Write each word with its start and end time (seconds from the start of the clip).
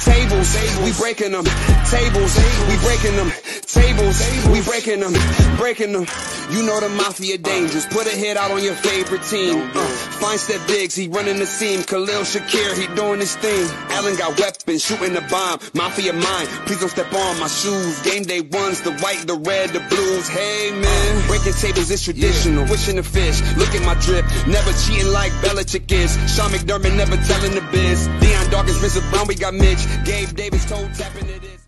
tables, 0.00 0.48
we 0.82 0.92
breaking 0.92 1.32
them 1.32 1.44
tables, 1.90 2.32
we 2.68 2.76
breaking 2.82 3.16
them 3.16 3.30
tables, 3.66 4.18
we 4.48 4.60
breaking 4.62 5.00
them, 5.00 5.14
breaking 5.56 5.92
them. 5.92 6.06
You 6.50 6.62
know 6.62 6.78
the 6.78 6.90
mafia 6.90 7.38
dangerous. 7.38 7.86
Put 7.86 8.06
a 8.06 8.16
hit 8.16 8.36
out 8.36 8.50
on 8.50 8.62
your 8.62 8.74
favorite 8.74 9.22
team. 9.22 9.70
Uh, 9.74 9.86
fine 10.20 10.36
step 10.38 10.60
Diggs, 10.66 10.94
he 10.94 11.08
running 11.08 11.38
the 11.38 11.46
seam. 11.46 11.82
Khalil 11.82 12.22
Shakir, 12.22 12.76
he 12.76 12.86
doing 12.94 13.20
his 13.20 13.34
thing. 13.36 13.66
Allen 13.90 14.16
got 14.16 14.38
weapons, 14.38 14.84
shooting 14.84 15.14
the 15.14 15.22
bomb. 15.30 15.58
Mafia 15.74 16.12
mine, 16.12 16.46
please 16.66 16.80
don't 16.80 16.90
step 16.90 17.12
on 17.12 17.40
my 17.40 17.48
shoes. 17.48 18.00
Game 18.02 18.24
day 18.24 18.40
ones, 18.42 18.82
the 18.82 18.92
white, 19.00 19.26
the 19.26 19.34
red, 19.34 19.70
the 19.70 19.80
blues. 19.88 20.28
Hey 20.28 20.70
man, 20.72 21.26
breaking 21.28 21.54
tables 21.54 21.90
is 21.90 22.02
traditional. 22.02 22.64
Wishing 22.68 22.96
the 22.96 23.02
fish, 23.02 23.40
look 23.56 23.74
at 23.74 23.82
my 23.82 23.94
drip. 24.04 24.24
Never 24.46 24.72
cheating 24.84 25.12
like 25.12 25.32
Belichick 25.40 25.90
is. 25.90 26.12
Sean 26.34 26.50
McDermott 26.50 26.94
never 26.96 27.16
telling 27.16 27.54
the 27.54 27.64
biz. 27.72 28.06
Dion 28.20 28.50
Dawkins, 28.50 28.78
Vincent 28.78 29.08
Brown, 29.10 29.26
we 29.26 29.34
got 29.34 29.54
Mitch. 29.54 29.83
Gabe 30.04 30.34
Davis, 30.36 30.64
toe 30.64 30.88
tapping 30.94 31.28
it 31.28 31.44
is. 31.44 31.60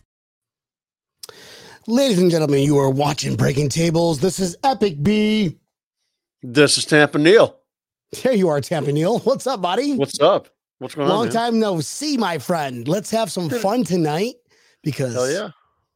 Ladies 1.86 2.18
and 2.18 2.30
gentlemen, 2.30 2.62
you 2.62 2.78
are 2.78 2.90
watching 2.90 3.36
Breaking 3.36 3.68
Tables. 3.68 4.18
This 4.20 4.40
is 4.40 4.56
Epic 4.64 5.02
B. 5.02 5.56
This 6.42 6.78
is 6.78 6.84
Tampa 6.84 7.18
Neil. 7.18 7.56
There 8.22 8.32
you 8.32 8.48
are, 8.48 8.60
Tampa 8.60 8.92
Neil. 8.92 9.18
What's 9.24 9.46
up, 9.46 9.62
buddy? 9.62 9.94
What's 9.96 10.20
up? 10.20 10.48
What's 10.78 10.94
going 10.94 11.08
on? 11.08 11.16
Long 11.16 11.28
time 11.30 11.58
no 11.58 11.80
see, 11.80 12.16
my 12.16 12.38
friend. 12.38 12.86
Let's 12.88 13.10
have 13.10 13.30
some 13.30 13.48
fun 13.48 13.84
tonight 13.84 14.34
because 14.82 15.14
Hell 15.14 15.30
yeah. 15.30 15.50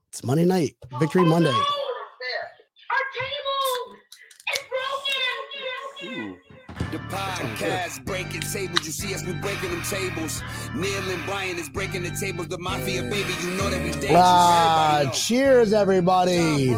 it's 0.09 0.25
Monday 0.25 0.45
night, 0.45 0.77
Victory 0.99 1.25
Monday. 1.25 1.55
The 6.91 6.99
podcast 6.99 8.05
breaking 8.05 8.41
tables. 8.41 8.85
You 8.85 8.91
see 8.91 9.15
us, 9.15 9.25
we 9.25 9.33
breaking 9.35 9.71
them 9.71 9.83
tables. 9.83 10.43
Neil 10.75 11.09
and 11.09 11.25
Brian 11.25 11.57
is 11.57 11.69
breaking 11.69 12.03
the 12.03 12.11
tables. 12.11 12.49
The 12.49 12.59
mafia, 12.59 13.03
baby, 13.03 13.33
you 13.45 13.51
know 13.53 13.71
that 13.71 13.81
we 13.85 13.93
dangerous. 13.93 14.13
Ah, 14.17 14.97
Everybody 14.97 15.17
cheers, 15.17 15.73
everybody. 15.73 16.77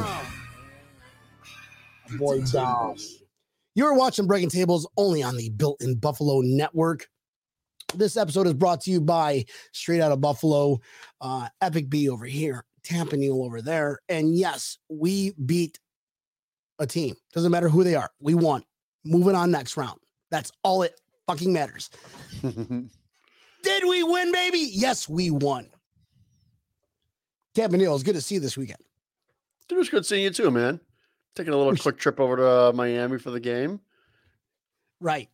Boy, 2.18 2.42
down. 2.42 2.96
You 3.74 3.86
are 3.86 3.94
watching 3.94 4.26
Breaking 4.26 4.50
Tables 4.50 4.86
only 4.98 5.22
on 5.22 5.34
the 5.38 5.48
Built 5.48 5.80
in 5.82 5.94
Buffalo 5.94 6.42
Network. 6.42 7.08
This 7.94 8.18
episode 8.18 8.46
is 8.46 8.52
brought 8.52 8.82
to 8.82 8.90
you 8.90 9.00
by 9.00 9.46
Straight 9.72 10.02
Out 10.02 10.12
of 10.12 10.20
Buffalo, 10.20 10.80
uh, 11.22 11.48
Epic 11.62 11.88
B 11.88 12.10
over 12.10 12.26
here, 12.26 12.66
Tampa 12.82 13.16
Neil 13.16 13.42
over 13.42 13.62
there. 13.62 14.00
And 14.10 14.36
yes, 14.36 14.76
we 14.90 15.32
beat 15.46 15.80
a 16.78 16.86
team. 16.86 17.14
Doesn't 17.32 17.50
matter 17.50 17.70
who 17.70 17.82
they 17.82 17.94
are. 17.94 18.10
We 18.20 18.34
won. 18.34 18.62
Moving 19.06 19.34
on 19.34 19.50
next 19.50 19.78
round. 19.78 20.01
That's 20.32 20.50
all 20.64 20.82
it 20.82 20.98
fucking 21.26 21.52
matters. 21.52 21.90
Did 22.42 23.84
we 23.86 24.02
win, 24.02 24.32
baby? 24.32 24.70
Yes, 24.72 25.06
we 25.06 25.30
won. 25.30 25.68
Neil, 27.54 27.94
it's 27.94 28.02
good 28.02 28.14
to 28.14 28.22
see 28.22 28.36
you 28.36 28.40
this 28.40 28.56
weekend. 28.56 28.80
Dude, 29.68 29.76
it 29.76 29.78
was 29.78 29.90
good 29.90 30.06
seeing 30.06 30.24
you 30.24 30.30
too, 30.30 30.50
man. 30.50 30.80
Taking 31.36 31.52
a 31.52 31.56
little 31.56 31.76
quick 31.82 31.98
trip 31.98 32.18
over 32.18 32.36
to 32.36 32.48
uh, 32.48 32.72
Miami 32.74 33.18
for 33.18 33.30
the 33.30 33.38
game. 33.38 33.78
Right. 35.00 35.28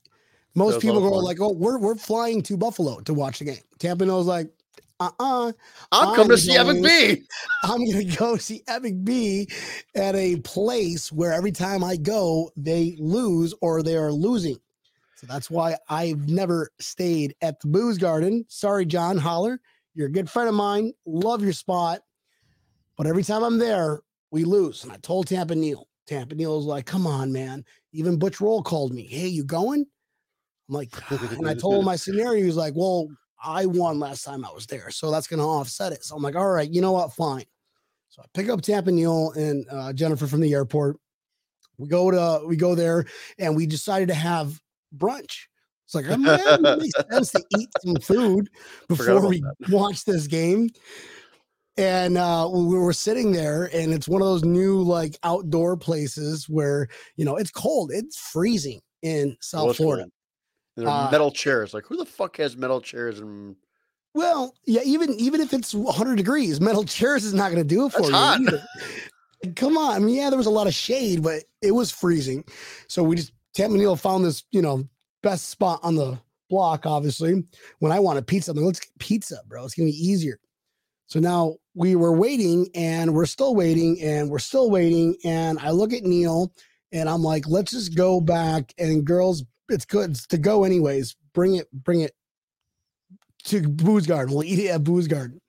Most 0.56 0.81
people 0.81 1.00
go 1.00 1.10
fun. 1.10 1.25
like, 1.25 1.41
"Oh, 1.41 1.53
we're 1.53 1.78
we're 1.78 1.94
flying 1.94 2.42
to 2.42 2.56
Buffalo 2.56 2.98
to 3.00 3.14
watch 3.14 3.38
the 3.38 3.44
game." 3.44 3.62
Tampa 3.78 4.04
knows 4.04 4.26
like, 4.26 4.50
"Uh, 4.98 5.10
uh 5.20 5.53
I'm 5.92 6.08
I'm 6.08 6.16
coming 6.16 6.31
to 6.31 6.38
see 6.38 6.56
Epic 6.56 6.82
B. 6.82 7.22
I'm 7.62 7.88
gonna 7.88 8.04
go 8.16 8.37
see 8.37 8.64
Epic 8.66 9.04
B 9.04 9.48
at 9.94 10.16
a 10.16 10.37
place 10.41 11.12
where 11.12 11.32
every 11.32 11.53
time 11.53 11.84
I 11.84 11.97
go, 11.97 12.50
they 12.56 12.97
lose 12.98 13.54
or 13.60 13.84
they 13.84 13.97
are 13.97 14.10
losing." 14.10 14.56
So 15.19 15.27
that's 15.27 15.51
why 15.51 15.77
I've 15.89 16.29
never 16.29 16.71
stayed 16.79 17.34
at 17.43 17.59
the 17.59 17.67
Booze 17.67 17.99
Garden. 17.99 18.45
Sorry, 18.47 18.87
John 18.87 19.19
Holler, 19.19 19.61
you're 19.93 20.06
a 20.06 20.12
good 20.12 20.31
friend 20.31 20.49
of 20.49 20.55
mine. 20.55 20.93
Love 21.06 21.43
your 21.43 21.53
spot, 21.53 22.03
but 22.97 23.09
every 23.09 23.25
time 23.25 23.43
I'm 23.43 23.59
there, 23.59 24.03
we 24.31 24.45
lose. 24.45 24.84
And 24.84 24.93
I 24.93 24.97
told 24.99 25.27
Tampa 25.27 25.56
Neil. 25.56 25.89
Tampa 26.06 26.37
Neil 26.37 26.56
was 26.56 26.67
like, 26.67 26.87
"Come 26.87 27.05
on, 27.05 27.33
man." 27.33 27.65
Even 27.93 28.17
Butch 28.17 28.41
Rolle 28.41 28.62
called 28.62 28.95
me. 28.95 29.03
Hey, 29.03 29.27
you 29.27 29.43
going? 29.43 29.84
I'm 30.69 30.75
like, 30.75 30.95
and 31.11 31.49
I 31.49 31.55
told 31.55 31.81
him 31.81 31.85
my 31.85 31.97
scenario. 31.97 32.41
He 32.41 32.47
was 32.47 32.56
like, 32.56 32.75
well, 32.77 33.09
I 33.43 33.67
won 33.67 33.99
last 33.99 34.23
time 34.23 34.45
I 34.45 34.53
was 34.53 34.67
there, 34.67 34.89
so 34.91 35.11
that's 35.11 35.27
going 35.27 35.41
to 35.41 35.47
offset 35.47 35.93
it. 35.93 36.05
So 36.05 36.15
I'm 36.15 36.23
like, 36.23 36.37
all 36.37 36.49
right, 36.49 36.71
you 36.71 36.81
know 36.81 36.93
what? 36.93 37.12
Fine. 37.12 37.47
So 38.09 38.23
I 38.23 38.27
pick 38.35 38.49
up 38.50 38.62
Tampa 38.62 38.93
Neil 38.93 39.33
and 39.33 39.67
uh, 39.69 39.93
Jennifer 39.93 40.29
from 40.29 40.43
the 40.43 40.55
airport. 40.55 40.97
We 41.77 41.89
go 41.89 42.12
to 42.12 42.47
we 42.47 42.56
go 42.56 42.77
there, 42.77 43.05
and 43.37 43.56
we 43.56 43.67
decided 43.67 44.09
to 44.09 44.15
have 44.15 44.61
brunch. 44.97 45.47
It's 45.87 45.94
like, 45.94 46.09
I'm 46.10 46.22
man, 46.25 46.41
it 46.66 46.78
makes 46.78 47.09
sense 47.10 47.31
to 47.32 47.43
eat 47.59 47.69
some 47.84 47.97
food 47.97 48.50
before 48.88 49.26
we 49.26 49.43
watch 49.71 50.04
this 50.04 50.26
game. 50.26 50.69
And 51.76 52.19
uh, 52.19 52.49
we 52.53 52.76
were 52.76 52.93
sitting 52.93 53.31
there, 53.31 53.71
and 53.72 53.94
it's 53.94 54.09
one 54.09 54.21
of 54.21 54.26
those 54.26 54.44
new 54.44 54.82
like 54.82 55.16
outdoor 55.22 55.76
places 55.76 56.49
where 56.49 56.88
you 57.16 57.25
know 57.25 57.37
it's 57.37 57.53
cold, 57.53 57.93
it's 57.93 58.19
freezing 58.19 58.81
in 59.03 59.37
South 59.41 59.69
was 59.69 59.76
Florida. 59.76 60.03
cool. 60.03 60.10
And 60.76 60.87
there 60.87 60.93
are 60.93 61.06
Uh, 61.06 61.10
metal 61.10 61.31
chairs. 61.31 61.75
Like, 61.75 61.87
who 61.87 61.97
the 61.97 62.05
fuck 62.05 62.37
has 62.38 62.56
metal 62.56 62.81
chairs? 62.81 63.20
And 63.20 63.55
Well, 64.12 64.55
yeah, 64.66 64.81
even 64.84 65.12
even 65.20 65.41
if 65.41 65.53
it's 65.53 65.72
100 65.72 66.16
degrees, 66.16 66.60
metal 66.60 66.84
chairs 66.84 67.25
is 67.25 67.32
not 67.32 67.53
going 67.53 67.62
to 67.62 67.75
do 67.75 67.87
it 67.87 67.93
for 67.93 68.10
That's 68.10 68.41
you. 68.41 68.59
Come 69.55 69.78
on, 69.78 69.94
I 69.94 69.99
mean, 70.00 70.16
yeah, 70.16 70.31
there 70.31 70.37
was 70.37 70.47
a 70.47 70.50
lot 70.50 70.66
of 70.66 70.75
shade, 70.75 71.22
but 71.22 71.44
it 71.62 71.70
was 71.70 71.93
freezing. 71.93 72.43
So 72.88 73.05
we 73.05 73.15
just 73.15 73.32
Tampa 73.58 73.96
found 73.96 74.24
this, 74.24 74.44
you 74.52 74.62
know, 74.62 74.88
best 75.20 75.48
spot 75.48 75.80
on 75.82 75.96
the 75.96 76.16
block. 76.48 76.86
Obviously, 76.86 77.42
when 77.80 77.91
I 77.91 77.98
wanted 77.98 78.24
pizza, 78.24 78.52
I'm 78.52 78.56
like, 78.56 78.66
let's 78.66 78.78
get 78.80 78.96
pizza, 79.00 79.41
bro. 79.48 79.64
It's 79.64 79.74
gonna 79.74 79.86
be 79.86 79.92
easier. 79.92 80.38
So 81.08 81.19
now 81.19 81.56
we 81.74 81.96
were 81.96 82.12
waiting, 82.12 82.69
and 82.76 83.14
we're 83.14 83.26
still 83.26 83.56
waiting, 83.56 84.00
and 84.00 84.30
we're 84.30 84.38
still 84.38 84.70
waiting. 84.70 85.16
And 85.24 85.58
I 85.58 85.70
look 85.70 85.92
at 85.92 86.04
Neil, 86.04 86.52
and 86.92 87.08
I'm 87.08 87.22
like, 87.22 87.48
let's 87.48 87.72
just 87.72 87.96
go 87.96 88.20
back. 88.20 88.72
And 88.78 89.04
girls, 89.04 89.42
it's 89.69 89.84
good 89.84 90.10
it's 90.10 90.26
to 90.28 90.38
go 90.38 90.62
anyways. 90.62 91.16
Bring 91.34 91.56
it, 91.56 91.66
bring 91.72 92.02
it 92.02 92.12
to 93.44 93.69
Booze 93.69 94.06
Garden. 94.06 94.34
We'll 94.34 94.44
eat 94.44 94.60
it 94.60 94.69
at 94.69 94.84
Booze 94.84 95.08
Garden. 95.08 95.40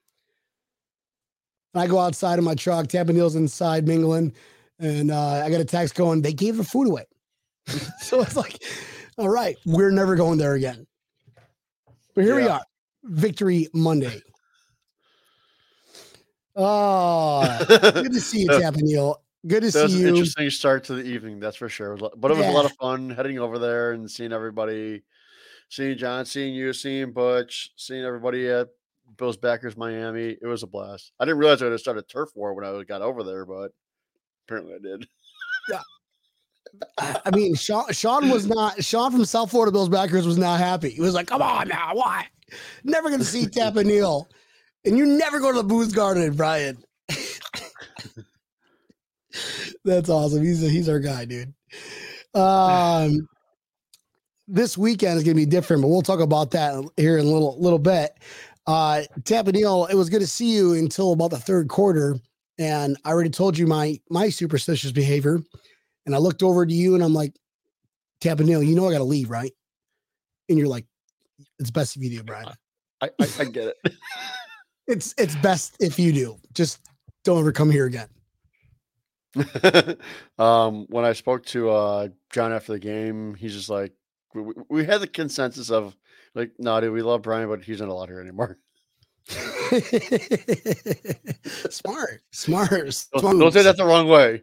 I 1.75 1.85
go 1.85 1.99
outside 1.99 2.39
of 2.39 2.45
my 2.45 2.55
truck. 2.55 2.87
Tampa 2.87 3.13
Neil's 3.13 3.35
inside 3.35 3.87
mingling, 3.87 4.33
and 4.79 5.11
uh, 5.11 5.43
I 5.45 5.51
got 5.51 5.61
a 5.61 5.65
text 5.65 5.93
going. 5.93 6.23
They 6.23 6.33
gave 6.33 6.57
the 6.57 6.63
food 6.63 6.87
away, 6.87 7.05
so 8.01 8.21
it's 8.21 8.35
like, 8.35 8.61
all 9.17 9.29
right, 9.29 9.57
we're 9.65 9.91
never 9.91 10.15
going 10.15 10.37
there 10.37 10.53
again. 10.53 10.85
But 12.15 12.23
here 12.23 12.35
we 12.35 12.47
are, 12.47 12.63
Victory 13.03 13.67
Monday. 13.73 14.21
Oh, 16.55 17.65
good 17.67 18.11
to 18.11 18.19
see 18.19 18.41
you, 18.41 18.71
Neil. 18.75 19.21
Good 19.47 19.61
to 19.61 19.65
was 19.67 19.73
see 19.73 19.99
an 19.99 20.01
you. 20.01 20.07
interesting 20.09 20.49
start 20.49 20.83
to 20.85 20.95
the 20.95 21.03
evening, 21.03 21.39
that's 21.39 21.55
for 21.55 21.69
sure. 21.69 21.89
It 21.89 21.93
was 21.93 22.01
lo- 22.01 22.13
But 22.17 22.31
it 22.31 22.37
was 22.37 22.47
a 22.47 22.51
lot 22.51 22.65
of 22.65 22.73
fun 22.73 23.09
heading 23.09 23.39
over 23.39 23.57
there 23.57 23.93
and 23.93 24.09
seeing 24.11 24.33
everybody, 24.33 25.03
seeing 25.69 25.97
John, 25.97 26.25
seeing 26.25 26.53
you, 26.53 26.73
seeing 26.73 27.13
Butch, 27.13 27.71
seeing 27.77 28.03
everybody 28.03 28.49
at 28.49 28.67
Bill's 29.17 29.37
Backers 29.37 29.77
Miami. 29.77 30.37
It 30.41 30.45
was 30.45 30.63
a 30.63 30.67
blast. 30.67 31.13
I 31.19 31.25
didn't 31.25 31.37
realize 31.37 31.61
I 31.61 31.65
would 31.65 31.71
have 31.71 31.79
started 31.79 32.09
turf 32.09 32.31
war 32.35 32.53
when 32.53 32.65
I 32.65 32.83
got 32.83 33.01
over 33.01 33.23
there, 33.23 33.45
but 33.45 33.71
apparently 34.45 34.75
I 34.75 34.79
did. 34.79 35.07
I 36.97 37.31
mean, 37.33 37.55
Sean, 37.55 37.91
Sean 37.91 38.29
was 38.29 38.45
not 38.45 38.83
Sean 38.83 39.11
from 39.11 39.25
South 39.25 39.51
Florida 39.51 39.71
Bills 39.71 39.89
backers 39.89 40.25
was 40.25 40.37
not 40.37 40.59
happy. 40.59 40.89
He 40.89 41.01
was 41.01 41.13
like, 41.13 41.27
"Come 41.27 41.41
on 41.41 41.67
now, 41.67 41.91
why? 41.93 42.27
Never 42.83 43.09
going 43.09 43.19
to 43.19 43.25
see 43.25 43.45
Tampa 43.51 43.83
Neil, 43.83 44.29
and 44.85 44.97
you 44.97 45.05
never 45.05 45.39
go 45.39 45.51
to 45.51 45.57
the 45.57 45.63
Booze 45.63 45.91
Garden, 45.93 46.33
Brian." 46.35 46.83
That's 49.85 50.09
awesome. 50.09 50.43
He's 50.43 50.61
he's 50.61 50.89
our 50.89 50.99
guy, 50.99 51.25
dude. 51.25 51.53
Um, 52.33 53.27
this 54.47 54.77
weekend 54.77 55.17
is 55.17 55.23
going 55.23 55.35
to 55.35 55.41
be 55.41 55.45
different, 55.45 55.81
but 55.81 55.87
we'll 55.89 56.01
talk 56.01 56.19
about 56.19 56.51
that 56.51 56.83
here 56.97 57.17
in 57.17 57.25
a 57.25 57.29
little 57.29 57.59
little 57.59 57.79
bit. 57.79 58.11
Uh, 58.67 59.03
Neil, 59.27 59.85
it 59.85 59.95
was 59.95 60.09
good 60.09 60.21
to 60.21 60.27
see 60.27 60.53
you 60.53 60.73
until 60.73 61.13
about 61.13 61.31
the 61.31 61.39
third 61.39 61.69
quarter, 61.69 62.19
and 62.57 62.97
I 63.05 63.09
already 63.09 63.29
told 63.29 63.57
you 63.57 63.67
my 63.67 63.99
my 64.09 64.29
superstitious 64.29 64.91
behavior. 64.91 65.41
And 66.05 66.15
I 66.15 66.17
looked 66.17 66.43
over 66.43 66.65
to 66.65 66.73
you 66.73 66.95
and 66.95 67.03
I'm 67.03 67.13
like, 67.13 67.35
Tampa 68.21 68.43
Neil, 68.43 68.63
you 68.63 68.75
know 68.75 68.87
I 68.87 68.91
gotta 68.91 69.03
leave, 69.03 69.29
right? 69.29 69.51
And 70.49 70.57
you're 70.57 70.67
like, 70.67 70.85
it's 71.59 71.71
best 71.71 71.95
if 71.95 72.03
you 72.03 72.09
do, 72.09 72.23
Brian. 72.23 72.49
I, 73.01 73.09
I, 73.19 73.27
I 73.39 73.45
get 73.45 73.75
it. 73.83 73.93
It's 74.87 75.13
it's 75.19 75.35
best 75.35 75.75
if 75.79 75.99
you 75.99 76.11
do. 76.11 76.37
Just 76.51 76.79
don't 77.23 77.37
ever 77.39 77.51
come 77.51 77.69
here 77.69 77.85
again. 77.85 78.07
um, 80.39 80.87
when 80.89 81.05
I 81.05 81.13
spoke 81.13 81.45
to 81.47 81.69
uh, 81.69 82.07
John 82.31 82.51
after 82.51 82.71
the 82.71 82.79
game, 82.79 83.35
he's 83.35 83.53
just 83.53 83.69
like, 83.69 83.93
we, 84.33 84.41
we- 84.67 84.85
had 84.85 85.01
the 85.01 85.07
consensus 85.07 85.69
of 85.69 85.95
like, 86.33 86.53
no, 86.57 86.81
dude, 86.81 86.91
we 86.91 87.03
love 87.03 87.21
Brian, 87.21 87.47
but 87.47 87.63
he's 87.63 87.79
not 87.81 87.89
allowed 87.89 88.09
here 88.09 88.19
anymore. 88.19 88.57
smart, 91.69 92.21
smart. 92.31 92.69
Don't, 92.71 92.91
smart. 92.93 93.37
don't 93.37 93.51
say 93.51 93.61
that 93.61 93.77
the 93.77 93.85
wrong 93.85 94.07
way. 94.07 94.41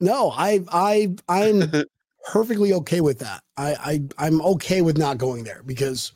No, 0.00 0.30
I, 0.30 0.60
I, 0.70 1.14
I'm 1.28 1.70
perfectly 2.32 2.72
okay 2.74 3.00
with 3.00 3.18
that. 3.20 3.42
I, 3.56 3.74
I, 4.18 4.26
I'm 4.26 4.40
okay 4.42 4.82
with 4.82 4.96
not 4.98 5.18
going 5.18 5.44
there 5.44 5.62
because, 5.66 6.12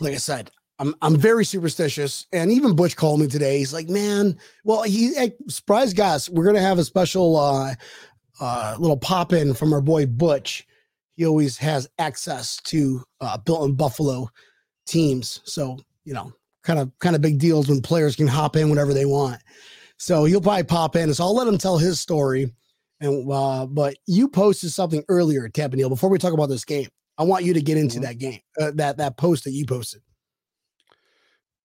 like 0.00 0.14
I 0.14 0.18
said, 0.18 0.50
I'm, 0.78 0.94
I'm 1.02 1.16
very 1.16 1.44
superstitious. 1.44 2.26
And 2.32 2.50
even 2.50 2.74
Butch 2.74 2.96
called 2.96 3.20
me 3.20 3.28
today. 3.28 3.58
He's 3.58 3.72
like, 3.72 3.88
"Man, 3.88 4.36
well, 4.64 4.82
he 4.82 5.14
hey, 5.14 5.34
surprise 5.48 5.92
guys, 5.94 6.28
we're 6.28 6.44
gonna 6.44 6.60
have 6.60 6.78
a 6.78 6.84
special, 6.84 7.36
uh, 7.36 7.74
uh, 8.40 8.74
little 8.78 8.96
pop 8.96 9.32
in 9.32 9.54
from 9.54 9.72
our 9.72 9.80
boy 9.80 10.06
Butch. 10.06 10.66
He 11.16 11.24
always 11.24 11.56
has 11.58 11.88
access 11.98 12.56
to 12.64 13.04
uh, 13.20 13.38
Built 13.38 13.68
in 13.68 13.76
Buffalo 13.76 14.28
teams, 14.86 15.40
so 15.44 15.78
you 16.04 16.12
know, 16.12 16.32
kind 16.64 16.80
of, 16.80 16.90
kind 16.98 17.14
of 17.14 17.22
big 17.22 17.38
deals 17.38 17.68
when 17.68 17.80
players 17.80 18.16
can 18.16 18.26
hop 18.26 18.56
in 18.56 18.68
whenever 18.68 18.92
they 18.92 19.04
want." 19.04 19.40
So 20.04 20.26
he'll 20.26 20.42
probably 20.42 20.64
pop 20.64 20.96
in. 20.96 21.14
So 21.14 21.24
I'll 21.24 21.34
let 21.34 21.48
him 21.48 21.56
tell 21.56 21.78
his 21.78 21.98
story. 21.98 22.54
And 23.00 23.26
uh, 23.32 23.64
but 23.64 23.96
you 24.06 24.28
posted 24.28 24.70
something 24.70 25.02
earlier, 25.08 25.48
Tampa 25.48 25.76
Neil, 25.76 25.88
before 25.88 26.10
we 26.10 26.18
talk 26.18 26.34
about 26.34 26.50
this 26.50 26.66
game. 26.66 26.88
I 27.16 27.22
want 27.22 27.44
you 27.44 27.54
to 27.54 27.62
get 27.62 27.78
into 27.78 28.00
Mhm. 28.00 28.02
that 28.02 28.18
game, 28.18 28.40
uh, 28.60 28.72
that 28.74 28.98
that 28.98 29.16
post 29.16 29.44
that 29.44 29.52
you 29.52 29.64
posted. 29.64 30.02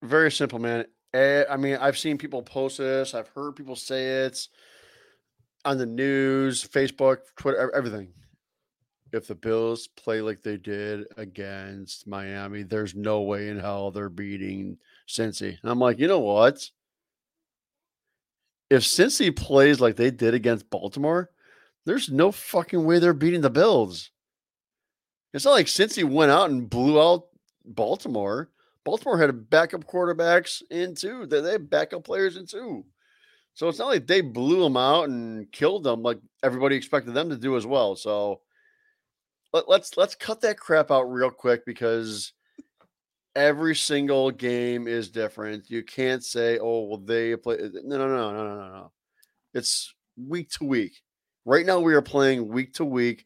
Very 0.02 0.32
simple, 0.32 0.58
man. 0.58 0.86
I 1.14 1.58
mean, 1.58 1.76
I've 1.82 1.98
seen 1.98 2.18
people 2.18 2.42
post 2.42 2.78
this. 2.78 3.14
I've 3.14 3.28
heard 3.28 3.58
people 3.58 3.76
say 3.76 4.24
it 4.26 4.48
on 5.66 5.78
the 5.78 5.86
news, 5.86 6.66
Facebook, 6.66 7.18
Twitter, 7.38 7.70
everything. 7.76 8.14
If 9.12 9.28
the 9.28 9.36
Bills 9.36 9.88
play 9.88 10.22
like 10.22 10.44
they 10.44 10.56
did 10.56 11.08
against 11.18 12.08
Miami, 12.08 12.64
there's 12.64 12.96
no 12.96 13.22
way 13.22 13.50
in 13.50 13.60
hell 13.60 13.92
they're 13.92 14.08
beating 14.08 14.78
Cincy. 15.10 15.58
And 15.62 15.70
I'm 15.70 15.80
like, 15.80 16.00
you 16.00 16.08
know 16.08 16.20
what? 16.20 16.70
If 18.70 18.84
Cincy 18.84 19.36
plays 19.36 19.80
like 19.80 19.96
they 19.96 20.12
did 20.12 20.34
against 20.34 20.70
Baltimore, 20.70 21.32
there's 21.86 22.10
no 22.10 22.32
fucking 22.32 22.84
way 22.84 23.00
they're 23.00 23.14
beating 23.14 23.42
the 23.42 23.50
Bills. 23.50 24.12
It's 25.34 25.46
not 25.46 25.52
like 25.52 25.68
Cincy 25.68 26.04
went 26.04 26.32
out 26.32 26.50
and 26.50 26.70
blew 26.70 27.02
out 27.02 27.28
Baltimore. 27.66 28.50
Baltimore 28.84 29.20
had 29.20 29.50
backup 29.50 29.86
quarterbacks 29.86 30.62
in 30.72 30.96
too. 30.96 31.26
They, 31.26 31.42
had 31.42 31.70
backup 31.70 32.04
players 32.04 32.38
in 32.38 32.46
too. 32.46 32.86
So 33.54 33.68
it's 33.68 33.80
not 33.80 33.88
like 33.88 34.08
they 34.08 34.22
blew 34.22 34.64
them 34.64 34.78
out 34.78 35.10
and 35.10 35.52
killed 35.52 35.84
them 35.84 36.02
like 36.02 36.20
everybody 36.44 36.76
expected 36.76 37.14
them 37.14 37.30
to 37.30 37.36
do 37.36 37.58
as 37.58 37.66
well. 37.66 37.96
So 37.96 38.42
let, 39.52 39.68
let's 39.68 39.98
let's 39.98 40.16
cut 40.16 40.42
that 40.42 40.60
crap 40.60 40.92
out 40.92 41.04
real 41.04 41.30
quick 41.30 41.66
because 41.66 42.34
every 43.36 43.76
single 43.76 44.32
game 44.32 44.88
is 44.88 45.10
different. 45.10 45.70
You 45.70 45.84
can't 45.84 46.24
say, 46.24 46.60
"Oh, 46.60 46.84
well, 46.86 46.98
they 46.98 47.36
play." 47.36 47.56
Uh, 47.56 47.70
no, 47.84 47.98
no, 47.98 48.08
no, 48.08 48.32
no, 48.32 48.44
no, 48.44 48.56
no, 48.56 48.70
no. 48.70 48.92
It's 49.54 49.94
week 50.18 50.50
to 50.52 50.66
week. 50.66 51.02
Right 51.46 51.66
now, 51.66 51.80
we 51.80 51.94
are 51.94 52.02
playing 52.02 52.48
week 52.48 52.74
to 52.76 52.86
week. 52.86 53.26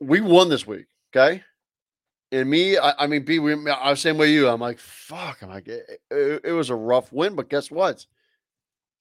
We 0.00 0.20
won 0.20 0.48
this 0.48 0.66
week, 0.66 0.86
okay? 1.14 1.42
And 2.32 2.48
me, 2.48 2.78
I, 2.78 2.94
I 3.04 3.06
mean, 3.06 3.24
B, 3.24 3.38
we, 3.38 3.52
I 3.70 3.90
was 3.90 4.00
same 4.00 4.16
way 4.16 4.32
you. 4.32 4.48
I'm 4.48 4.60
like, 4.60 4.78
fuck. 4.78 5.42
I'm 5.42 5.50
like, 5.50 5.68
it, 5.68 6.00
it- 6.10 6.40
it 6.44 6.52
was 6.52 6.70
a 6.70 6.74
rough 6.74 7.12
win, 7.12 7.34
but 7.36 7.48
guess 7.50 7.70
what? 7.70 8.04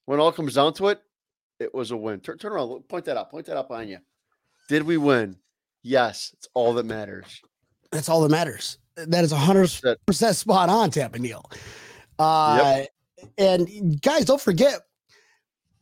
When 0.05 0.19
all 0.19 0.31
comes 0.31 0.55
down 0.55 0.73
to 0.75 0.89
it, 0.89 1.01
it 1.59 1.73
was 1.73 1.91
a 1.91 1.97
win. 1.97 2.19
Turn, 2.19 2.37
turn 2.37 2.51
around, 2.51 2.87
point 2.89 3.05
that 3.05 3.17
out, 3.17 3.31
point 3.31 3.45
that 3.45 3.57
out 3.57 3.69
behind 3.69 3.89
you. 3.89 3.99
Did 4.67 4.83
we 4.83 4.97
win? 4.97 5.37
Yes, 5.81 6.31
it's 6.37 6.47
all 6.53 6.73
that 6.73 6.85
matters. 6.85 7.41
That's 7.91 8.09
all 8.09 8.21
that 8.21 8.29
matters. 8.31 8.77
That 8.95 9.23
is 9.23 9.31
100% 9.33 10.35
spot 10.35 10.69
on, 10.69 10.91
Tampa 10.91 11.19
Neil. 11.19 11.49
Uh, 12.19 12.57
And 13.37 14.01
guys, 14.01 14.25
don't 14.25 14.41
forget 14.41 14.81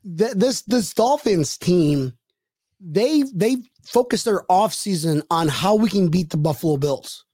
that 0.03 0.39
this 0.39 0.61
this 0.63 0.93
Dolphins 0.93 1.57
team, 1.57 2.13
they 2.79 3.23
they 3.33 3.57
focus 3.83 4.23
their 4.23 4.43
offseason 4.49 5.23
on 5.31 5.47
how 5.47 5.75
we 5.75 5.89
can 5.89 6.09
beat 6.09 6.29
the 6.29 6.37
Buffalo 6.37 6.77
Bills. 6.77 7.25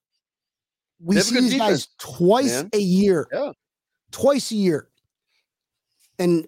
We 0.99 1.15
They 1.15 1.19
have 1.19 1.27
a 1.27 1.29
see 1.29 1.39
these 1.41 1.57
guys 1.57 1.87
twice 1.97 2.61
man. 2.61 2.69
a 2.73 2.79
year. 2.79 3.27
Yeah. 3.31 3.51
Twice 4.11 4.51
a 4.51 4.55
year. 4.55 4.87
And 6.17 6.47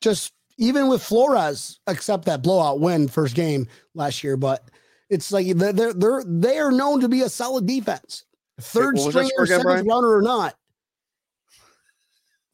just 0.00 0.32
even 0.58 0.88
with 0.88 1.02
Flores, 1.02 1.80
except 1.86 2.24
that 2.26 2.42
blowout 2.42 2.80
win 2.80 3.08
first 3.08 3.34
game 3.34 3.66
last 3.94 4.22
year, 4.22 4.36
but 4.36 4.68
it's 5.08 5.32
like 5.32 5.46
they're 5.56 5.72
they're 5.72 5.94
they're, 5.94 6.24
they 6.26 6.58
are 6.58 6.72
known 6.72 7.00
to 7.00 7.08
be 7.08 7.22
a 7.22 7.28
solid 7.28 7.66
defense. 7.66 8.24
Third 8.60 8.96
that 8.96 9.00
stringer, 9.10 9.30
again, 9.38 9.46
seventh 9.46 9.64
Brian? 9.64 9.86
rounder 9.86 10.16
or 10.16 10.22
not. 10.22 10.54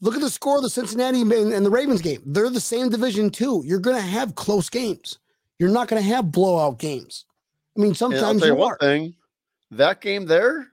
Look 0.00 0.16
at 0.16 0.20
the 0.20 0.30
score 0.30 0.56
of 0.56 0.62
the 0.62 0.70
Cincinnati 0.70 1.20
and, 1.20 1.64
the 1.64 1.70
Ravens 1.70 2.02
game. 2.02 2.22
They're 2.26 2.50
the 2.50 2.60
same 2.60 2.88
division 2.88 3.30
too. 3.30 3.62
You're 3.64 3.78
going 3.78 3.96
to 3.96 4.02
have 4.02 4.34
close 4.34 4.68
games. 4.68 5.20
You're 5.60 5.70
not 5.70 5.86
going 5.86 6.02
to 6.02 6.08
have 6.08 6.32
blowout 6.32 6.80
games. 6.80 7.24
I 7.76 7.80
mean, 7.80 7.94
sometimes 7.94 8.44
you 8.44 8.54
one 8.56 8.72
are. 8.72 8.78
thing: 8.78 9.14
that 9.70 10.00
game 10.00 10.26
there, 10.26 10.68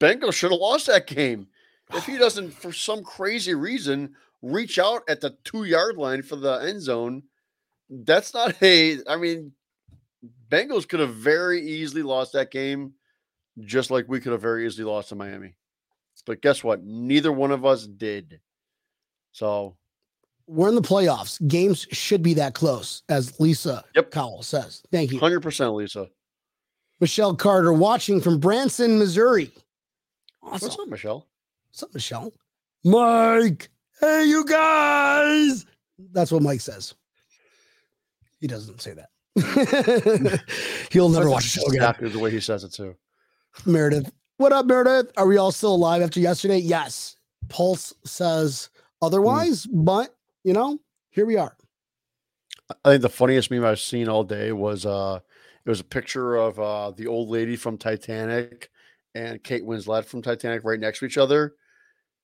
Bengals 0.00 0.32
should 0.32 0.50
have 0.50 0.60
lost 0.60 0.86
that 0.86 1.06
game. 1.06 1.46
If 1.92 2.06
he 2.06 2.16
doesn't, 2.18 2.52
for 2.52 2.72
some 2.72 3.04
crazy 3.04 3.54
reason, 3.54 4.14
reach 4.40 4.78
out 4.78 5.02
at 5.08 5.20
the 5.20 5.36
two 5.44 5.64
yard 5.64 5.98
line 5.98 6.22
for 6.22 6.36
the 6.36 6.54
end 6.54 6.80
zone, 6.80 7.22
that's 7.90 8.32
not 8.32 8.60
a. 8.62 8.98
I 9.06 9.16
mean, 9.16 9.52
Bengals 10.50 10.88
could 10.88 11.00
have 11.00 11.14
very 11.14 11.60
easily 11.60 12.02
lost 12.02 12.32
that 12.32 12.50
game, 12.50 12.94
just 13.64 13.90
like 13.90 14.06
we 14.08 14.20
could 14.20 14.32
have 14.32 14.42
very 14.42 14.66
easily 14.66 14.84
lost 14.84 15.08
to 15.10 15.14
Miami. 15.14 15.54
But 16.24 16.40
guess 16.42 16.64
what? 16.64 16.82
Neither 16.84 17.30
one 17.32 17.50
of 17.52 17.64
us 17.64 17.86
did. 17.86 18.40
So 19.32 19.76
We're 20.46 20.68
in 20.68 20.74
the 20.74 20.82
playoffs. 20.82 21.46
Games 21.46 21.86
should 21.92 22.22
be 22.22 22.34
that 22.34 22.54
close, 22.54 23.02
as 23.08 23.38
Lisa 23.38 23.84
Yep. 23.94 24.10
Cowell 24.10 24.42
says. 24.42 24.82
Thank 24.90 25.12
you. 25.12 25.18
hundred 25.20 25.40
percent, 25.40 25.74
Lisa. 25.74 26.08
Michelle 27.00 27.36
Carter 27.36 27.72
watching 27.74 28.20
from 28.20 28.38
Branson, 28.40 28.98
Missouri. 28.98 29.52
Awesome. 30.42 30.68
What's 30.68 30.78
up, 30.80 30.88
Michelle? 30.88 31.26
What's 31.68 31.82
up, 31.82 31.92
Michelle? 31.94 32.32
Mike. 32.84 33.68
Hey, 34.00 34.24
you 34.26 34.44
guys. 34.46 35.66
That's 36.12 36.32
what 36.32 36.42
Mike 36.42 36.60
says. 36.60 36.94
He 38.40 38.46
doesn't 38.46 38.80
say 38.80 38.94
that. 38.94 39.10
He'll 40.90 41.08
never 41.10 41.24
That's 41.24 41.32
watch 41.32 41.44
the 41.44 41.60
show 41.60 41.66
again. 41.66 41.76
Exactly 41.76 42.08
the 42.08 42.18
way 42.18 42.30
he 42.30 42.40
says 42.40 42.64
it 42.64 42.72
too. 42.72 42.96
Meredith. 43.64 44.12
What 44.38 44.52
up, 44.52 44.66
Meredith? 44.66 45.12
Are 45.16 45.26
we 45.26 45.38
all 45.38 45.52
still 45.52 45.74
alive 45.74 46.02
after 46.02 46.20
yesterday? 46.20 46.58
Yes. 46.58 47.16
Pulse 47.48 47.94
says 48.04 48.70
otherwise, 49.00 49.66
but 49.66 50.14
you 50.44 50.52
know, 50.52 50.78
here 51.10 51.26
we 51.26 51.36
are. 51.36 51.56
I 52.84 52.90
think 52.90 53.02
the 53.02 53.08
funniest 53.08 53.50
meme 53.50 53.64
I've 53.64 53.80
seen 53.80 54.08
all 54.08 54.24
day 54.24 54.52
was 54.52 54.84
uh 54.84 55.20
it 55.64 55.68
was 55.68 55.80
a 55.80 55.84
picture 55.84 56.36
of 56.36 56.58
uh 56.58 56.90
the 56.90 57.06
old 57.06 57.28
lady 57.28 57.56
from 57.56 57.78
Titanic 57.78 58.70
and 59.14 59.42
Kate 59.42 59.64
Winslet 59.64 60.04
from 60.04 60.22
Titanic 60.22 60.64
right 60.64 60.78
next 60.78 60.98
to 60.98 61.06
each 61.06 61.18
other. 61.18 61.54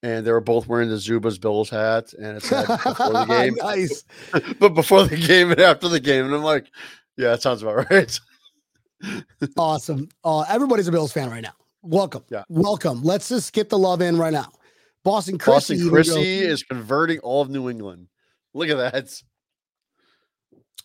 And 0.02 0.26
they 0.26 0.32
were 0.32 0.40
both 0.40 0.66
wearing 0.66 0.88
the 0.88 0.96
Zubaz 0.96 1.40
Bills 1.40 1.70
hat 1.70 2.12
and 2.14 2.36
it's 2.36 2.50
before 2.50 3.12
the 3.12 3.24
game. 3.28 3.54
nice. 3.62 4.04
but 4.58 4.70
before 4.70 5.04
the 5.04 5.16
game 5.28 5.52
and 5.52 5.60
after 5.60 5.88
the 5.88 6.00
game. 6.00 6.26
And 6.26 6.34
I'm 6.34 6.42
like, 6.42 6.66
yeah, 7.16 7.28
that 7.28 7.42
sounds 7.42 7.62
about 7.62 7.88
right. 7.90 8.20
Awesome. 9.56 10.08
Uh, 10.24 10.42
everybody's 10.48 10.88
a 10.88 10.92
Bills 10.92 11.12
fan 11.12 11.30
right 11.30 11.42
now. 11.42 11.54
Welcome. 11.82 12.24
Yeah. 12.28 12.44
Welcome. 12.48 13.02
Let's 13.02 13.28
just 13.28 13.52
get 13.52 13.68
the 13.68 13.78
love 13.78 14.00
in 14.02 14.16
right 14.16 14.32
now. 14.32 14.52
Boston 15.04 15.38
Chrissy. 15.38 15.74
Boston 15.74 15.90
Chrissy 15.90 16.14
goes- 16.14 16.48
is 16.52 16.62
converting 16.62 17.18
all 17.20 17.42
of 17.42 17.50
New 17.50 17.68
England. 17.68 18.06
Look 18.54 18.68
at 18.68 18.76
that. 18.76 19.22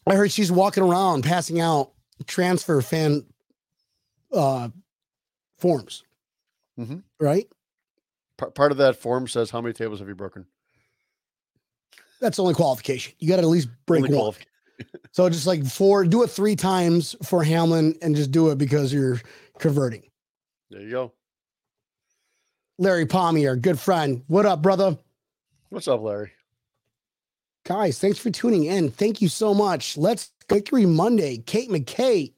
I 0.07 0.15
heard 0.15 0.31
she's 0.31 0.51
walking 0.51 0.83
around 0.83 1.23
passing 1.23 1.59
out 1.59 1.91
transfer 2.25 2.81
fan 2.81 3.25
uh 4.31 4.69
forms. 5.59 6.03
Mhm. 6.79 7.03
Right? 7.19 7.47
P- 8.39 8.45
part 8.55 8.71
of 8.71 8.77
that 8.79 8.95
form 8.95 9.27
says 9.27 9.49
how 9.51 9.61
many 9.61 9.73
tables 9.73 9.99
have 9.99 10.07
you 10.07 10.15
broken? 10.15 10.45
That's 12.19 12.37
the 12.37 12.43
only 12.43 12.55
qualification. 12.55 13.13
You 13.19 13.27
got 13.27 13.35
to 13.37 13.41
at 13.43 13.47
least 13.47 13.67
break 13.85 14.03
Only 14.05 14.17
one. 14.17 14.33
So 15.11 15.27
just 15.29 15.47
like 15.47 15.65
four, 15.65 16.05
do 16.05 16.23
it 16.23 16.27
three 16.27 16.55
times 16.55 17.15
for 17.23 17.43
Hamlin 17.43 17.95
and 18.01 18.15
just 18.15 18.31
do 18.31 18.49
it 18.49 18.57
because 18.57 18.93
you're 18.93 19.19
converting. 19.57 20.03
There 20.69 20.81
you 20.81 20.91
go. 20.91 21.13
Larry 22.77 23.07
Palmier, 23.07 23.59
good 23.59 23.79
friend. 23.79 24.23
What 24.27 24.45
up, 24.45 24.61
brother? 24.61 24.97
What's 25.69 25.87
up, 25.87 26.01
Larry? 26.01 26.31
Guys, 27.65 27.99
thanks 27.99 28.19
for 28.19 28.29
tuning 28.29 28.65
in. 28.65 28.91
Thank 28.91 29.21
you 29.21 29.27
so 29.27 29.53
much. 29.53 29.97
Let's 29.97 30.31
Victory 30.47 30.85
Monday. 30.85 31.37
Kate 31.39 31.69
McKay, 31.69 32.33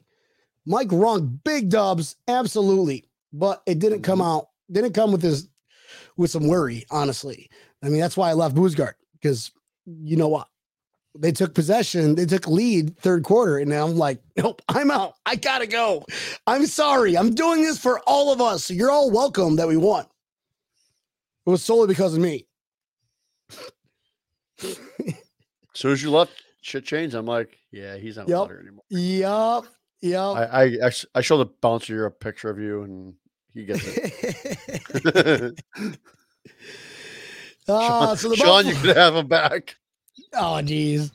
Mike 0.65 0.87
Runk, 0.87 1.43
big 1.43 1.69
dubs, 1.69 2.15
absolutely. 2.27 3.05
But 3.33 3.61
it 3.65 3.79
didn't 3.79 4.01
come 4.01 4.21
out, 4.21 4.47
didn't 4.71 4.93
come 4.93 5.11
with 5.11 5.21
this 5.21 5.47
with 6.17 6.31
some 6.31 6.47
worry, 6.47 6.85
honestly. 6.89 7.49
I 7.83 7.89
mean, 7.89 7.99
that's 7.99 8.17
why 8.17 8.29
I 8.29 8.33
left 8.33 8.55
Booze 8.55 8.75
Garden 8.75 8.95
because 9.13 9.51
you 9.85 10.17
know 10.17 10.27
what? 10.27 10.47
They 11.17 11.31
took 11.31 11.55
possession, 11.55 12.15
they 12.15 12.25
took 12.25 12.47
lead 12.47 12.97
third 12.99 13.23
quarter, 13.23 13.57
and 13.57 13.73
I'm 13.73 13.97
like, 13.97 14.21
nope, 14.37 14.61
I'm 14.69 14.91
out. 14.91 15.15
I 15.25 15.35
gotta 15.35 15.65
go. 15.67 16.05
I'm 16.45 16.65
sorry. 16.67 17.17
I'm 17.17 17.33
doing 17.33 17.63
this 17.63 17.79
for 17.79 17.99
all 18.05 18.31
of 18.31 18.39
us. 18.41 18.69
You're 18.69 18.91
all 18.91 19.09
welcome 19.09 19.55
that 19.55 19.67
we 19.67 19.75
won. 19.75 20.05
It 21.45 21.49
was 21.49 21.63
solely 21.63 21.87
because 21.87 22.13
of 22.13 22.19
me. 22.21 22.45
As 24.63 24.77
soon 25.73 25.91
as 25.93 26.03
you 26.03 26.11
left, 26.11 26.31
shit 26.61 26.85
changed. 26.85 27.15
I'm 27.15 27.25
like, 27.25 27.57
yeah, 27.71 27.97
he's 27.97 28.17
not 28.17 28.27
Yep. 28.29 28.47
here 28.47 28.59
anymore. 28.59 28.83
Yep. 28.89 29.71
Yep. 30.01 30.51
I, 30.51 30.65
I 30.83 30.91
I 31.15 31.21
showed 31.21 31.37
the 31.37 31.45
bouncer 31.61 32.05
a 32.05 32.11
picture 32.11 32.49
of 32.49 32.59
you, 32.59 32.83
and 32.83 33.13
he 33.53 33.65
gets 33.65 33.81
it. 33.85 35.59
Ah, 37.67 38.07
Sean, 38.07 38.17
so 38.17 38.29
the 38.29 38.35
Sean, 38.35 38.65
you 38.67 38.75
could 38.75 38.95
have 38.95 39.15
him 39.15 39.27
back. 39.27 39.75
Oh, 40.33 40.61
geez. 40.61 41.11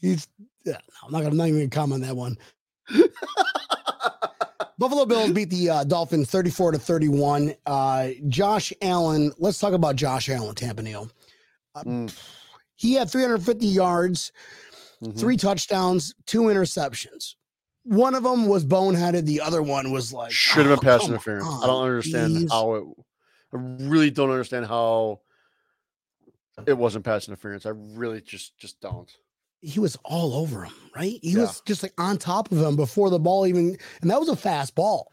He's. 0.00 0.26
No, 0.64 0.74
I'm 1.04 1.12
not 1.12 1.18
gonna. 1.18 1.30
I'm 1.30 1.36
not 1.36 1.48
even 1.48 1.60
gonna 1.60 1.70
comment 1.70 2.02
on 2.02 2.08
that 2.08 2.16
one. 2.16 2.38
Buffalo 4.78 5.04
Bills 5.06 5.32
beat 5.32 5.50
the 5.50 5.70
uh, 5.70 5.84
Dolphins 5.84 6.30
34 6.30 6.72
to 6.72 6.78
31. 6.78 7.54
Uh, 7.66 8.10
Josh 8.28 8.72
Allen. 8.80 9.32
Let's 9.38 9.58
talk 9.58 9.72
about 9.72 9.96
Josh 9.96 10.28
Allen, 10.28 10.54
Tampa 10.54 10.82
Neal. 10.82 11.10
Uh, 11.74 11.82
Mm. 11.84 12.18
He 12.76 12.94
had 12.94 13.10
350 13.10 13.66
yards, 13.66 14.30
Mhm. 15.02 15.18
three 15.18 15.36
touchdowns, 15.36 16.14
two 16.26 16.42
interceptions. 16.42 17.34
One 17.82 18.14
of 18.14 18.22
them 18.22 18.46
was 18.46 18.64
boneheaded. 18.64 19.24
The 19.26 19.40
other 19.40 19.62
one 19.62 19.90
was 19.90 20.12
like 20.12 20.30
Should 20.30 20.66
have 20.66 20.78
"Oh, 20.78 20.80
been 20.80 20.84
pass 20.84 21.08
interference. 21.08 21.44
I 21.44 21.66
don't 21.66 21.82
understand 21.84 22.36
please." 22.36 22.52
how 22.52 22.74
it. 22.74 22.84
I 23.52 23.56
really 23.56 24.10
don't 24.12 24.30
understand 24.30 24.66
how 24.66 25.20
it 26.66 26.76
wasn't 26.76 27.04
pass 27.04 27.28
interference. 27.28 27.66
I 27.66 27.70
really 27.70 28.20
just 28.20 28.56
just 28.58 28.80
don't. 28.80 29.10
he 29.60 29.80
was 29.80 29.96
all 30.04 30.34
over 30.34 30.62
him, 30.64 30.72
right? 30.94 31.18
He 31.20 31.32
Yeah. 31.32 31.40
was 31.40 31.60
just 31.62 31.82
like 31.82 31.92
on 31.98 32.16
top 32.16 32.52
of 32.52 32.58
him 32.62 32.76
before 32.76 33.10
the 33.10 33.18
ball 33.18 33.44
even, 33.46 33.76
and 34.00 34.10
that 34.10 34.20
was 34.20 34.28
a 34.28 34.36
fast 34.36 34.76
ball. 34.76 35.10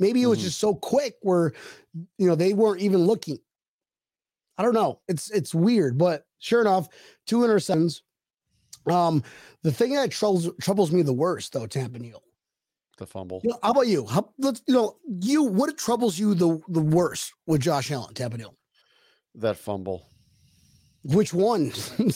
Maybe 0.00 0.22
it 0.22 0.26
was 0.26 0.40
Mhm. 0.40 0.42
just 0.42 0.58
so 0.58 0.74
quick 0.74 1.16
where, 1.22 1.52
you 2.18 2.26
know, 2.26 2.34
they 2.34 2.52
weren't 2.52 2.80
even 2.82 3.06
looking. 3.06 3.38
I 4.58 4.62
don't 4.64 4.74
know. 4.74 5.00
It's 5.08 5.30
it's 5.30 5.54
weird, 5.54 5.98
but 5.98 6.26
sure 6.40 6.60
enough, 6.62 6.88
two 7.26 7.38
interceptions. 7.38 8.02
Um, 8.90 9.22
the 9.62 9.72
thing 9.72 9.94
that 9.94 10.10
troubles 10.10 10.48
troubles 10.60 10.90
me 10.92 11.02
the 11.02 11.12
worst 11.12 11.52
though, 11.52 11.66
Tampa 11.66 11.98
Neal. 11.98 12.22
The 12.98 13.06
fumble. 13.06 13.40
You 13.44 13.50
know, 13.50 13.58
how 13.62 13.70
about 13.70 13.86
you? 13.88 14.06
How 14.06 14.32
let's 14.38 14.62
you 14.66 14.74
know 14.74 14.98
you 15.20 15.44
what 15.44 15.76
troubles 15.78 16.18
you 16.18 16.34
the 16.34 16.60
the 16.68 16.80
worst 16.80 17.32
with 17.46 17.60
Josh 17.60 17.90
Allen, 17.90 18.14
Tampa 18.14 18.38
Neal? 18.38 18.56
That 19.34 19.56
fumble. 19.58 20.08
Which 21.06 21.32
one? 21.34 21.72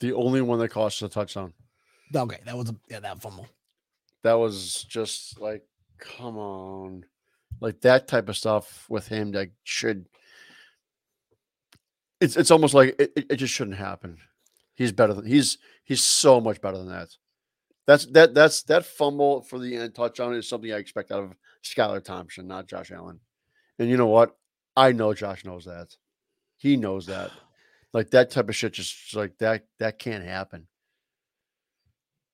The 0.00 0.12
only 0.12 0.42
one 0.42 0.58
that 0.58 0.70
cost 0.70 1.00
a 1.02 1.08
touchdown. 1.08 1.52
okay, 2.14 2.38
that 2.44 2.56
was 2.56 2.68
a, 2.68 2.76
yeah 2.90 2.98
that 3.00 3.22
fumble. 3.22 3.46
That 4.24 4.34
was 4.34 4.82
just 4.84 5.40
like, 5.40 5.62
come 5.98 6.36
on. 6.36 7.04
Like 7.60 7.80
that 7.82 8.08
type 8.08 8.28
of 8.28 8.36
stuff 8.36 8.86
with 8.90 9.06
him 9.06 9.30
that 9.32 9.50
should 9.62 10.06
it's 12.20 12.36
it's 12.36 12.50
almost 12.50 12.74
like 12.74 12.96
it, 12.98 13.12
it- 13.16 13.26
it 13.30 13.36
just 13.36 13.54
shouldn't 13.54 13.76
happen. 13.76 14.18
He's 14.74 14.92
better 14.92 15.14
than 15.14 15.26
he's 15.26 15.58
he's 15.84 16.02
so 16.02 16.40
much 16.40 16.60
better 16.60 16.76
than 16.76 16.88
that. 16.88 17.08
That's 17.86 18.04
that 18.06 18.34
that's 18.34 18.62
that 18.64 18.84
fumble 18.84 19.42
for 19.42 19.58
the 19.60 19.76
end 19.76 19.94
touchdown 19.94 20.34
is 20.34 20.48
something 20.48 20.72
I 20.72 20.76
expect 20.76 21.12
out 21.12 21.22
of 21.24 21.34
Skylar 21.62 22.02
Thompson, 22.02 22.48
not 22.48 22.66
Josh 22.66 22.90
Allen. 22.90 23.20
And 23.78 23.88
you 23.88 23.96
know 23.96 24.08
what? 24.08 24.36
I 24.76 24.90
know 24.92 25.14
Josh 25.14 25.44
knows 25.44 25.64
that. 25.66 25.96
He 26.56 26.76
knows 26.76 27.06
that. 27.06 27.30
Like 27.94 28.10
that 28.10 28.30
type 28.30 28.48
of 28.50 28.56
shit 28.56 28.74
just 28.74 29.14
like 29.16 29.38
that 29.38 29.64
that 29.78 29.98
can't 29.98 30.24
happen. 30.24 30.66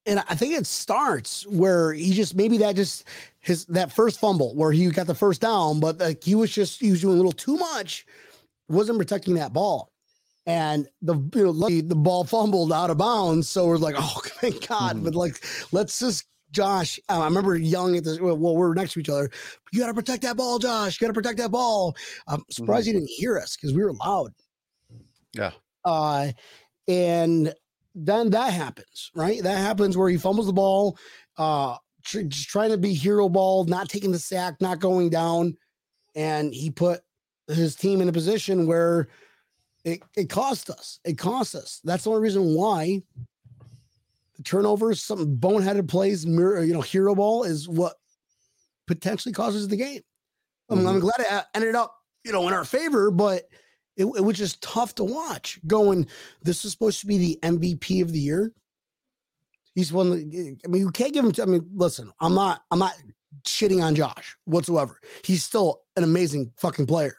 and 0.07 0.19
I 0.29 0.35
think 0.35 0.55
it 0.55 0.67
starts 0.67 1.47
where 1.47 1.93
he 1.93 2.15
just 2.15 2.35
maybe 2.35 2.57
that 2.59 2.75
just 2.75 3.05
his 3.41 3.67
that 3.67 3.93
first 3.93 4.19
fumble 4.19 4.55
where 4.57 4.73
he 4.73 4.89
got 4.91 5.07
the 5.07 5.15
first 5.15 5.43
down, 5.43 5.79
but 5.79 5.99
like 5.99 6.25
he 6.25 6.35
was 6.35 6.51
just 6.51 6.81
he 6.81 6.91
was 6.91 7.03
doing 7.03 7.15
a 7.15 7.17
little 7.17 7.33
too 7.33 7.57
much, 7.57 8.07
wasn't 8.69 8.99
protecting 8.99 9.35
that 9.35 9.53
ball, 9.53 9.93
and 10.47 10.89
the 11.03 11.15
you 11.35 11.45
know 11.45 11.51
lucky 11.51 11.83
the 11.83 11.95
ball 11.95 12.25
fumbled 12.25 12.73
out 12.73 12.89
of 12.91 12.97
bounds. 12.97 13.47
So 13.49 13.67
we're 13.67 13.77
like, 13.77 13.95
oh 13.99 14.21
thank 14.25 14.67
God! 14.67 14.97
Mhm. 14.97 15.05
But 15.05 15.15
like, 15.15 15.45
let's 15.73 15.99
just 15.99 16.25
Josh. 16.53 16.99
I 17.11 17.23
remember 17.23 17.57
yelling 17.57 17.97
at 17.97 18.05
this. 18.05 18.19
Well, 18.19 18.37
we 18.37 18.53
we're 18.53 18.73
next 18.75 18.95
to 18.95 19.01
each 19.01 19.11
other. 19.11 19.31
You 19.73 19.81
got 19.81 19.89
to 19.89 19.95
protect 19.95 20.23
that 20.23 20.39
ball, 20.39 20.59
Josh. 20.59 20.99
You 20.99 21.07
got 21.07 21.11
to 21.13 21.21
protect 21.21 21.37
that 21.39 21.51
ball. 21.51 21.95
I'm 22.27 22.43
surprised 22.51 22.87
he 22.87 22.93
didn't 22.95 23.11
hear 23.11 23.39
us 23.39 23.57
because 23.57 23.75
we 23.75 23.85
were 23.85 23.93
loud. 23.93 24.33
Yeah. 25.35 25.53
Uh, 25.85 26.33
and 26.89 27.55
then 27.95 28.31
that 28.31 28.53
happens, 28.53 29.11
right? 29.15 29.43
That 29.43 29.59
happens 29.59 29.97
where 29.97 30.09
he 30.09 30.17
fumbles 30.19 30.47
the 30.47 30.53
ball, 30.53 30.99
uh, 31.39 31.77
tr- 32.05 32.23
just 32.23 32.49
trying 32.49 32.71
to 32.71 32.79
be 32.79 32.95
hero 32.95 33.29
ball, 33.29 33.65
not 33.65 33.89
taking 33.89 34.13
the 34.13 34.19
sack, 34.19 34.61
not 34.61 34.81
going 34.81 35.11
down, 35.11 35.57
and 36.15 36.53
he 36.55 36.71
put 36.71 37.01
his 37.49 37.75
team 37.75 38.01
in 38.01 38.09
a 38.09 38.13
position 38.13 38.67
where 38.67 39.09
it 39.85 40.03
it 40.17 40.29
cost 40.29 40.69
us. 40.71 41.01
It 41.05 41.17
cost 41.19 41.55
us. 41.55 41.81
That's 41.85 42.05
the 42.05 42.11
only 42.11 42.23
reason 42.23 42.55
why 42.55 43.03
the 44.37 44.43
turnovers, 44.43 45.03
some 45.03 45.37
boneheaded 45.37 45.89
plays, 45.89 46.27
mirror, 46.27 46.63
you 46.63 46.73
know, 46.75 46.81
hero 46.81 47.15
ball 47.15 47.45
is 47.45 47.69
what 47.69 47.95
potentially 48.87 49.33
causes 49.33 49.69
the 49.69 49.77
game. 49.77 50.03
I 50.71 50.75
mean, 50.75 50.87
I'm 50.87 50.97
Mhm. 50.97 51.01
glad 51.01 51.21
it 51.21 51.33
uh, 51.33 51.45
ended 51.55 51.75
up, 51.75 51.95
you 52.25 52.33
know, 52.33 52.47
in 52.47 52.55
our 52.55 52.65
favor, 52.65 53.11
but 53.11 53.45
it, 53.97 54.05
it 54.05 54.25
was 54.25 54.37
just 54.37 54.63
tough 54.63 54.95
to 54.97 55.05
watch. 55.05 55.59
Going, 55.67 56.07
this 56.43 56.65
is 56.65 56.73
supposed 56.73 57.01
to 57.01 57.07
be 57.07 57.19
the 57.19 57.39
MVP 57.43 58.03
of 58.03 58.13
the 58.13 58.19
year. 58.19 58.53
He's 59.75 59.93
one. 59.93 60.13
I 60.13 60.69
mean, 60.69 60.81
you 60.83 60.91
can't 60.91 61.13
give 61.13 61.25
him. 61.25 61.33
I 61.41 61.45
mean, 61.47 61.69
listen, 61.75 62.13
I'm 62.21 62.35
not. 62.35 62.63
I'm 62.71 62.79
not 62.79 62.95
shitting 63.45 63.83
on 63.83 63.95
Josh 63.95 64.37
whatsoever. 64.45 65.01
He's 65.25 65.45
still 65.45 65.83
an 65.97 66.05
amazing 66.05 66.53
fucking 66.57 66.87
player. 66.87 67.17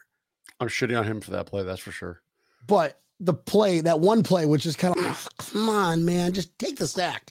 I'm 0.60 0.68
shitting 0.68 0.98
on 0.98 1.04
him 1.04 1.20
for 1.20 1.30
that 1.32 1.46
play, 1.46 1.62
that's 1.62 1.80
for 1.80 1.90
sure. 1.90 2.22
But 2.66 3.00
the 3.18 3.34
play, 3.34 3.80
that 3.80 4.00
one 4.00 4.22
play, 4.22 4.46
which 4.46 4.66
is 4.66 4.76
kind 4.76 4.96
of, 4.96 5.04
"Ugh, 5.04 5.32
come 5.38 5.68
on, 5.68 6.04
man, 6.04 6.32
just 6.32 6.56
take 6.58 6.76
the 6.76 6.86
sack. 6.86 7.30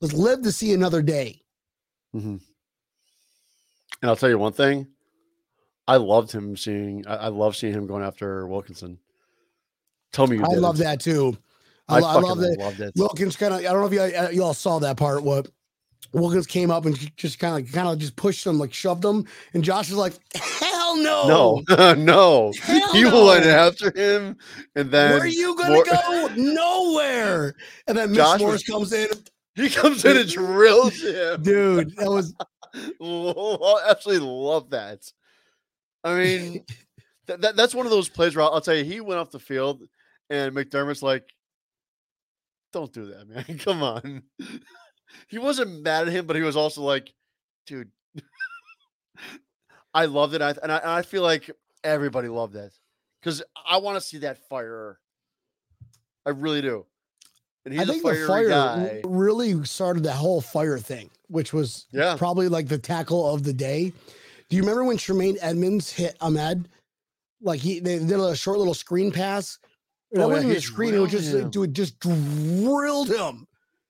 Let's 0.00 0.14
live 0.14 0.42
to 0.42 0.52
see 0.52 0.72
another 0.72 1.02
day. 1.02 1.42
Mhm. 2.14 2.40
And 4.00 4.10
I'll 4.10 4.16
tell 4.16 4.28
you 4.28 4.38
one 4.38 4.52
thing. 4.52 4.86
I 5.86 5.96
loved 5.96 6.32
him 6.32 6.56
seeing. 6.56 7.06
I, 7.06 7.14
I 7.16 7.28
love 7.28 7.56
seeing 7.56 7.72
him 7.74 7.86
going 7.86 8.02
after 8.02 8.46
Wilkinson. 8.46 8.98
Tell 10.12 10.26
me 10.26 10.36
you 10.36 10.42
I 10.44 10.48
didn't. 10.48 10.62
love 10.62 10.78
that 10.78 11.00
too. 11.00 11.36
I, 11.88 11.96
I, 11.96 12.00
I 12.00 12.14
love 12.20 12.38
that. 12.38 12.56
loved 12.58 12.80
it. 12.80 12.92
Wilkins 12.96 13.36
kind 13.36 13.52
of. 13.52 13.60
I 13.60 13.64
don't 13.64 13.80
know 13.80 13.86
if 13.86 13.92
you, 13.92 14.00
uh, 14.18 14.28
you 14.30 14.42
all 14.42 14.54
saw 14.54 14.78
that 14.78 14.96
part. 14.96 15.22
What 15.22 15.48
Wilkins 16.12 16.46
came 16.46 16.70
up 16.70 16.86
and 16.86 16.96
just 17.16 17.38
kind 17.38 17.62
of, 17.66 17.70
kind 17.72 17.88
of 17.88 17.98
just 17.98 18.16
pushed 18.16 18.46
him, 18.46 18.58
like 18.58 18.72
shoved 18.72 19.04
him, 19.04 19.26
and 19.52 19.62
Josh 19.62 19.90
was 19.90 19.98
like, 19.98 20.14
"Hell 20.34 20.96
no, 21.02 21.62
no, 21.68 21.94
no. 21.94 22.52
Hell 22.62 22.92
He 22.92 23.04
went 23.04 23.44
after 23.44 23.92
him, 23.94 24.36
and 24.76 24.90
then 24.90 25.10
Where 25.10 25.20
are 25.22 25.26
you 25.26 25.54
gonna 25.56 25.74
Mor- 25.74 25.84
go? 25.84 26.28
Nowhere." 26.36 27.54
And 27.86 27.98
then 27.98 28.14
Josh 28.14 28.40
Morris 28.40 28.62
comes 28.62 28.92
in, 28.94 29.08
He 29.56 29.68
comes 29.68 30.04
in 30.06 30.16
and 30.16 30.28
drills 30.30 31.02
him. 31.02 31.42
dude. 31.42 31.94
That 31.96 32.08
was 32.10 32.32
absolutely 33.90 34.26
love 34.26 34.70
that. 34.70 35.10
I 36.04 36.14
mean, 36.14 36.64
that, 37.26 37.40
that 37.40 37.56
that's 37.56 37.74
one 37.74 37.86
of 37.86 37.90
those 37.90 38.08
plays 38.08 38.36
where 38.36 38.44
I'll, 38.44 38.52
I'll 38.52 38.60
tell 38.60 38.74
you, 38.76 38.84
he 38.84 39.00
went 39.00 39.18
off 39.20 39.30
the 39.30 39.38
field, 39.38 39.82
and 40.30 40.54
McDermott's 40.54 41.02
like, 41.02 41.24
"Don't 42.72 42.92
do 42.92 43.06
that, 43.06 43.28
man. 43.28 43.58
Come 43.64 43.82
on." 43.82 44.22
he 45.28 45.38
wasn't 45.38 45.82
mad 45.82 46.06
at 46.08 46.12
him, 46.14 46.26
but 46.26 46.36
he 46.36 46.42
was 46.42 46.56
also 46.56 46.82
like, 46.82 47.12
"Dude, 47.66 47.90
I 49.94 50.06
loved 50.06 50.34
it, 50.34 50.42
I, 50.42 50.50
and 50.62 50.70
I 50.72 50.76
and 50.78 50.90
I 50.90 51.02
feel 51.02 51.22
like 51.22 51.50
everybody 51.82 52.28
loved 52.28 52.54
that 52.54 52.72
because 53.20 53.42
I 53.66 53.78
want 53.78 53.96
to 53.96 54.00
see 54.00 54.18
that 54.18 54.38
fire. 54.48 54.98
I 56.26 56.30
really 56.30 56.62
do. 56.62 56.86
And 57.64 57.72
he's 57.74 57.82
I 57.82 57.86
think 57.86 58.02
the 58.02 58.26
fire 58.26 58.48
guy. 58.48 59.00
really 59.04 59.62
started 59.64 60.02
that 60.04 60.12
whole 60.16 60.40
fire 60.40 60.78
thing, 60.78 61.10
which 61.28 61.52
was 61.52 61.86
Yeah. 61.92 62.16
probably 62.16 62.48
like 62.48 62.68
the 62.68 62.78
tackle 62.78 63.32
of 63.32 63.42
the 63.42 63.52
day. 63.54 63.92
Do 64.48 64.56
you 64.56 64.62
remember 64.62 64.84
when 64.84 64.96
Tremaine 64.96 65.36
Edmunds 65.40 65.90
hit 65.90 66.16
Ahmed? 66.20 66.68
Like 67.40 67.60
he 67.60 67.80
they 67.80 67.98
did 67.98 68.12
a 68.12 68.34
short 68.36 68.58
little 68.58 68.74
screen 68.74 69.10
pass. 69.12 69.58
That 70.12 70.22
Oh, 70.22 70.28
yeah, 70.28 70.34
wasn't 70.34 70.56
a 70.56 70.60
screen, 70.60 70.94
it 70.94 70.98
was 70.98 71.10
just 71.10 71.34
him. 71.34 71.50
dude 71.50 71.74
just 71.74 71.98
drilled 71.98 73.08
him. 73.08 73.46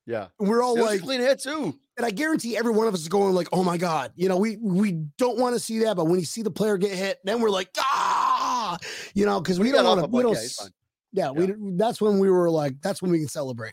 Yeah, 0.06 0.28
we're 0.38 0.62
all 0.62 0.78
like, 0.78 1.00
clean 1.02 1.20
hit 1.20 1.40
too. 1.40 1.78
and 1.96 2.04
I 2.06 2.10
guarantee 2.10 2.56
every 2.56 2.72
one 2.72 2.86
of 2.86 2.94
us 2.94 3.00
is 3.00 3.08
going 3.08 3.34
like, 3.34 3.48
oh 3.52 3.62
my 3.64 3.76
God, 3.78 4.12
you 4.16 4.28
know, 4.28 4.36
we 4.36 4.56
we 4.60 4.92
don't 5.18 5.38
want 5.38 5.54
to 5.54 5.60
see 5.60 5.78
that, 5.80 5.96
but 5.96 6.06
when 6.06 6.18
you 6.18 6.26
see 6.26 6.42
the 6.42 6.50
player 6.50 6.76
get 6.76 6.92
hit, 6.92 7.18
then 7.24 7.40
we're 7.40 7.50
like, 7.50 7.68
ah, 7.78 8.76
you 9.14 9.24
know, 9.26 9.40
because 9.40 9.58
we 9.58 9.66
He 9.66 9.72
don't 9.72 9.84
want 9.84 10.00
to, 10.00 10.06
we 10.06 10.22
don't, 10.22 10.34
yeah, 10.34 10.40
he's 10.40 10.70
yeah, 11.12 11.30
we 11.30 11.54
that's 11.76 12.00
when 12.00 12.18
we 12.18 12.28
were 12.30 12.50
like, 12.50 12.80
that's 12.82 13.00
when 13.00 13.10
we 13.10 13.18
can 13.18 13.28
celebrate. 13.28 13.72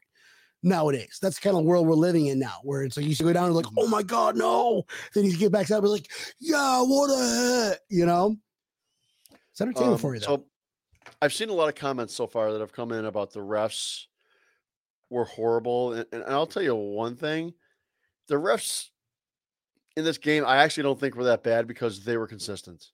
Nowadays, 0.63 1.17
that's 1.21 1.39
the 1.39 1.41
kind 1.41 1.57
of 1.57 1.63
world 1.63 1.87
we're 1.87 1.95
living 1.95 2.27
in 2.27 2.37
now, 2.37 2.57
where 2.63 2.83
it's 2.83 2.95
like 2.95 3.05
you 3.07 3.15
should 3.15 3.25
go 3.25 3.33
down 3.33 3.45
and 3.45 3.55
like, 3.55 3.65
oh 3.77 3.87
my 3.87 4.03
god, 4.03 4.37
no. 4.37 4.83
Then 5.15 5.25
you 5.25 5.35
get 5.35 5.51
back 5.51 5.71
up, 5.71 5.83
and 5.83 5.91
like, 5.91 6.07
yeah, 6.39 6.81
what 6.81 7.09
a 7.09 7.69
hit, 7.69 7.79
you 7.89 8.05
know. 8.05 8.35
It's 9.51 9.59
entertainment 9.59 9.95
Um, 9.95 9.99
for 9.99 10.13
you 10.13 10.19
though. 10.19 10.25
So 10.37 10.45
I've 11.21 11.33
seen 11.33 11.49
a 11.49 11.53
lot 11.53 11.67
of 11.67 11.75
comments 11.75 12.13
so 12.13 12.27
far 12.27 12.51
that 12.51 12.61
have 12.61 12.71
come 12.73 12.91
in 12.91 13.05
about 13.05 13.33
the 13.33 13.39
refs 13.39 14.03
were 15.09 15.25
horrible, 15.25 15.93
and, 15.93 16.05
and 16.11 16.23
I'll 16.27 16.45
tell 16.45 16.63
you 16.63 16.75
one 16.75 17.15
thing: 17.15 17.53
the 18.27 18.35
refs 18.35 18.89
in 19.97 20.05
this 20.05 20.19
game, 20.19 20.45
I 20.45 20.57
actually 20.57 20.83
don't 20.83 20.99
think 20.99 21.15
were 21.15 21.23
that 21.25 21.43
bad 21.43 21.67
because 21.67 22.03
they 22.03 22.17
were 22.17 22.27
consistent. 22.27 22.85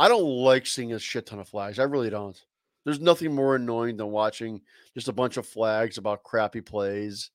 I 0.00 0.08
don't 0.08 0.24
like 0.24 0.66
seeing 0.66 0.92
a 0.94 0.98
shit 0.98 1.26
ton 1.26 1.38
of 1.38 1.48
flags. 1.48 1.78
I 1.78 1.84
really 1.84 2.10
don't. 2.10 2.42
There's 2.84 3.00
nothing 3.00 3.34
more 3.34 3.56
annoying 3.56 3.96
than 3.96 4.08
watching 4.08 4.60
just 4.94 5.08
a 5.08 5.12
bunch 5.12 5.36
of 5.36 5.46
flags 5.46 5.98
about 5.98 6.22
crappy 6.22 6.60
plays. 6.60 7.30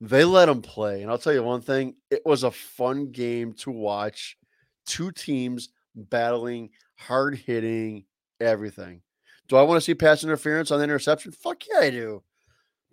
They 0.00 0.24
let 0.24 0.46
them 0.46 0.62
play. 0.62 1.02
And 1.02 1.10
I'll 1.10 1.18
tell 1.18 1.32
you 1.32 1.42
one 1.42 1.62
thing 1.62 1.94
it 2.10 2.22
was 2.24 2.42
a 2.42 2.50
fun 2.50 3.12
game 3.12 3.52
to 3.54 3.70
watch. 3.70 4.36
Two 4.84 5.12
teams 5.12 5.70
battling, 5.94 6.70
hard 6.96 7.36
hitting, 7.36 8.04
everything. 8.40 9.02
Do 9.48 9.56
I 9.56 9.62
want 9.62 9.76
to 9.78 9.80
see 9.80 9.94
pass 9.94 10.24
interference 10.24 10.70
on 10.70 10.78
the 10.78 10.84
interception? 10.84 11.32
Fuck 11.32 11.62
yeah, 11.70 11.80
I 11.80 11.90
do. 11.90 12.22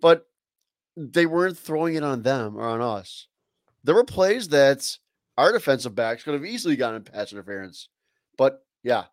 But 0.00 0.26
they 0.96 1.26
weren't 1.26 1.58
throwing 1.58 1.94
it 1.94 2.02
on 2.02 2.22
them 2.22 2.56
or 2.56 2.68
on 2.68 2.80
us. 2.80 3.28
There 3.84 3.94
were 3.94 4.04
plays 4.04 4.48
that 4.48 4.98
our 5.38 5.52
defensive 5.52 5.94
backs 5.94 6.22
could 6.22 6.34
have 6.34 6.44
easily 6.44 6.76
gotten 6.76 7.02
pass 7.02 7.32
interference. 7.32 7.88
But 8.36 8.62
yeah, 8.82 9.04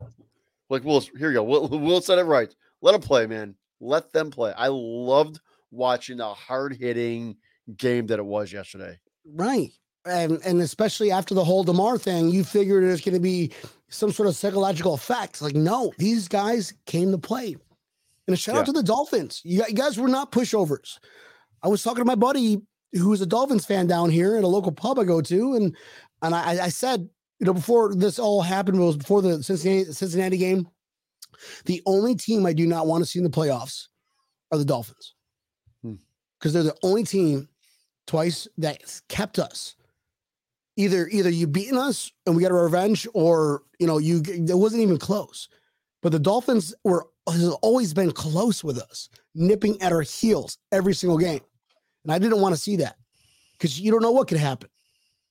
like 0.70 0.84
Will, 0.84 1.02
here 1.02 1.30
you 1.30 1.36
go. 1.36 1.44
Will, 1.44 1.68
Will 1.70 2.02
said 2.02 2.20
it 2.20 2.24
right. 2.24 2.54
Let 2.82 2.94
them 2.94 3.02
play, 3.02 3.28
man. 3.28 3.56
Let 3.80 4.12
them 4.12 4.32
play. 4.32 4.54
I 4.58 4.68
loved 4.70 5.40
watching 5.72 6.18
the 6.18 6.34
hard 6.34 6.76
hitting 6.76 7.38
game 7.76 8.08
that 8.08 8.20
it 8.20 8.26
was 8.26 8.52
yesterday. 8.52 8.98
Right. 9.26 9.72
And 10.06 10.40
and 10.46 10.62
especially 10.62 11.12
after 11.12 11.34
the 11.34 11.44
whole 11.44 11.64
Damar 11.64 11.98
thing, 11.98 12.30
you 12.30 12.44
figured 12.44 12.84
there's 12.84 13.02
going 13.02 13.14
to 13.14 13.20
be 13.20 13.52
some 13.90 14.12
sort 14.12 14.30
of 14.30 14.36
psychological 14.36 14.94
effect. 14.94 15.42
Like, 15.42 15.56
no, 15.56 15.92
these 15.98 16.28
guys 16.28 16.74
came 16.86 17.12
to 17.12 17.18
play. 17.18 17.58
And 18.28 18.34
a 18.34 18.38
shout 18.38 18.56
yeah. 18.56 18.62
out 18.62 18.66
to 18.68 18.72
the 18.72 18.84
Dolphins. 18.84 19.42
You, 19.44 19.64
you 19.68 19.74
guys 19.74 19.98
were 19.98 20.08
not 20.08 20.32
pushovers. 20.32 21.00
I 21.64 21.68
was 21.68 21.84
talking 21.84 22.02
to 22.02 22.06
my 22.06 22.16
buddy 22.16 22.62
who 22.94 23.12
is 23.14 23.22
a 23.22 23.26
Dolphins 23.26 23.66
fan 23.66 23.88
down 23.88 24.10
here 24.10 24.38
at 24.38 24.44
a 24.44 24.48
local 24.48 24.72
pub 24.72 25.00
I 25.00 25.04
go 25.04 25.22
to, 25.22 25.56
and 25.56 25.76
and 26.22 26.34
I, 26.34 26.66
I 26.66 26.70
said, 26.70 27.10
you 27.40 27.46
know, 27.46 27.54
before 27.54 27.94
this 27.94 28.20
all 28.20 28.42
happened, 28.42 28.80
was 28.80 28.98
before 28.98 29.22
the 29.22 29.44
Cincinnati, 29.44 29.92
Cincinnati 29.92 30.38
game. 30.38 30.68
The 31.66 31.82
only 31.86 32.16
team 32.16 32.46
I 32.46 32.54
do 32.54 32.66
not 32.66 32.88
want 32.88 33.04
to 33.04 33.10
see 33.10 33.20
in 33.20 33.24
the 33.24 33.30
playoffs 33.30 33.88
are 34.52 34.58
the 34.58 34.66
Dolphins, 34.66 35.14
because 35.82 36.00
hmm. 36.44 36.50
they're 36.52 36.64
the 36.64 36.78
only 36.84 37.04
team 37.04 37.48
twice 38.08 38.48
that 38.58 38.82
kept 39.08 39.38
us. 39.38 39.76
Either 40.78 41.08
either 41.08 41.30
you 41.30 41.48
beaten 41.48 41.78
us 41.78 42.12
and 42.26 42.36
we 42.36 42.42
got 42.42 42.52
a 42.52 42.56
revenge, 42.56 43.08
or 43.14 43.64
you 43.80 43.88
know 43.88 43.98
you 43.98 44.22
it 44.26 44.58
wasn't 44.58 44.82
even 44.82 44.98
close. 44.98 45.50
But 46.02 46.12
the 46.12 46.20
Dolphins 46.20 46.74
were 46.84 47.08
has 47.28 47.50
always 47.62 47.94
been 47.94 48.12
close 48.12 48.64
with 48.64 48.80
us, 48.80 49.10
nipping 49.36 49.82
at 49.82 49.92
our 49.92 50.02
heels 50.02 50.58
every 50.72 50.94
single 50.94 51.18
game. 51.18 51.42
And 52.04 52.12
I 52.12 52.20
didn't 52.20 52.42
want 52.42 52.56
to 52.56 52.62
see 52.62 52.78
that 52.78 52.96
because 53.54 53.80
you 53.80 53.92
don't 53.92 54.02
know 54.02 54.12
what 54.12 54.28
could 54.28 54.38
happen. 54.38 54.70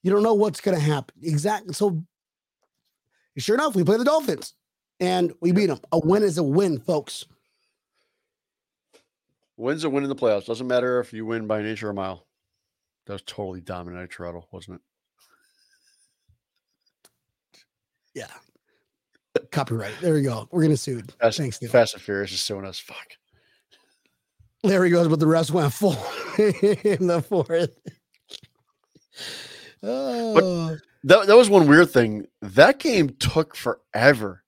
You 0.02 0.10
don't 0.10 0.22
know 0.22 0.34
what's 0.34 0.60
going 0.60 0.76
to 0.76 0.82
happen. 0.82 1.14
Exactly. 1.22 1.74
So, 1.74 2.02
sure 3.38 3.56
enough, 3.56 3.74
we 3.74 3.84
play 3.84 3.96
the 3.96 4.04
Dolphins 4.04 4.54
and 5.00 5.32
we 5.40 5.52
beat 5.52 5.66
them. 5.66 5.80
A 5.92 5.98
win 5.98 6.22
is 6.22 6.38
a 6.38 6.42
win, 6.42 6.78
folks. 6.78 7.24
Wins 9.56 9.84
a 9.84 9.90
win 9.90 10.04
in 10.04 10.08
the 10.08 10.16
playoffs. 10.16 10.46
Doesn't 10.46 10.66
matter 10.66 11.00
if 11.00 11.12
you 11.12 11.24
win 11.24 11.46
by 11.46 11.60
an 11.60 11.66
inch 11.66 11.82
or 11.82 11.90
a 11.90 11.94
mile. 11.94 12.26
That 13.06 13.14
was 13.14 13.22
totally 13.22 13.60
Dominic 13.60 14.10
Toretto, 14.10 14.44
wasn't 14.52 14.76
it? 14.76 14.80
Yeah. 18.14 18.26
Copyright. 19.50 19.92
There 20.00 20.14
we 20.14 20.22
go. 20.22 20.48
We're 20.50 20.62
gonna 20.62 20.76
sue. 20.76 21.02
Fast, 21.20 21.38
Thanks, 21.38 21.60
Neil. 21.60 21.70
Fast 21.70 21.94
and 21.94 22.02
Furious 22.02 22.32
is 22.32 22.40
suing 22.40 22.64
us. 22.64 22.78
Fuck. 22.78 23.16
There 24.62 24.84
he 24.84 24.90
goes, 24.90 25.08
but 25.08 25.20
the 25.20 25.26
rest 25.26 25.50
went 25.50 25.72
full 25.72 25.92
in 26.38 27.06
the 27.06 27.24
fourth. 27.26 27.78
Oh. 29.82 30.34
But 30.34 30.80
that, 31.04 31.26
that 31.28 31.36
was 31.36 31.50
one 31.50 31.66
weird 31.68 31.90
thing. 31.90 32.26
That 32.42 32.78
game 32.78 33.10
took 33.18 33.54
forever. 33.54 34.42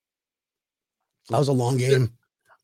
That 1.28 1.38
was 1.38 1.48
a 1.48 1.52
long 1.52 1.76
game. 1.76 2.12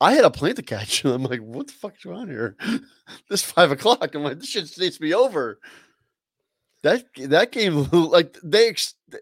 I 0.01 0.13
had 0.13 0.25
a 0.25 0.31
plane 0.31 0.55
to 0.57 0.63
catch, 0.63 1.05
and 1.05 1.15
I'm 1.15 1.23
like, 1.23 1.41
"What 1.41 1.69
the 1.69 1.73
fuck 1.73 1.97
is 1.97 2.05
going 2.05 2.19
on 2.19 2.29
here?" 2.29 2.57
this 3.31 3.43
five 3.43 3.71
o'clock. 3.71 4.15
I'm 4.15 4.23
like, 4.23 4.39
"This 4.39 4.49
shit 4.49 4.79
needs 4.79 4.97
to 4.97 5.01
be 5.01 5.15
over." 5.15 5.59
That 6.83 7.05
that 7.17 7.53
game, 7.53 7.89
like 7.93 8.37
they 8.43 8.75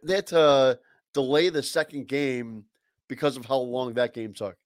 they 0.02 0.14
had 0.16 0.26
to 0.28 0.78
delay 1.14 1.50
the 1.50 1.62
second 1.62 2.09
game 2.09 2.64
because 3.09 3.37
of 3.37 3.44
how 3.44 3.59
long 3.59 3.94
that 3.94 4.14
game 4.14 4.33
took. 4.33 4.57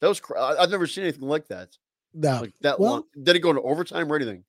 That 0.00 0.08
was 0.08 0.22
I've 0.38 0.70
never 0.70 0.86
seen 0.86 1.04
anything 1.04 1.28
like 1.28 1.48
that. 1.48 1.76
No, 2.14 2.40
like 2.42 2.54
that 2.60 2.80
well, 2.80 2.92
long. 2.92 3.02
Did 3.22 3.36
it 3.36 3.40
go 3.40 3.50
into 3.50 3.62
overtime 3.62 4.10
or 4.10 4.16
anything? 4.16 4.44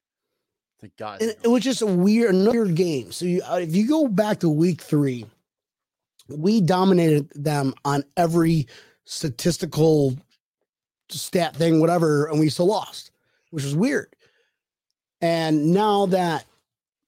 Thank 0.80 0.96
God. 0.98 1.22
It, 1.22 1.40
it 1.44 1.48
was 1.48 1.64
just 1.64 1.82
a 1.82 1.88
weird, 1.88 2.36
another 2.36 2.66
game. 2.66 3.12
So 3.12 3.26
you, 3.26 3.42
uh, 3.44 3.60
if 3.62 3.76
you 3.76 3.88
go 3.88 4.08
back 4.08 4.40
to 4.42 4.50
week 4.50 4.82
three, 4.82 5.26
we 6.30 6.62
dominated 6.62 7.30
them 7.34 7.74
on 7.84 8.04
every 8.16 8.68
statistical 9.06 10.16
stat 11.10 11.56
thing, 11.56 11.80
whatever, 11.80 12.28
and 12.28 12.40
we 12.40 12.50
still 12.50 12.68
lost, 12.68 13.12
which 13.52 13.64
was 13.64 13.76
weird. 13.76 14.14
And 15.22 15.74
now 15.74 16.06
that 16.08 16.46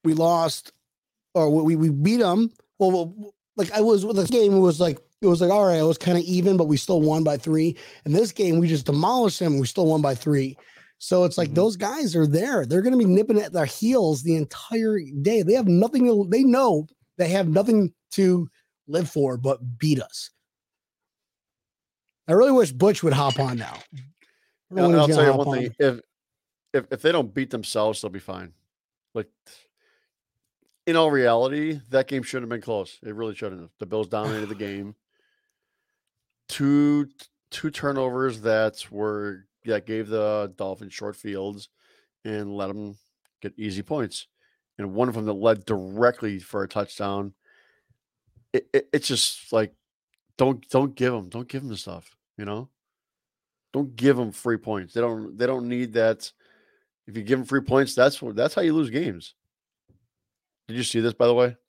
we 0.02 0.14
lost, 0.14 0.72
or 1.34 1.50
we 1.50 1.76
we 1.76 1.90
beat 1.90 2.16
them, 2.16 2.50
well, 2.78 3.34
like 3.56 3.70
I 3.72 3.80
was 3.82 4.04
with 4.04 4.16
this 4.16 4.30
game 4.30 4.54
it 4.54 4.58
was 4.58 4.80
like 4.80 4.98
it 5.20 5.26
was 5.26 5.40
like 5.40 5.50
all 5.50 5.66
right, 5.66 5.78
it 5.78 5.84
was 5.84 5.98
kind 5.98 6.18
of 6.18 6.24
even, 6.24 6.56
but 6.56 6.66
we 6.66 6.76
still 6.76 7.00
won 7.02 7.22
by 7.22 7.36
three. 7.36 7.76
And 8.04 8.14
this 8.14 8.32
game, 8.32 8.58
we 8.58 8.66
just 8.66 8.86
demolished 8.86 9.38
them. 9.38 9.58
We 9.58 9.66
still 9.66 9.86
won 9.86 10.02
by 10.02 10.14
three. 10.14 10.56
So 11.02 11.24
it's 11.24 11.38
like 11.38 11.48
mm-hmm. 11.48 11.54
those 11.54 11.76
guys 11.76 12.14
are 12.14 12.26
there. 12.26 12.66
They're 12.66 12.82
going 12.82 12.92
to 12.92 12.98
be 12.98 13.06
nipping 13.06 13.40
at 13.40 13.54
their 13.54 13.64
heels 13.64 14.22
the 14.22 14.36
entire 14.36 15.00
day. 15.22 15.40
They 15.40 15.54
have 15.54 15.66
nothing. 15.66 16.04
To, 16.04 16.28
they 16.28 16.44
know 16.44 16.86
they 17.16 17.28
have 17.28 17.48
nothing 17.48 17.94
to 18.12 18.48
live 18.86 19.08
for 19.08 19.38
but 19.38 19.78
beat 19.78 20.00
us. 20.00 20.30
I 22.28 22.32
really 22.32 22.52
wish 22.52 22.70
Butch 22.70 23.02
would 23.02 23.14
hop 23.14 23.40
on 23.40 23.56
now. 23.56 23.78
I'll, 24.76 25.00
I'll 25.00 25.08
tell 25.08 25.24
you 25.24 25.32
one 25.32 25.48
on. 25.48 25.54
thing: 25.54 25.74
if 25.78 26.00
if 26.74 26.84
if 26.90 27.00
they 27.00 27.12
don't 27.12 27.32
beat 27.32 27.48
themselves, 27.48 28.02
they'll 28.02 28.10
be 28.10 28.18
fine. 28.18 28.52
Like 29.14 29.30
in 30.86 30.96
all 30.96 31.10
reality, 31.10 31.80
that 31.88 32.08
game 32.08 32.22
shouldn't 32.22 32.52
have 32.52 32.60
been 32.60 32.64
close. 32.64 32.98
It 33.02 33.14
really 33.14 33.34
shouldn't 33.34 33.62
have. 33.62 33.70
The 33.78 33.86
Bills 33.86 34.08
dominated 34.08 34.50
the 34.50 34.54
game. 34.66 34.94
Two 36.50 37.08
two 37.50 37.70
turnovers 37.70 38.42
that 38.42 38.84
were 38.90 39.46
that 39.64 39.86
gave 39.86 40.08
the 40.08 40.52
Dolphins 40.56 40.94
short 40.94 41.16
fields 41.16 41.68
and 42.24 42.54
let 42.54 42.68
them 42.68 42.96
get 43.40 43.54
easy 43.56 43.82
points, 43.82 44.26
and 44.78 44.94
one 44.94 45.08
of 45.08 45.14
them 45.14 45.26
that 45.26 45.32
led 45.32 45.64
directly 45.64 46.38
for 46.38 46.62
a 46.62 46.68
touchdown. 46.68 47.34
It, 48.52 48.66
it, 48.72 48.88
it's 48.92 49.08
just 49.08 49.52
like 49.52 49.72
don't 50.36 50.66
don't 50.70 50.94
give 50.94 51.12
them 51.12 51.28
don't 51.28 51.48
give 51.48 51.62
them 51.62 51.70
the 51.70 51.76
stuff. 51.76 52.16
You 52.36 52.44
know, 52.44 52.68
don't 53.72 53.94
give 53.96 54.16
them 54.16 54.32
free 54.32 54.56
points. 54.56 54.94
They 54.94 55.00
don't 55.00 55.36
they 55.36 55.46
don't 55.46 55.68
need 55.68 55.92
that. 55.94 56.30
If 57.06 57.16
you 57.16 57.22
give 57.22 57.38
them 57.38 57.46
free 57.46 57.60
points, 57.60 57.94
that's 57.94 58.20
what 58.22 58.36
that's 58.36 58.54
how 58.54 58.62
you 58.62 58.74
lose 58.74 58.90
games. 58.90 59.34
Did 60.68 60.76
you 60.76 60.84
see 60.84 61.00
this, 61.00 61.14
by 61.14 61.26
the 61.26 61.34
way? 61.34 61.56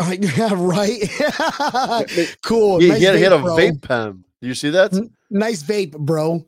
Uh, 0.00 0.14
yeah, 0.20 0.50
right. 0.52 1.00
cool. 2.42 2.82
Yeah, 2.82 2.88
nice 2.90 2.98
he 2.98 3.04
had, 3.04 3.14
vape, 3.14 3.16
he 3.16 3.22
had 3.22 3.32
a 3.32 3.38
bro. 3.38 3.56
vape 3.56 3.80
pen. 3.80 4.24
Do 4.40 4.48
you 4.48 4.54
see 4.54 4.70
that? 4.70 4.94
N- 4.94 5.10
nice 5.30 5.62
vape, 5.62 5.98
bro. 5.98 6.46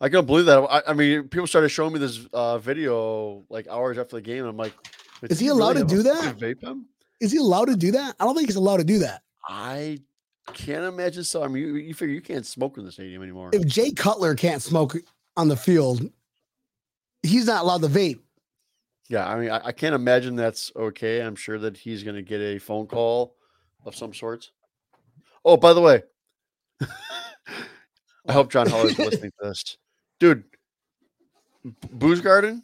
I 0.00 0.08
can't 0.08 0.26
believe 0.26 0.46
that. 0.46 0.58
I, 0.58 0.82
I 0.88 0.92
mean, 0.92 1.28
people 1.28 1.46
started 1.46 1.70
showing 1.70 1.94
me 1.94 1.98
this 1.98 2.26
uh, 2.32 2.58
video 2.58 3.44
like 3.48 3.66
hours 3.68 3.96
after 3.98 4.16
the 4.16 4.22
game. 4.22 4.44
I'm 4.44 4.56
like, 4.56 4.74
is 5.22 5.40
he 5.40 5.48
allowed 5.48 5.76
really 5.76 5.88
to 5.88 5.94
do 5.96 6.02
that? 6.02 6.36
Vape 6.36 6.60
pen? 6.60 6.84
Is 7.20 7.32
he 7.32 7.38
allowed 7.38 7.66
to 7.66 7.76
do 7.76 7.92
that? 7.92 8.14
I 8.20 8.24
don't 8.24 8.34
think 8.34 8.48
he's 8.48 8.56
allowed 8.56 8.76
to 8.78 8.84
do 8.84 8.98
that. 8.98 9.22
I 9.48 10.00
can't 10.52 10.84
imagine 10.84 11.24
so. 11.24 11.42
I 11.42 11.48
mean, 11.48 11.62
you, 11.62 11.74
you 11.76 11.94
figure 11.94 12.14
you 12.14 12.20
can't 12.20 12.44
smoke 12.44 12.76
in 12.76 12.84
the 12.84 12.92
stadium 12.92 13.22
anymore. 13.22 13.50
If 13.54 13.66
Jay 13.66 13.90
Cutler 13.90 14.34
can't 14.34 14.60
smoke 14.60 14.96
on 15.36 15.48
the 15.48 15.56
field, 15.56 16.10
he's 17.22 17.46
not 17.46 17.62
allowed 17.62 17.80
to 17.82 17.88
vape. 17.88 18.20
Yeah, 19.08 19.26
I 19.26 19.38
mean, 19.38 19.50
I, 19.50 19.66
I 19.66 19.72
can't 19.72 19.94
imagine 19.94 20.36
that's 20.36 20.72
okay. 20.76 21.20
I'm 21.20 21.36
sure 21.36 21.58
that 21.58 21.76
he's 21.76 22.02
going 22.02 22.16
to 22.16 22.22
get 22.22 22.40
a 22.40 22.58
phone 22.58 22.86
call 22.86 23.36
of 23.84 23.94
some 23.94 24.12
sorts. 24.12 24.50
Oh, 25.44 25.56
by 25.56 25.72
the 25.72 25.80
way, 25.80 26.02
I 26.80 28.32
hope 28.32 28.50
John 28.50 28.68
Holler 28.68 28.88
is 28.88 28.98
listening 28.98 29.30
to 29.40 29.48
this, 29.48 29.76
dude. 30.18 30.44
Booze 31.90 32.20
Garden. 32.20 32.62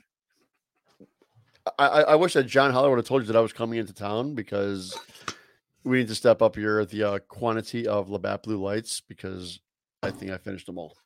I, 1.78 1.86
I 1.86 2.14
wish 2.16 2.32
that 2.34 2.44
John 2.44 2.72
Holler 2.72 2.90
would 2.90 2.98
have 2.98 3.06
told 3.06 3.22
you 3.22 3.26
that 3.28 3.36
I 3.36 3.40
was 3.40 3.52
coming 3.52 3.78
into 3.78 3.92
town 3.92 4.34
because 4.34 4.98
we 5.84 5.98
need 5.98 6.08
to 6.08 6.14
step 6.14 6.42
up 6.42 6.56
here 6.56 6.84
the 6.84 7.02
uh, 7.04 7.18
quantity 7.20 7.86
of 7.86 8.10
Labatt 8.10 8.42
Blue 8.42 8.60
Lights 8.60 9.00
because 9.00 9.60
I 10.02 10.10
think 10.10 10.32
I 10.32 10.38
finished 10.38 10.66
them 10.66 10.78
all. 10.78 10.96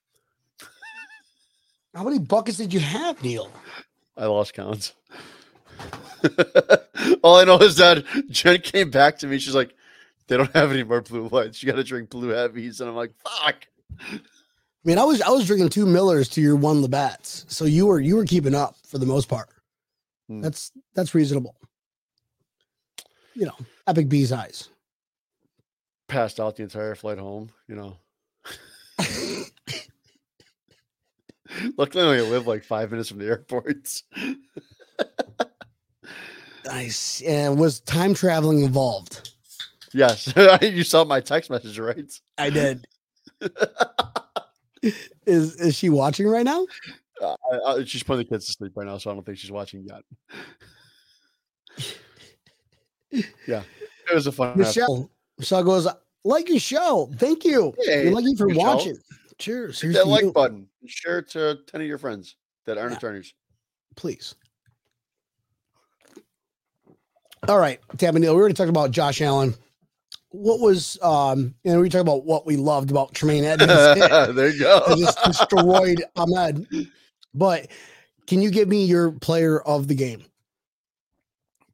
How 1.95 2.05
many 2.05 2.19
buckets 2.19 2.59
did 2.59 2.73
you 2.75 2.81
have, 2.81 3.23
Neil? 3.23 3.51
I 4.17 4.27
lost 4.27 4.55
counts. 4.55 4.95
All 7.23 7.37
I 7.37 7.45
know 7.45 7.59
is 7.59 7.77
that 7.77 8.05
Jen 8.31 8.61
came 8.61 8.91
back 8.91 9.19
to 9.19 9.27
me. 9.27 9.39
She's 9.39 9.55
like, 9.55 9.75
they 10.29 10.37
don't 10.37 10.53
have 10.55 10.73
any 10.73 10.83
more 10.83 11.01
blue 11.03 11.29
lights. 11.29 11.63
You 11.63 11.71
got 11.71 11.77
to 11.77 11.85
drink 11.85 12.11
blue 12.11 12.29
heavies. 12.31 12.81
And 12.81 12.91
I'm 12.91 12.97
like, 12.97 13.13
fuck. 13.23 13.67
I 14.01 14.21
mean, 14.85 14.99
I 14.99 15.05
was 15.05 15.21
I 15.23 15.31
was 15.31 15.47
drinking 15.47 15.71
two 15.71 15.87
Millers 15.87 16.29
to 16.31 16.41
your 16.41 16.57
one 16.57 16.83
Labatt's, 16.83 17.45
so 17.49 17.65
you 17.65 17.87
were 17.87 18.01
you 18.01 18.17
were 18.17 18.25
keeping 18.25 18.55
up 18.55 18.77
for 18.87 18.99
the 18.99 19.07
most 19.07 19.29
part. 19.29 19.49
Hmm. 20.29 20.41
That's 20.41 20.73
that's 20.95 21.15
reasonable. 21.15 21.57
You 23.35 23.47
know, 23.47 23.57
epic 23.87 24.09
bee's 24.09 24.33
eyes. 24.33 24.69
Passed 26.09 26.39
out 26.39 26.57
the 26.57 26.63
entire 26.63 26.95
flight 26.95 27.19
home, 27.19 27.51
you 27.69 27.75
know. 27.75 27.97
Luckily, 31.77 32.05
I 32.05 32.07
only 32.07 32.21
live 32.23 32.47
like 32.47 32.63
five 32.65 32.91
minutes 32.91 33.09
from 33.09 33.19
the 33.19 33.27
airports. 33.27 34.05
Nice. 36.67 37.23
And 37.23 37.59
was 37.59 37.81
time 37.81 38.15
traveling 38.15 38.63
involved? 38.63 39.36
Yes, 39.97 40.31
you 40.63 40.85
saw 40.85 41.05
my 41.05 41.21
text 41.21 41.49
message, 41.49 41.79
right? 41.79 42.13
I 42.37 42.51
did. 42.51 42.87
is 45.27 45.55
is 45.59 45.75
she 45.75 45.89
watching 45.89 46.27
right 46.29 46.45
now? 46.45 46.67
Uh, 47.23 47.35
I, 47.51 47.57
I, 47.73 47.85
she's 47.85 48.03
putting 48.03 48.19
the 48.19 48.29
kids 48.29 48.45
to 48.45 48.53
sleep 48.53 48.73
right 48.77 48.87
now, 48.87 48.99
so 48.99 49.11
I 49.11 49.15
don't 49.15 49.25
think 49.25 49.39
she's 49.39 49.51
watching 49.51 49.85
yet. 49.89 50.03
yeah, 53.47 53.63
it 54.11 54.15
was 54.15 54.27
a 54.27 54.33
fun. 54.33 54.59
Michelle. 54.59 55.11
Michelle 55.39 55.65
goes, 55.65 55.89
like 56.25 56.49
your 56.51 56.59
show. 56.61 57.11
Thank 57.17 57.45
you. 57.47 57.73
Hey, 57.79 58.05
You're 58.05 58.13
lucky 58.13 58.35
for 58.37 58.47
Michelle. 58.49 58.77
watching. 58.77 58.99
Cheers. 59.39 59.81
Hit 59.81 59.93
Here's 59.93 59.97
that 60.05 60.09
like 60.09 60.25
you. 60.25 60.33
button. 60.33 60.69
Share 60.87 61.21
it 61.21 61.31
to 61.31 61.59
ten 61.67 61.81
of 61.81 61.87
your 61.87 61.99
friends 61.99 62.37
that 62.67 62.77
aren't 62.77 62.93
Yeah. 62.93 62.97
attorneys. 62.99 63.33
Please. 63.97 64.35
All 67.49 67.59
right, 67.59 67.81
Tab 67.97 68.15
and 68.15 68.23
We 68.25 68.29
already 68.29 68.55
talked 68.55 68.69
about 68.69 68.91
Josh 68.91 69.23
Allen. 69.23 69.55
What 70.37 70.61
was 70.61 70.99
um 71.03 71.55
and 71.65 71.81
we 71.81 71.89
talk 71.89 72.03
about 72.03 72.25
what 72.25 72.47
we 72.47 72.57
loved 72.57 72.91
about 72.91 73.15
Tremaine 73.15 73.45
Edmunds. 73.45 73.75
There 74.35 74.51
you 74.51 74.61
go. 74.61 74.83
just 74.97 75.23
destroyed 75.25 76.05
Ahmed. 76.15 76.67
But 77.35 77.69
can 78.27 78.43
you 78.43 78.51
give 78.51 78.69
me 78.69 78.85
your 78.85 79.13
player 79.13 79.61
of 79.61 79.89
the 79.89 79.95
game? 79.95 80.25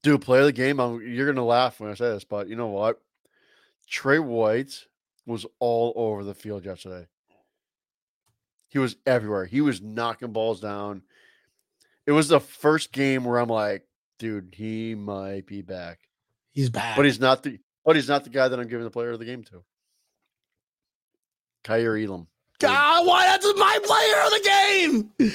Dude, 0.02 0.20
play 0.20 0.40
of 0.40 0.46
the 0.46 0.52
game. 0.52 0.80
I'm, 0.80 1.00
you're 1.00 1.26
gonna 1.26 1.44
laugh 1.44 1.80
when 1.80 1.90
I 1.90 1.94
say 1.94 2.08
this, 2.10 2.24
but 2.24 2.48
you 2.48 2.56
know 2.56 2.68
what? 2.68 3.00
Tre 3.88 4.18
White 4.18 4.86
was 5.26 5.46
all 5.60 5.92
over 5.96 6.24
the 6.24 6.34
field 6.34 6.64
yesterday. 6.64 7.06
He 8.68 8.78
was 8.78 8.96
everywhere. 9.06 9.44
He 9.44 9.60
was 9.60 9.82
knocking 9.82 10.32
balls 10.32 10.60
down. 10.60 11.02
It 12.06 12.12
was 12.12 12.28
the 12.28 12.40
first 12.40 12.90
game 12.90 13.24
where 13.24 13.38
I'm 13.38 13.48
like, 13.48 13.86
dude, 14.18 14.54
he 14.56 14.94
might 14.94 15.46
be 15.46 15.62
back. 15.62 16.00
He's 16.52 16.70
back. 16.70 16.96
But 16.96 17.04
he's 17.04 17.20
not 17.20 17.42
the 17.42 17.58
but 17.84 17.96
he's 17.96 18.08
not 18.08 18.24
the 18.24 18.30
guy 18.30 18.48
that 18.48 18.58
I'm 18.58 18.68
giving 18.68 18.84
the 18.84 18.90
player 18.90 19.10
of 19.10 19.18
the 19.18 19.24
game 19.24 19.42
to. 19.44 19.62
Kaiir 21.64 21.96
Elam. 21.96 22.26
God, 22.58 22.70
ah, 22.70 23.02
why 23.04 23.26
that's 23.26 23.44
my 23.56 23.78
player 23.84 24.22
of 24.24 24.30
the 24.30 25.30
game. 25.30 25.32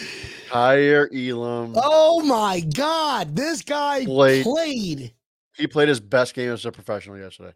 Kaiir 0.50 1.10
Elam. 1.14 1.74
Oh 1.76 2.22
my 2.24 2.60
god, 2.62 3.36
this 3.36 3.62
guy 3.62 4.06
Played- 4.06 4.44
played. 4.44 5.14
he 5.58 5.68
played 5.68 5.90
his 5.90 6.00
best 6.00 6.34
game 6.34 6.52
as 6.52 6.66
a 6.66 6.72
professional 6.72 7.18
yesterday. 7.18 7.54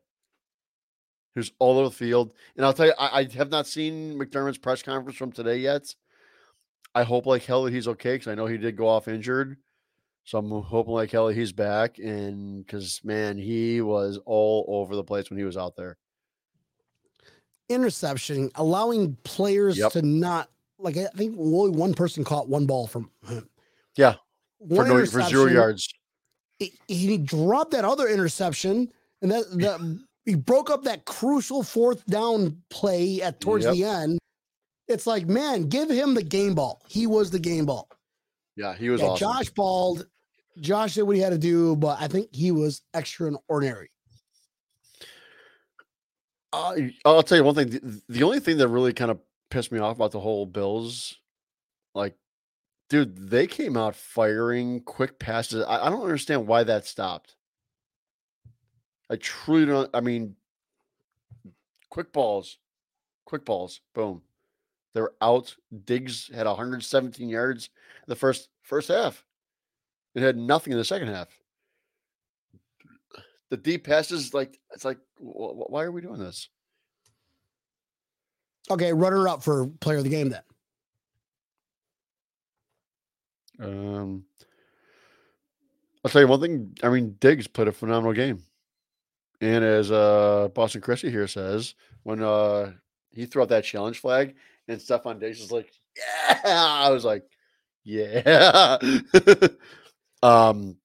He 1.35 1.39
was 1.39 1.51
all 1.59 1.77
over 1.79 1.87
the 1.89 1.95
field. 1.95 2.33
And 2.57 2.65
I'll 2.65 2.73
tell 2.73 2.87
you, 2.87 2.93
I, 2.99 3.19
I 3.21 3.23
have 3.35 3.49
not 3.49 3.65
seen 3.65 4.19
McDermott's 4.19 4.57
press 4.57 4.83
conference 4.83 5.17
from 5.17 5.31
today 5.31 5.57
yet. 5.57 5.95
I 6.93 7.03
hope 7.03 7.25
like 7.25 7.45
hell 7.45 7.63
that 7.63 7.73
he's 7.73 7.87
okay 7.87 8.15
because 8.15 8.27
I 8.27 8.35
know 8.35 8.47
he 8.47 8.57
did 8.57 8.75
go 8.75 8.87
off 8.89 9.07
injured. 9.07 9.55
So 10.23 10.37
I'm 10.37 10.49
hoping 10.49 10.93
like 10.93 11.11
hell 11.11 11.27
that 11.27 11.35
he's 11.35 11.51
back. 11.51 11.97
And 11.99 12.65
because, 12.65 13.01
man, 13.03 13.37
he 13.37 13.81
was 13.81 14.19
all 14.25 14.65
over 14.67 14.95
the 14.95 15.03
place 15.03 15.29
when 15.29 15.39
he 15.39 15.45
was 15.45 15.57
out 15.57 15.75
there. 15.75 15.97
interception, 17.69 18.51
allowing 18.55 19.15
players 19.23 19.77
Yep. 19.77 19.93
to 19.93 20.01
not 20.01 20.49
like. 20.77 20.97
I 20.97 21.05
think 21.15 21.37
only 21.39 21.71
one 21.71 21.93
person 21.93 22.23
caught 22.23 22.49
one 22.49 22.65
ball 22.65 22.85
from 22.87 23.09
him. 23.27 23.47
Yeah, 23.95 24.15
For, 24.67 24.85
no, 24.85 25.05
for 25.05 25.21
zero 25.21 25.45
yards. 25.47 25.87
He, 26.59 26.73
he 26.87 27.17
dropped 27.17 27.71
that 27.71 27.85
other 27.85 28.07
interception, 28.07 28.91
and 29.21 29.31
that 29.31 29.45
that 29.59 29.99
he 30.25 30.35
broke 30.35 30.69
up 30.69 30.83
that 30.83 31.05
crucial 31.05 31.63
fourth 31.63 32.05
down 32.07 32.61
play 32.69 33.21
at 33.21 33.39
towards 33.39 33.65
Yep. 33.65 33.73
the 33.73 33.83
end. 33.85 34.19
It's 34.87 35.07
like, 35.07 35.25
man, 35.27 35.69
give 35.69 35.89
him 35.89 36.13
the 36.13 36.23
game 36.23 36.53
ball. 36.55 36.81
He 36.87 37.07
was 37.07 37.31
the 37.31 37.39
game 37.39 37.65
ball. 37.65 37.87
Yeah, 38.57 38.75
he 38.75 38.89
was 38.89 38.99
Yeah, 38.99 39.07
awesome. 39.07 39.19
Josh 39.19 39.49
balled. 39.51 40.07
Josh 40.59 40.95
did 40.95 41.03
what 41.03 41.15
he 41.15 41.21
had 41.21 41.31
to 41.31 41.37
do, 41.37 41.75
but 41.75 42.01
I 42.01 42.07
think 42.07 42.29
he 42.31 42.51
was 42.51 42.81
extraordinary. 42.93 43.89
Uh, 46.53 46.75
I'll 47.05 47.23
tell 47.23 47.37
you 47.37 47.43
one 47.43 47.55
thing. 47.55 47.69
The, 47.69 48.01
the 48.09 48.23
only 48.23 48.39
thing 48.39 48.57
that 48.57 48.67
really 48.67 48.93
kind 48.93 49.11
of 49.11 49.19
pissed 49.49 49.71
me 49.71 49.79
off 49.79 49.95
about 49.95 50.11
the 50.11 50.19
whole 50.19 50.45
Bills, 50.45 51.17
like, 51.95 52.15
dude, 52.89 53.29
they 53.29 53.47
came 53.47 53.77
out 53.77 53.95
firing 53.95 54.81
quick 54.81 55.17
passes. 55.17 55.63
I, 55.63 55.87
I 55.87 55.89
don't 55.89 56.03
understand 56.03 56.47
why 56.47 56.63
that 56.63 56.85
stopped. 56.85 57.35
I 59.09 59.15
truly 59.15 59.65
don't. 59.65 59.89
I 59.93 60.01
mean, 60.01 60.35
quick 61.89 62.11
balls, 62.11 62.57
quick 63.25 63.45
balls, 63.45 63.81
boom. 63.93 64.21
They're 64.93 65.11
out. 65.21 65.55
Diggs 65.85 66.29
had 66.33 66.47
117 66.47 67.29
yards 67.29 67.69
the 68.07 68.15
first 68.15 68.49
first 68.61 68.89
half. 68.89 69.23
It 70.15 70.21
had 70.21 70.37
nothing 70.37 70.73
in 70.73 70.79
the 70.79 70.85
second 70.85 71.07
half. 71.07 71.27
The 73.49 73.57
deep 73.57 73.85
passes, 73.85 74.33
like 74.33 74.59
it's 74.73 74.85
like, 74.85 74.97
wh- 75.19 75.51
wh- 75.53 75.69
why 75.69 75.83
are 75.83 75.91
we 75.91 76.01
doing 76.01 76.19
this? 76.19 76.49
Okay, 78.69 78.93
runner 78.93 79.27
up 79.27 79.43
for 79.43 79.67
player 79.67 79.97
of 79.97 80.03
the 80.03 80.09
game 80.09 80.29
then. 80.29 80.41
Um, 83.59 84.25
I'll 86.03 86.11
tell 86.11 86.21
you 86.21 86.27
one 86.27 86.41
thing. 86.41 86.77
I 86.81 86.89
mean, 86.89 87.17
Diggs 87.19 87.47
played 87.47 87.67
a 87.67 87.71
phenomenal 87.71 88.13
game, 88.13 88.41
and 89.41 89.63
as 89.63 89.91
uh 89.91 90.49
Boston 90.53 90.81
Christie 90.81 91.11
here 91.11 91.27
says, 91.27 91.75
when 92.03 92.23
uh 92.23 92.71
he 93.11 93.25
threw 93.25 93.41
out 93.41 93.49
that 93.49 93.65
challenge 93.65 93.99
flag, 93.99 94.35
and 94.67 94.79
Stefon 94.79 95.19
Diggs 95.19 95.41
was 95.41 95.51
like, 95.51 95.71
"Yeah," 95.97 96.39
I 96.45 96.89
was 96.89 97.03
like, 97.03 97.23
"Yeah." 97.83 98.77
um, 100.23 100.77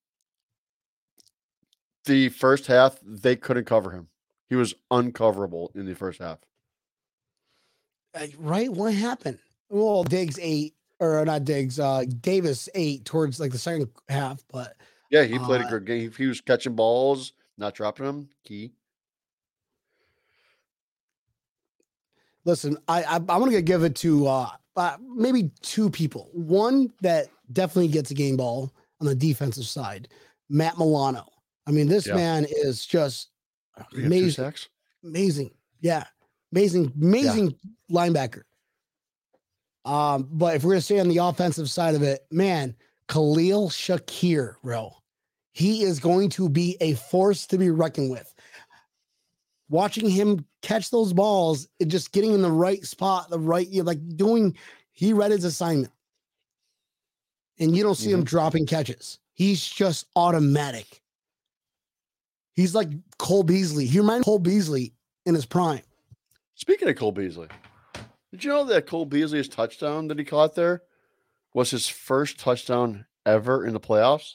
the 2.05 2.29
first 2.31 2.66
half 2.66 2.99
they 3.05 3.37
couldn't 3.37 3.64
cover 3.64 3.90
him. 3.90 4.09
He 4.49 4.55
was 4.57 4.75
uncoverable 4.90 5.75
in 5.75 5.87
the 5.87 5.94
first 5.94 6.20
half. 6.20 6.38
Uh, 8.14 8.27
right? 8.38 8.72
What 8.72 8.94
happened? 8.94 9.38
Well, 9.68 10.05
Diggs 10.05 10.38
eight 10.40 10.75
or 11.01 11.25
not 11.25 11.44
Diggs, 11.44 11.79
uh 11.79 12.05
Davis 12.20 12.68
eight 12.75 13.05
towards 13.05 13.38
like 13.40 13.53
the 13.53 13.59
second 13.59 13.90
half, 14.09 14.42
but 14.51 14.77
Yeah, 15.11 15.25
he 15.25 15.38
played 15.38 15.62
a 15.62 15.64
Uh, 15.64 15.70
good 15.70 15.85
game. 15.85 16.12
He 16.16 16.27
was 16.27 16.40
catching 16.40 16.75
balls, 16.75 17.33
not 17.59 17.75
dropping 17.75 18.07
them. 18.07 18.29
Key. 18.44 18.72
listen, 22.44 22.79
I, 22.88 23.03
I 23.03 23.16
I'm 23.16 23.25
gonna 23.27 23.61
give 23.61 23.83
it 23.83 23.96
to 23.96 24.27
uh, 24.29 24.51
uh 24.77 24.96
maybe 25.01 25.51
two 25.62 25.90
people. 25.90 26.31
One 26.33 26.92
that 27.03 27.27
definitely 27.53 27.88
gets 27.88 28.11
a 28.11 28.14
game 28.14 28.37
ball 28.37 28.72
on 29.00 29.06
the 29.06 29.14
defensive 29.14 29.66
side, 29.66 30.09
Matt 30.48 30.78
Milano. 30.78 31.26
I 31.66 31.70
mean, 31.70 31.88
this 31.88 32.06
Yeah. 32.06 32.14
man 32.14 32.46
is 32.48 32.87
just 32.87 33.30
He 33.76 33.80
had 33.82 33.94
two 33.94 34.06
amazing, 34.06 34.52
amazing. 35.04 35.50
Yeah, 35.80 36.04
amazing, 36.52 36.92
amazing 37.00 37.59
linebacker. 37.90 38.42
Um, 39.85 40.28
but 40.32 40.56
if 40.56 40.64
we're 40.64 40.72
gonna 40.72 40.80
stay 40.80 40.98
on 40.98 41.09
the 41.09 41.18
offensive 41.18 41.70
side 41.70 41.94
of 41.94 42.02
it, 42.02 42.26
man, 42.30 42.74
Khalil 43.09 43.68
Shakir, 43.70 44.54
bro, 44.62 44.92
he 45.52 45.82
is 45.82 46.00
going 46.00 46.30
to 46.30 46.48
be 46.48 46.76
a 46.80 46.94
force 46.94 47.46
to 47.48 47.59
be 47.59 47.70
reckoned 47.70 48.11
with. 48.11 48.32
Watching 49.68 50.09
him 50.09 50.44
catch 50.62 50.90
those 50.90 51.12
balls, 51.12 51.68
and 51.80 51.90
just 51.90 52.12
getting 52.12 52.32
in 52.32 52.42
the 52.42 52.50
right 52.50 52.85
spot, 52.85 53.30
the 53.30 53.38
right, 53.38 53.68
you 53.68 53.82
know, 53.82 53.87
like 53.87 54.16
doing, 54.16 54.56
he 54.92 55.12
read 55.12 55.30
his 55.32 55.44
assignment. 55.44 55.92
And 57.59 57.77
you 57.77 57.83
don't 57.83 57.95
see 57.95 58.11
him 58.11 58.21
mm-hmm. 58.21 58.25
dropping 58.25 58.66
catches. 58.66 59.19
He's 59.33 59.66
just 59.66 60.07
automatic. 60.14 61.03
He's 62.55 62.75
like 62.75 62.88
Cole 63.19 63.42
Beasley. 63.42 63.87
He 63.87 63.99
reminds 64.01 64.25
Cole 64.25 64.38
Beasley 64.38 64.95
in 65.27 65.35
his 65.35 65.47
prime. 65.47 65.83
Speaking 66.55 66.88
of 66.88 66.97
Cole 66.97 67.12
Beasley, 67.12 67.49
did 68.31 68.45
you 68.45 68.51
know 68.51 68.64
that 68.64 68.87
Cole 68.87 69.05
Beasley's 69.05 69.49
touchdown 69.49 70.09
that 70.09 70.19
he 70.19 70.25
caught 70.25 70.55
there 70.55 70.83
was 71.53 71.71
his 71.71 71.87
first 71.87 72.38
touchdown 72.38 73.07
ever 73.27 73.66
in 73.66 73.75
the 73.75 73.81
playoffs? 73.81 74.35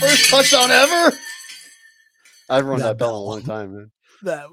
First 0.00 0.30
touchdown 0.30 0.70
ever. 0.70 1.16
I 2.50 2.56
haven't 2.56 2.70
run 2.70 2.78
That 2.80 2.86
that 2.86 2.98
bell 2.98 3.10
in 3.10 3.14
a 3.14 3.18
long 3.18 3.42
time, 3.42 3.74
man. 3.74 3.90
The, 4.22 4.48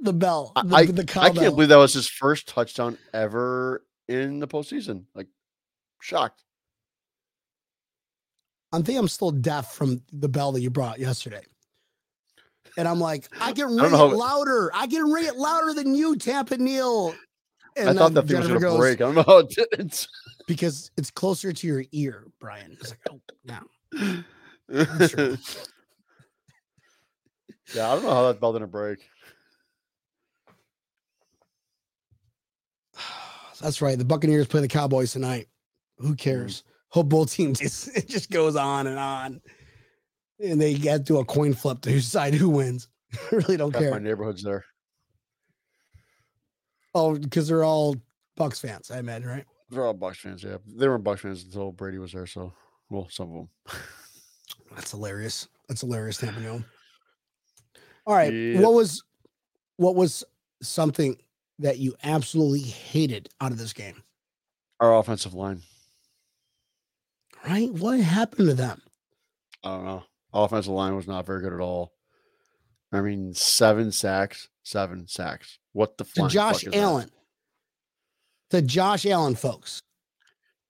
the 0.00 0.12
bell, 0.12 0.52
I- 0.56 0.62
the, 0.64 0.76
I- 0.76 0.86
the 0.86 1.20
I 1.20 1.30
can't 1.30 1.54
believe 1.54 1.68
that 1.68 1.76
was 1.76 1.94
his 1.94 2.08
first 2.08 2.48
touchdown 2.48 2.98
ever 3.14 3.84
in 4.08 4.38
the 4.38 4.48
postseason. 4.48 5.04
Like, 5.14 5.28
shocked. 6.00 6.44
I 8.72 8.80
think 8.80 8.98
I'm 8.98 9.08
still 9.08 9.30
deaf 9.30 9.74
from 9.74 10.02
the 10.12 10.28
bell 10.28 10.52
that 10.52 10.60
you 10.60 10.70
brought 10.70 10.98
yesterday. 10.98 11.42
And 12.78 12.88
I'm 12.88 13.00
like, 13.00 13.28
I 13.40 13.52
can 13.52 13.64
I 13.78 13.82
ring 13.82 13.92
don't 13.92 14.12
it 14.12 14.16
louder. 14.16 14.70
I 14.74 14.86
can 14.86 15.10
ring 15.10 15.26
it 15.26 15.36
louder 15.36 15.74
than 15.74 15.94
you, 15.94 16.16
Tampa 16.16 16.56
Neil. 16.56 17.14
And 17.76 17.88
I 17.90 17.94
thought 17.94 18.14
that 18.14 18.26
thing 18.26 18.38
was 18.38 18.48
gonna 18.48 18.76
break. 18.76 19.00
I 19.00 19.04
don't 19.04 19.14
know 19.14 19.24
how 19.26 19.38
it 19.38 19.50
did. 19.50 19.94
because 20.46 20.90
it's 20.96 21.10
closer 21.10 21.52
to 21.52 21.66
your 21.66 21.84
ear, 21.92 22.26
Brian. 22.40 22.76
It's 22.80 22.90
like, 22.90 23.00
oh, 23.10 23.20
yeah. 23.44 25.36
Yeah, 27.74 27.90
I 27.90 27.94
don't 27.94 28.04
know 28.04 28.10
how 28.10 28.26
that 28.26 28.40
bell 28.40 28.52
didn't 28.52 28.70
break. 28.70 28.98
That's 33.62 33.80
right. 33.80 33.96
The 33.96 34.04
Buccaneers 34.04 34.48
play 34.48 34.60
the 34.60 34.68
Cowboys 34.68 35.12
tonight. 35.12 35.46
Mm-hmm. 36.00 36.08
Who 36.08 36.16
cares? 36.16 36.64
Hope 36.88 37.08
both 37.08 37.32
teams. 37.32 37.60
It 37.94 38.08
just 38.08 38.30
goes 38.30 38.56
on 38.56 38.86
and 38.86 38.98
on, 38.98 39.40
and 40.40 40.60
they 40.60 40.74
get 40.74 41.06
to 41.06 41.18
a 41.18 41.24
coin 41.24 41.54
flip 41.54 41.80
to 41.82 41.90
decide 41.90 42.34
who 42.34 42.50
wins. 42.50 42.88
I 43.14 43.36
really 43.36 43.56
don't 43.56 43.74
Half 43.74 43.90
my 43.90 43.98
neighborhood's 43.98 44.42
there. 44.42 44.64
Oh, 46.94 47.16
because 47.16 47.48
they're 47.48 47.64
all 47.64 47.96
Bucks 48.36 48.58
fans. 48.60 48.90
I 48.90 48.98
imagine, 48.98 49.28
right? 49.28 49.44
They're 49.70 49.86
all 49.86 49.94
Bucks 49.94 50.18
fans. 50.18 50.42
Yeah, 50.42 50.58
they 50.66 50.88
weren't 50.88 51.04
Bucks 51.04 51.22
fans 51.22 51.44
until 51.44 51.72
Brady 51.72 51.98
was 51.98 52.12
there. 52.12 52.26
So, 52.26 52.52
well, 52.90 53.08
some 53.10 53.30
of 53.30 53.34
them. 53.34 53.78
That's 54.74 54.90
hilarious. 54.90 55.48
That's 55.68 55.80
hilarious, 55.80 56.18
Tampa. 56.18 56.64
All 58.06 58.14
right. 58.14 58.32
Yep. 58.32 58.62
What 58.62 58.74
was 58.74 59.02
what 59.76 59.94
was 59.94 60.24
something 60.62 61.16
that 61.62 61.78
you 61.78 61.94
absolutely 62.04 62.60
hated 62.60 63.28
out 63.40 63.52
of 63.52 63.58
this 63.58 63.72
game? 63.72 64.02
Our 64.80 64.96
offensive 64.96 65.34
line. 65.34 65.62
Right? 67.46 67.70
What 67.72 68.00
happened 68.00 68.48
to 68.48 68.54
them? 68.54 68.82
I 69.64 69.70
don't 69.70 69.84
know. 69.84 70.04
Offensive 70.32 70.72
line 70.72 70.96
was 70.96 71.06
not 71.06 71.26
very 71.26 71.40
good 71.40 71.52
at 71.52 71.60
all. 71.60 71.92
I 72.92 73.00
mean, 73.00 73.32
seven 73.34 73.90
sacks, 73.92 74.48
seven 74.62 75.06
sacks. 75.08 75.58
What 75.72 75.96
the 75.96 76.04
To 76.04 76.28
Josh 76.28 76.64
is 76.64 76.72
that? 76.72 76.76
Allen. 76.76 77.10
To 78.50 78.60
Josh 78.62 79.06
Allen, 79.06 79.34
folks. 79.34 79.80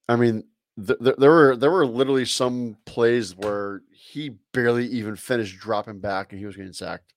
I 0.09 0.17
mean, 0.17 0.45
th- 0.85 0.99
th- 0.99 1.17
there 1.17 1.31
were 1.31 1.57
there 1.57 1.71
were 1.71 1.87
literally 1.87 2.25
some 2.25 2.77
plays 2.87 3.35
where 3.37 3.83
he 3.93 4.37
barely 4.53 4.87
even 4.87 5.17
finished 5.17 5.59
dropping 5.59 6.01
back 6.01 6.33
and 6.33 6.39
he 6.39 6.47
was 6.47 6.57
getting 6.57 6.73
sacked. 6.73 7.13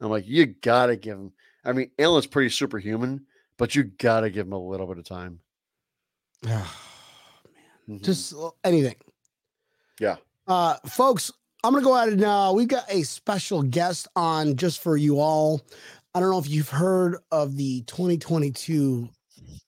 I'm 0.00 0.10
like, 0.10 0.26
you 0.26 0.46
gotta 0.46 0.96
give 0.96 1.16
him. 1.16 1.32
I 1.64 1.72
mean, 1.72 1.90
Allen's 1.98 2.26
pretty 2.26 2.50
superhuman, 2.50 3.26
but 3.56 3.74
you 3.74 3.84
gotta 3.84 4.30
give 4.30 4.46
him 4.46 4.52
a 4.52 4.58
little 4.58 4.86
bit 4.86 4.98
of 4.98 5.04
time. 5.04 5.40
Mhm. 7.88 8.02
Just 8.02 8.32
uh, 8.34 8.50
anything. 8.64 8.94
Yeah. 10.00 10.16
Uh, 10.46 10.76
folks, 10.86 11.30
I'm 11.62 11.72
going 11.72 11.82
to 11.82 11.86
go 11.86 11.94
ahead 11.96 12.12
and 12.14 12.24
uh, 12.24 12.52
we've 12.54 12.68
got 12.68 12.84
a 12.90 13.02
special 13.02 13.62
guest 13.62 14.08
on 14.16 14.56
just 14.56 14.82
for 14.82 14.96
you 14.96 15.20
all. 15.20 15.60
I 16.14 16.20
don't 16.20 16.30
know 16.30 16.38
if 16.38 16.48
you've 16.48 16.68
heard 16.70 17.18
of 17.30 17.56
the 17.56 17.82
2022 17.82 19.08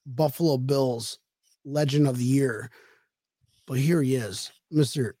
Buffalo 0.05 0.57
Bills 0.57 1.19
Legend 1.65 2.07
of 2.07 2.17
the 2.17 2.23
Year, 2.23 2.71
but 3.65 3.77
here 3.77 4.01
he 4.01 4.15
is, 4.15 4.51
Mr. 4.73 5.13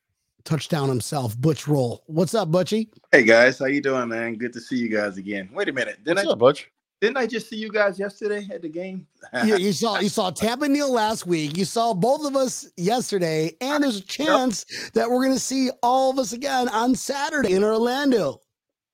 Touchdown 0.47 0.87
himself, 0.87 1.37
Butch 1.37 1.67
Rolle. 1.67 2.01
What's 2.07 2.33
up, 2.33 2.49
Butchie? 2.49 2.87
Hey 3.11 3.23
guys, 3.23 3.59
how 3.59 3.65
you 3.65 3.81
doing, 3.81 4.07
man? 4.07 4.35
Good 4.35 4.53
to 4.53 4.61
see 4.61 4.77
you 4.77 4.87
guys 4.87 5.17
again. 5.17 5.49
Wait 5.51 5.67
a 5.67 5.73
minute, 5.73 6.01
didn't 6.05 6.19
What's 6.19 6.29
I 6.29 6.31
up, 6.31 6.39
Butch? 6.39 6.71
didn't 7.01 7.17
I 7.17 7.27
just 7.27 7.49
see 7.49 7.57
you 7.57 7.69
guys 7.69 7.99
yesterday 7.99 8.47
at 8.49 8.61
the 8.61 8.69
game? 8.69 9.05
You, 9.43 9.57
you 9.57 9.73
saw 9.73 9.99
you 9.99 10.07
saw 10.07 10.29
Tampa 10.29 10.69
Neal 10.69 10.89
last 10.89 11.27
week. 11.27 11.57
You 11.57 11.65
saw 11.65 11.93
both 11.93 12.25
of 12.25 12.37
us 12.37 12.65
yesterday, 12.77 13.57
and 13.59 13.83
there's 13.83 13.97
a 13.97 14.03
chance 14.03 14.63
that 14.93 15.09
we're 15.09 15.21
going 15.21 15.33
to 15.35 15.39
see 15.39 15.69
all 15.83 16.11
of 16.11 16.17
us 16.17 16.31
again 16.31 16.69
on 16.69 16.95
Saturday 16.95 17.51
in 17.51 17.61
Orlando. 17.61 18.41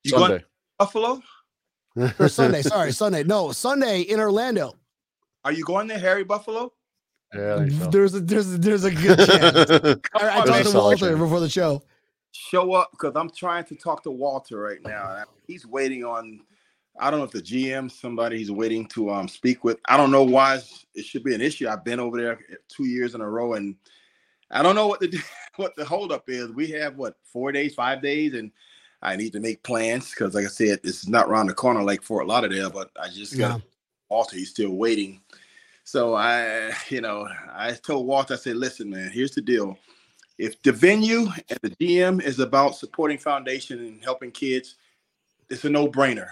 you 0.04 0.12
going 0.12 0.24
Sunday. 0.24 0.40
to 0.40 0.46
Buffalo? 0.80 1.22
or 2.18 2.30
Sunday. 2.30 2.64
Sorry, 2.64 2.92
Sunday. 2.92 3.24
No, 3.24 3.52
Sunday 3.52 4.02
in 4.02 4.20
Orlando. 4.20 4.74
Are 5.46 5.52
you 5.52 5.64
going 5.66 5.86
there, 5.86 6.00
Harry 6.00 6.24
Buffalo? 6.24 6.74
Yeah, 7.36 7.56
I. 7.56 7.90
There's 7.90 8.14
a 8.14 8.20
there's 8.20 8.54
a, 8.54 8.58
there's 8.58 8.84
a 8.84 8.92
good 8.92 9.18
chance. 9.18 10.00
I, 10.14 10.42
I 10.42 10.46
talked 10.46 10.70
to 10.70 10.78
Walter 10.78 11.08
chance. 11.08 11.20
before 11.20 11.40
the 11.40 11.50
show. 11.50 11.84
Show 12.32 12.74
up 12.74 12.92
because 12.92 13.14
I'm 13.16 13.30
trying 13.30 13.66
to 13.66 13.76
talk 13.76 14.04
to 14.04 14.12
Walter 14.12 14.58
right 14.58 14.82
now. 14.82 15.24
He's 15.48 15.66
waiting 15.66 16.04
on. 16.04 16.42
I 17.00 17.10
don't 17.10 17.20
know 17.20 17.26
if 17.26 17.32
the 17.32 17.42
GM, 17.42 17.92
somebody 17.92 18.38
he's 18.38 18.52
waiting 18.52 18.88
to 18.90 19.10
um 19.10 19.28
speak 19.28 19.64
with. 19.64 19.80
I 19.88 19.98
don't 19.98 20.12
know 20.12 20.24
why 20.24 20.60
it 20.94 21.06
should 21.06 21.24
be 21.24 21.34
an 21.34 21.42
issue. 21.42 21.68
I've 21.68 21.84
been 21.84 22.00
over 22.00 22.22
there 22.22 22.40
two 22.70 22.86
years 22.86 23.16
in 23.16 23.22
a 23.22 23.30
row, 23.30 23.54
and 23.54 23.76
I 24.52 24.62
don't 24.62 24.76
know 24.76 24.88
what 24.88 25.00
the 25.00 25.22
what 25.56 25.76
the 25.76 25.86
holdup 25.86 26.30
is. 26.30 26.52
We 26.52 26.70
have 26.72 26.96
what 26.96 27.16
four 27.32 27.52
days, 27.52 27.74
five 27.74 28.02
days, 28.02 28.34
and 28.34 28.52
I 29.02 29.16
need 29.16 29.34
to 29.34 29.40
make 29.40 29.64
plans 29.64 30.12
because, 30.12 30.34
like 30.34 30.46
I 30.46 30.50
said, 30.50 30.82
this 30.84 31.04
is 31.04 31.10
not 31.10 31.28
around 31.28 31.48
the 31.48 31.54
corner 31.54 31.84
like 31.84 32.04
Fort 32.04 32.28
Lauderdale. 32.28 32.70
But 32.70 32.90
I 33.00 33.10
just 33.10 33.38
got 33.38 33.58
Yeah. 33.58 33.62
Walter. 34.10 34.38
He's 34.38 34.52
still 34.52 34.72
waiting. 34.72 35.20
So 35.84 36.16
I, 36.16 36.72
you 36.90 37.02
know, 37.02 37.28
I 37.54 37.74
told 37.74 38.08
Walt, 38.08 38.32
I 38.32 38.36
said, 38.36 38.58
listen, 38.58 38.90
man, 38.90 39.12
here's 39.12 39.36
the 39.36 39.42
deal. 39.42 39.78
If 40.38 40.62
the 40.64 40.72
venue 40.72 41.28
and 41.50 41.60
the 41.62 41.70
DM 41.72 42.22
is 42.22 42.40
about 42.40 42.76
supporting 42.76 43.18
foundation 43.18 43.80
and 43.80 44.04
helping 44.04 44.32
kids, 44.32 44.76
it's 45.50 45.64
a 45.64 45.70
no-brainer. 45.70 46.30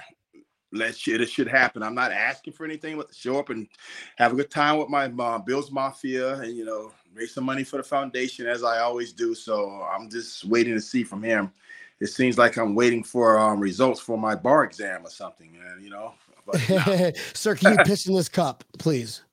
Let's 0.74 0.98
shit, 0.98 1.22
it 1.22 1.30
should 1.30 1.50
happen. 1.50 1.84
I'm 1.84 1.94
not 1.94 2.12
asking 2.12 2.54
for 2.54 2.66
anything 2.66 2.98
but 2.98 3.10
to 3.10 3.14
show 3.14 3.38
up 3.38 3.50
and 3.50 3.68
have 4.16 4.32
a 4.32 4.36
good 4.36 4.50
time 4.50 4.78
with 4.78 4.88
my 4.88 5.08
mom, 5.10 5.44
Bill's 5.46 5.70
Mafia, 5.70 6.36
and 6.36 6.56
you 6.56 6.64
know, 6.64 6.94
raise 7.14 7.34
some 7.34 7.44
money 7.44 7.66
for 7.66 7.78
the 7.78 7.84
foundation 7.84 8.48
as 8.48 8.64
I 8.64 8.80
always 8.80 9.12
do. 9.12 9.36
So 9.36 9.86
I'm 9.94 10.10
just 10.10 10.46
waiting 10.46 10.74
to 10.74 10.82
see 10.82 11.04
from 11.04 11.22
him. 11.22 11.52
It 12.00 12.08
seems 12.08 12.38
like 12.38 12.58
I'm 12.58 12.74
waiting 12.74 13.04
for 13.04 13.38
um, 13.38 13.60
results 13.60 14.00
for 14.00 14.18
my 14.18 14.34
bar 14.34 14.64
exam 14.64 15.06
or 15.06 15.10
something, 15.10 15.52
man. 15.52 15.84
You 15.84 15.90
know, 15.90 16.14
but 16.46 16.70
nah. 16.70 17.12
Sir, 17.34 17.56
can 17.56 17.78
you 17.78 17.84
piss 17.84 18.08
in 18.08 18.16
this 18.16 18.30
cup, 18.30 18.64
please? 18.80 19.24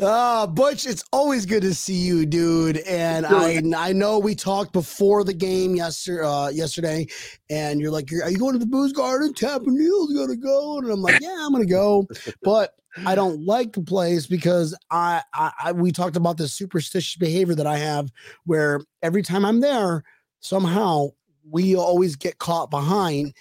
Uh, 0.00 0.46
Butch, 0.46 0.86
it's 0.86 1.04
always 1.12 1.46
good 1.46 1.62
to 1.62 1.74
see 1.74 1.94
you, 1.94 2.26
dude. 2.26 2.78
And 2.78 3.26
I 3.26 3.62
I 3.76 3.92
know 3.92 4.18
we 4.18 4.34
talked 4.34 4.72
before 4.72 5.24
the 5.24 5.34
game 5.34 5.74
yesterday, 5.76 6.26
uh, 6.26 6.48
yesterday, 6.48 7.06
and 7.50 7.80
you're 7.80 7.90
like, 7.90 8.12
"Are 8.12 8.30
you 8.30 8.38
going 8.38 8.54
to 8.54 8.58
the 8.58 8.66
booze 8.66 8.92
garden? 8.92 9.32
Tampa 9.34 9.70
Neal's 9.70 10.12
gonna 10.12 10.36
go," 10.36 10.78
and 10.78 10.90
I'm 10.90 11.02
like, 11.02 11.20
"Yeah, 11.20 11.36
I'm 11.40 11.52
gonna 11.52 11.66
go," 11.66 12.06
but 12.42 12.74
I 13.06 13.14
don't 13.14 13.44
like 13.44 13.72
the 13.72 13.82
place 13.82 14.26
because 14.26 14.76
I, 14.90 15.22
I, 15.32 15.52
I 15.64 15.72
we 15.72 15.92
talked 15.92 16.16
about 16.16 16.36
this 16.36 16.52
superstitious 16.52 17.16
behavior 17.16 17.54
that 17.54 17.66
I 17.66 17.78
have, 17.78 18.10
where 18.44 18.80
every 19.02 19.22
time 19.22 19.44
I'm 19.44 19.60
there, 19.60 20.04
somehow 20.40 21.08
we 21.48 21.74
always 21.76 22.16
get 22.16 22.38
caught 22.38 22.70
behind, 22.70 23.34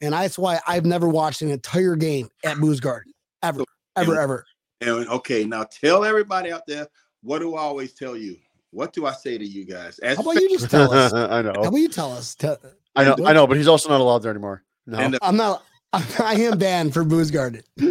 and 0.00 0.12
that's 0.12 0.38
why 0.38 0.60
I've 0.66 0.86
never 0.86 1.08
watched 1.08 1.42
an 1.42 1.50
entire 1.50 1.96
game 1.96 2.28
at 2.44 2.58
Booze 2.58 2.80
Garden 2.80 3.12
ever, 3.42 3.64
ever, 3.96 4.20
ever. 4.20 4.44
And 4.80 5.08
okay, 5.08 5.44
now 5.44 5.64
tell 5.64 6.04
everybody 6.04 6.52
out 6.52 6.62
there 6.66 6.86
what 7.22 7.40
do 7.40 7.56
I 7.56 7.62
always 7.62 7.94
tell 7.94 8.16
you? 8.16 8.36
What 8.70 8.92
do 8.92 9.06
I 9.06 9.12
say 9.12 9.38
to 9.38 9.44
you 9.44 9.64
guys? 9.64 9.98
As 10.00 10.18
How 10.18 10.22
about 10.22 10.40
you 10.40 10.48
just 10.50 10.70
tell 10.70 10.92
us? 10.92 11.12
I 11.14 11.42
know. 11.42 11.52
How 11.56 11.68
about 11.68 11.76
you 11.76 11.88
tell 11.88 12.12
us? 12.12 12.34
Tell- 12.34 12.58
I 12.94 13.04
know. 13.04 13.26
I 13.26 13.32
know, 13.32 13.46
but 13.46 13.56
he's 13.56 13.68
also 13.68 13.88
not 13.88 14.00
allowed 14.00 14.18
there 14.18 14.30
anymore. 14.30 14.62
No. 14.86 14.98
And 14.98 15.14
the- 15.14 15.18
I'm 15.22 15.36
not. 15.36 15.64
I 15.92 16.34
am 16.34 16.58
banned 16.58 16.92
for 16.92 17.02
Booze 17.02 17.30
Garden. 17.30 17.62
By 17.78 17.84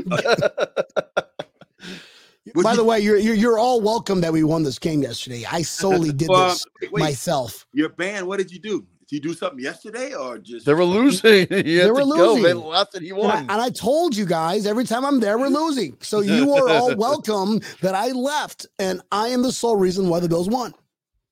you- 2.71 2.77
the 2.77 2.83
way, 2.83 2.99
you're, 2.99 3.17
you're 3.17 3.35
you're 3.35 3.59
all 3.59 3.81
welcome 3.81 4.21
that 4.21 4.31
we 4.31 4.43
won 4.43 4.63
this 4.63 4.79
game 4.79 5.01
yesterday. 5.01 5.43
I 5.51 5.63
solely 5.63 6.13
did 6.13 6.29
Well, 6.29 6.49
this 6.49 6.65
wait, 6.91 7.01
myself. 7.01 7.65
your 7.73 7.89
band, 7.89 8.27
what 8.27 8.37
did 8.37 8.51
you 8.51 8.59
do? 8.59 8.85
Did 9.09 9.15
you 9.23 9.31
do 9.31 9.33
something 9.33 9.59
yesterday 9.59 10.13
or 10.13 10.37
just 10.37 10.65
they 10.65 10.73
were 10.73 10.83
losing. 10.83 11.47
He 11.65 11.77
had 11.77 11.91
were 11.91 11.99
to 12.01 12.05
go. 12.05 12.35
They 12.35 12.53
losing. 12.53 12.57
left 12.57 12.93
and 12.95 13.03
he 13.03 13.11
And 13.11 13.21
I, 13.21 13.25
won. 13.25 13.37
and 13.49 13.51
I 13.61 13.69
told 13.69 14.17
you 14.17 14.25
guys 14.25 14.65
every 14.65 14.83
time 14.83 15.05
I'm 15.05 15.19
there, 15.21 15.37
we're 15.37 15.47
losing. 15.47 15.95
So 16.01 16.19
you 16.19 16.51
are 16.53 16.67
all 16.69 16.93
welcome 16.97 17.61
that 17.81 17.95
I 17.95 18.07
left, 18.11 18.65
and 18.79 19.01
I 19.11 19.29
am 19.29 19.43
the 19.43 19.51
sole 19.53 19.77
reason 19.77 20.09
why 20.09 20.19
the 20.19 20.27
Bills 20.27 20.49
won. 20.49 20.73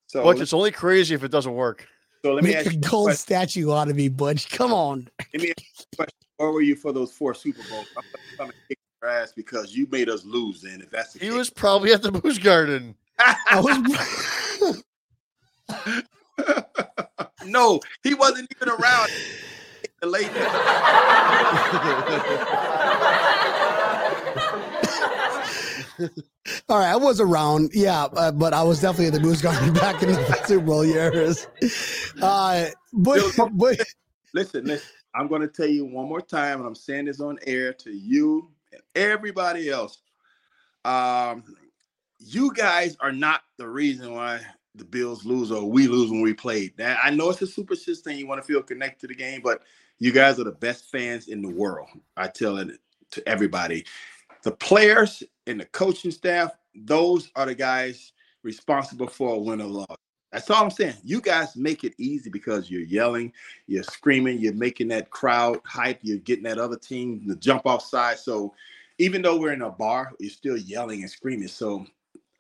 So, 0.08 0.24
Butch, 0.24 0.40
it's 0.40 0.54
only 0.54 0.72
crazy 0.72 1.14
if 1.16 1.24
it 1.26 1.32
doesn't 1.32 1.54
work. 1.54 1.86
so 2.24 2.34
let 2.34 2.44
me 2.46 2.52
Make 2.52 2.60
ask 2.60 2.68
a 2.68 2.74
you 2.76 2.80
gold 2.80 3.08
question. 3.08 3.18
statue 3.20 3.72
out 3.74 3.90
of 3.90 3.96
me, 3.98 4.08
Butch. 4.08 4.50
Come 4.50 4.72
on. 4.72 5.10
Let 5.34 5.42
me 5.42 5.50
ask 5.50 5.60
you 5.60 5.86
a 5.92 5.96
question. 5.98 6.16
Where 6.38 6.52
were 6.52 6.62
you 6.62 6.76
for 6.78 6.94
those 6.94 7.12
four 7.12 7.34
Super 7.34 7.62
Bowls? 7.70 7.88
I'm 7.98 8.04
gonna 8.38 8.54
kick 8.70 8.78
your 9.02 9.12
ass 9.12 9.34
because 9.36 9.76
you 9.76 9.86
made 9.92 10.08
us 10.08 10.24
lose. 10.24 10.62
Then, 10.62 10.80
if 10.82 10.90
that's 10.92 11.12
the 11.14 11.20
He 11.20 11.26
case, 11.28 11.34
was 11.38 11.50
probably 11.50 11.92
at 11.92 12.02
the 12.04 12.12
booze 12.14 12.40
garden. 12.40 12.96
I 13.20 13.60
was. 13.60 14.84
no, 17.46 17.80
he 18.04 18.14
wasn't 18.14 18.50
even 18.56 18.70
around. 18.70 19.10
The 20.02 20.08
late 20.08 20.30
All 26.70 26.78
right, 26.78 26.92
I 26.92 26.96
was 26.96 27.22
around, 27.22 27.72
yeah, 27.74 28.04
uh, 28.04 28.32
but 28.32 28.54
I 28.54 28.62
was 28.64 28.82
definitely 28.82 29.08
at 29.08 29.14
the 29.14 29.20
Moose 29.20 29.42
Garden 29.42 29.74
back 29.74 30.04
in 30.04 30.10
the 30.10 30.42
Super 30.46 30.66
Bowl 30.66 30.86
years. 30.86 31.48
Uh, 32.22 32.68
but, 32.94 33.22
but 33.54 33.80
listen, 34.34 34.66
listen. 34.66 34.90
I'm 35.16 35.28
going 35.28 35.42
to 35.42 35.48
tell 35.48 35.68
you 35.68 35.86
one 35.86 36.10
more 36.10 36.22
time, 36.22 36.60
and 36.60 36.68
I'm 36.68 36.76
saying 36.76 37.06
this 37.06 37.22
on 37.22 37.40
air 37.48 37.72
to 37.74 37.92
you 37.92 38.52
and 38.74 38.82
everybody 38.94 39.70
else. 39.70 40.00
Um, 40.84 41.44
you 42.20 42.54
guys 42.54 42.98
are 43.00 43.14
not 43.14 43.44
the 43.58 43.68
reason 43.68 44.14
why 44.14 44.42
the 44.76 44.86
Bills 44.86 45.26
lose 45.26 45.52
or 45.52 45.70
we 45.70 45.88
lose 45.88 46.12
when 46.12 46.22
we 46.22 46.34
played. 46.34 46.76
That 46.78 47.00
I 47.04 47.10
know 47.10 47.30
it's 47.30 47.42
a 47.42 47.48
superstitious 47.48 48.02
thing. 48.02 48.18
You 48.18 48.28
want 48.28 48.42
to 48.42 48.48
feel 48.48 48.62
connected 48.62 49.02
to 49.02 49.08
the 49.08 49.16
game, 49.16 49.42
but 49.44 49.64
you 50.00 50.12
guys 50.12 50.40
are 50.40 50.44
the 50.44 50.52
best 50.52 50.92
fans 50.92 51.28
in 51.28 51.42
the 51.42 51.50
world. 51.50 51.88
I 52.18 52.28
tell 52.28 52.58
it 52.58 52.80
to 53.12 53.28
everybody. 53.28 53.86
The 54.44 54.52
players 54.52 55.24
and 55.48 55.60
the 55.60 55.66
coaching 55.66 56.12
staff, 56.12 56.52
those 56.76 57.32
are 57.36 57.46
the 57.46 57.56
guys 57.56 58.14
responsible 58.44 59.08
for 59.08 59.36
a 59.36 59.40
win 59.40 59.62
or 59.62 59.68
loss. 59.68 59.98
That's 60.32 60.50
all 60.50 60.64
I'm 60.64 60.70
saying. 60.70 60.96
You 61.04 61.22
guys 61.22 61.56
make 61.56 61.84
it 61.86 61.94
easy 61.98 62.30
because 62.30 62.70
you're 62.70 62.82
yelling, 62.82 63.32
you're 63.68 63.84
screaming, 63.84 64.40
you're 64.40 64.54
making 64.54 64.90
that 64.90 65.10
crowd 65.10 65.60
hype, 65.66 66.00
you're 66.02 66.18
getting 66.18 66.44
that 66.44 66.58
other 66.58 66.76
team 66.76 67.26
to 67.30 67.36
jump 67.38 67.66
off 67.66 67.82
side. 67.84 68.20
So 68.20 68.54
even 68.98 69.22
though 69.22 69.38
we're 69.38 69.54
in 69.54 69.62
a 69.62 69.70
bar, 69.70 70.12
you're 70.20 70.30
still 70.30 70.58
yelling 70.58 71.02
and 71.02 71.10
screaming. 71.10 71.48
So 71.48 71.86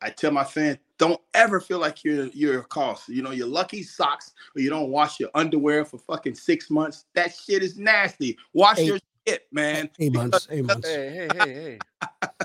I 0.02 0.10
tell 0.10 0.32
my 0.32 0.44
fans, 0.44 0.78
don't 0.98 1.20
ever 1.34 1.60
feel 1.60 1.80
like 1.80 2.04
you're 2.04 2.28
you're 2.28 2.60
a 2.60 2.64
cost. 2.64 3.10
You 3.10 3.22
know, 3.22 3.32
your 3.32 3.48
lucky 3.48 3.84
socks 3.84 4.32
or 4.56 4.62
you 4.62 4.70
don't 4.70 4.90
wash 4.90 5.20
your 5.20 5.30
underwear 5.36 5.84
for 5.86 5.98
fucking 5.98 6.36
six 6.36 6.70
months. 6.70 7.06
That 7.16 7.34
shit 7.36 7.64
is 7.64 7.78
nasty. 7.78 8.38
Wash 8.54 8.80
Eight- 8.80 8.88
your 8.88 9.00
shit, 9.28 9.48
man. 9.52 9.90
Eight 10.00 10.14
months. 10.14 10.48
Eight 10.50 10.66
months. 10.66 10.88
Hey, 10.88 11.28
hey, 11.34 11.38
hey, 11.38 11.80
hey. 12.22 12.40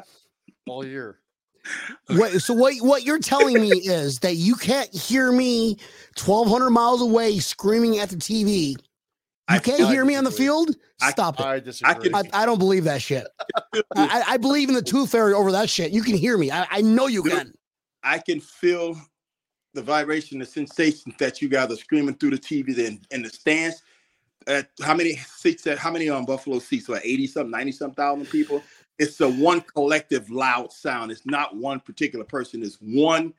All 0.66 0.84
year. 0.84 1.18
What, 2.08 2.32
so 2.40 2.54
what 2.54 2.74
what 2.80 3.04
you're 3.04 3.18
telling 3.18 3.60
me 3.60 3.68
is 3.84 4.18
that 4.20 4.36
you 4.36 4.56
can't 4.56 4.92
hear 4.94 5.30
me 5.30 5.76
1200 6.22 6.70
miles 6.70 7.02
away 7.02 7.38
screaming 7.38 7.98
at 7.98 8.08
the 8.08 8.16
TV. 8.16 8.70
You 8.70 8.76
I 9.48 9.58
can't 9.58 9.80
I 9.82 9.92
hear 9.92 10.04
me 10.04 10.14
on 10.16 10.24
the 10.24 10.30
disagree. 10.30 10.46
field? 10.46 10.76
I- 11.02 11.10
Stop 11.10 11.38
it. 11.40 11.46
I 11.46 11.60
disagree. 11.60 12.10
I, 12.14 12.22
I 12.32 12.46
don't 12.46 12.58
believe 12.58 12.84
that 12.84 13.02
shit. 13.02 13.26
I, 13.96 14.22
I 14.28 14.36
believe 14.38 14.68
in 14.68 14.74
the 14.74 14.82
tooth 14.82 15.10
fairy 15.10 15.34
over 15.34 15.52
that 15.52 15.68
shit. 15.68 15.92
You 15.92 16.02
can 16.02 16.16
hear 16.16 16.38
me. 16.38 16.50
I, 16.50 16.66
I 16.70 16.80
know 16.82 17.06
you 17.08 17.22
can. 17.22 17.52
I 18.02 18.18
can 18.18 18.40
feel 18.40 18.96
the 19.74 19.82
vibration, 19.82 20.38
the 20.38 20.46
sensation 20.46 21.14
that 21.18 21.40
you 21.40 21.48
guys 21.48 21.70
are 21.70 21.76
screaming 21.76 22.14
through 22.16 22.30
the 22.30 22.38
TV 22.38 22.76
in, 22.78 23.00
in 23.10 23.22
the 23.22 23.28
stands. 23.28 23.82
At 24.46 24.70
uh, 24.80 24.84
how 24.84 24.94
many 24.94 25.16
seats? 25.16 25.66
At 25.66 25.76
uh, 25.76 25.80
how 25.80 25.90
many 25.90 26.08
on 26.08 26.24
Buffalo 26.24 26.58
seats? 26.58 26.88
What 26.88 27.04
eighty 27.04 27.26
some, 27.26 27.50
ninety 27.50 27.72
some 27.72 27.92
thousand 27.92 28.26
people? 28.26 28.62
It's 28.98 29.20
a 29.20 29.28
one 29.28 29.60
collective 29.60 30.30
loud 30.30 30.72
sound. 30.72 31.10
It's 31.10 31.26
not 31.26 31.56
one 31.56 31.80
particular 31.80 32.24
person. 32.24 32.62
It's 32.62 32.78
one 32.80 33.34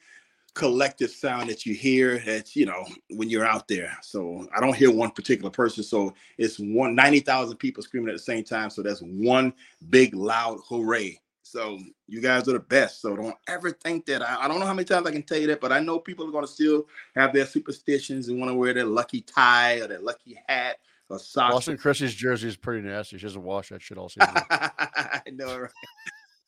collective 0.54 1.10
sound 1.10 1.50
that 1.50 1.66
you 1.66 1.74
hear. 1.74 2.20
That's 2.20 2.56
you 2.56 2.68
know 2.68 2.86
when 3.10 3.30
you're 3.30 3.46
out 3.46 3.68
there. 3.68 3.98
So 4.04 4.48
I 4.56 4.60
don't 4.60 4.76
hear 4.76 4.92
one 4.92 5.12
particular 5.12 5.50
person. 5.50 5.84
So 5.84 6.14
it's 6.38 6.58
one 6.58 6.94
ninety 6.94 7.20
thousand 7.20 7.58
people 7.58 7.82
screaming 7.82 8.10
at 8.10 8.16
the 8.16 8.20
same 8.20 8.44
time. 8.44 8.70
So 8.70 8.84
that's 8.84 9.02
one 9.02 9.54
big 9.90 10.14
loud 10.14 10.60
hooray. 10.68 11.20
So 11.52 11.80
you 12.08 12.22
guys 12.22 12.48
are 12.48 12.54
the 12.54 12.60
best. 12.60 13.02
So 13.02 13.14
don't 13.14 13.36
ever 13.50 13.72
think 13.72 14.06
that 14.06 14.22
I, 14.22 14.44
I 14.44 14.48
don't 14.48 14.62
know 14.62 14.66
how 14.66 14.74
many 14.74 14.86
times 14.86 15.06
I 15.06 15.12
can 15.12 15.24
tell 15.24 15.38
you 15.38 15.48
that, 15.48 15.60
but 15.60 15.74
I 15.74 15.82
know 15.82 16.00
people 16.00 16.26
are 16.26 16.32
gonna 16.32 16.48
still 16.48 16.88
have 17.14 17.34
their 17.34 17.46
superstitions 17.46 18.30
and 18.30 18.40
want 18.40 18.50
to 18.50 18.56
wear 18.56 18.74
their 18.74 18.86
lucky 18.86 19.20
tie 19.20 19.82
or 19.82 19.88
their 19.88 20.00
lucky 20.00 20.40
hat 20.48 20.78
or 21.10 21.20
socks. 21.20 21.54
Boston 21.54 21.78
Christie's 21.78 22.16
jersey 22.16 22.48
is 22.48 22.56
pretty 22.56 22.88
nasty. 22.88 23.18
She 23.18 23.26
doesn't 23.26 23.44
wash 23.44 23.68
that 23.68 23.82
shit 23.82 23.98
all 23.98 24.08
season. 24.08 24.34
I 24.50 25.22
know, 25.34 25.60
right? 25.60 25.72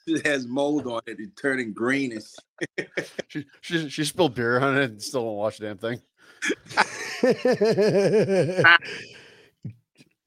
It 0.05 0.27
has 0.27 0.45
mold 0.45 0.85
on 0.85 0.99
it 1.07 1.19
and 1.19 1.31
turning 1.37 1.71
green. 1.71 2.11
And 2.11 2.23
she, 3.29 3.45
she 3.61 3.87
she 3.87 4.03
spilled 4.03 4.35
beer 4.35 4.59
on 4.59 4.77
it 4.77 4.91
and 4.91 5.01
still 5.01 5.23
won't 5.23 5.37
wash 5.37 5.59
the 5.59 5.67
damn 5.67 5.77
thing. 5.77 6.01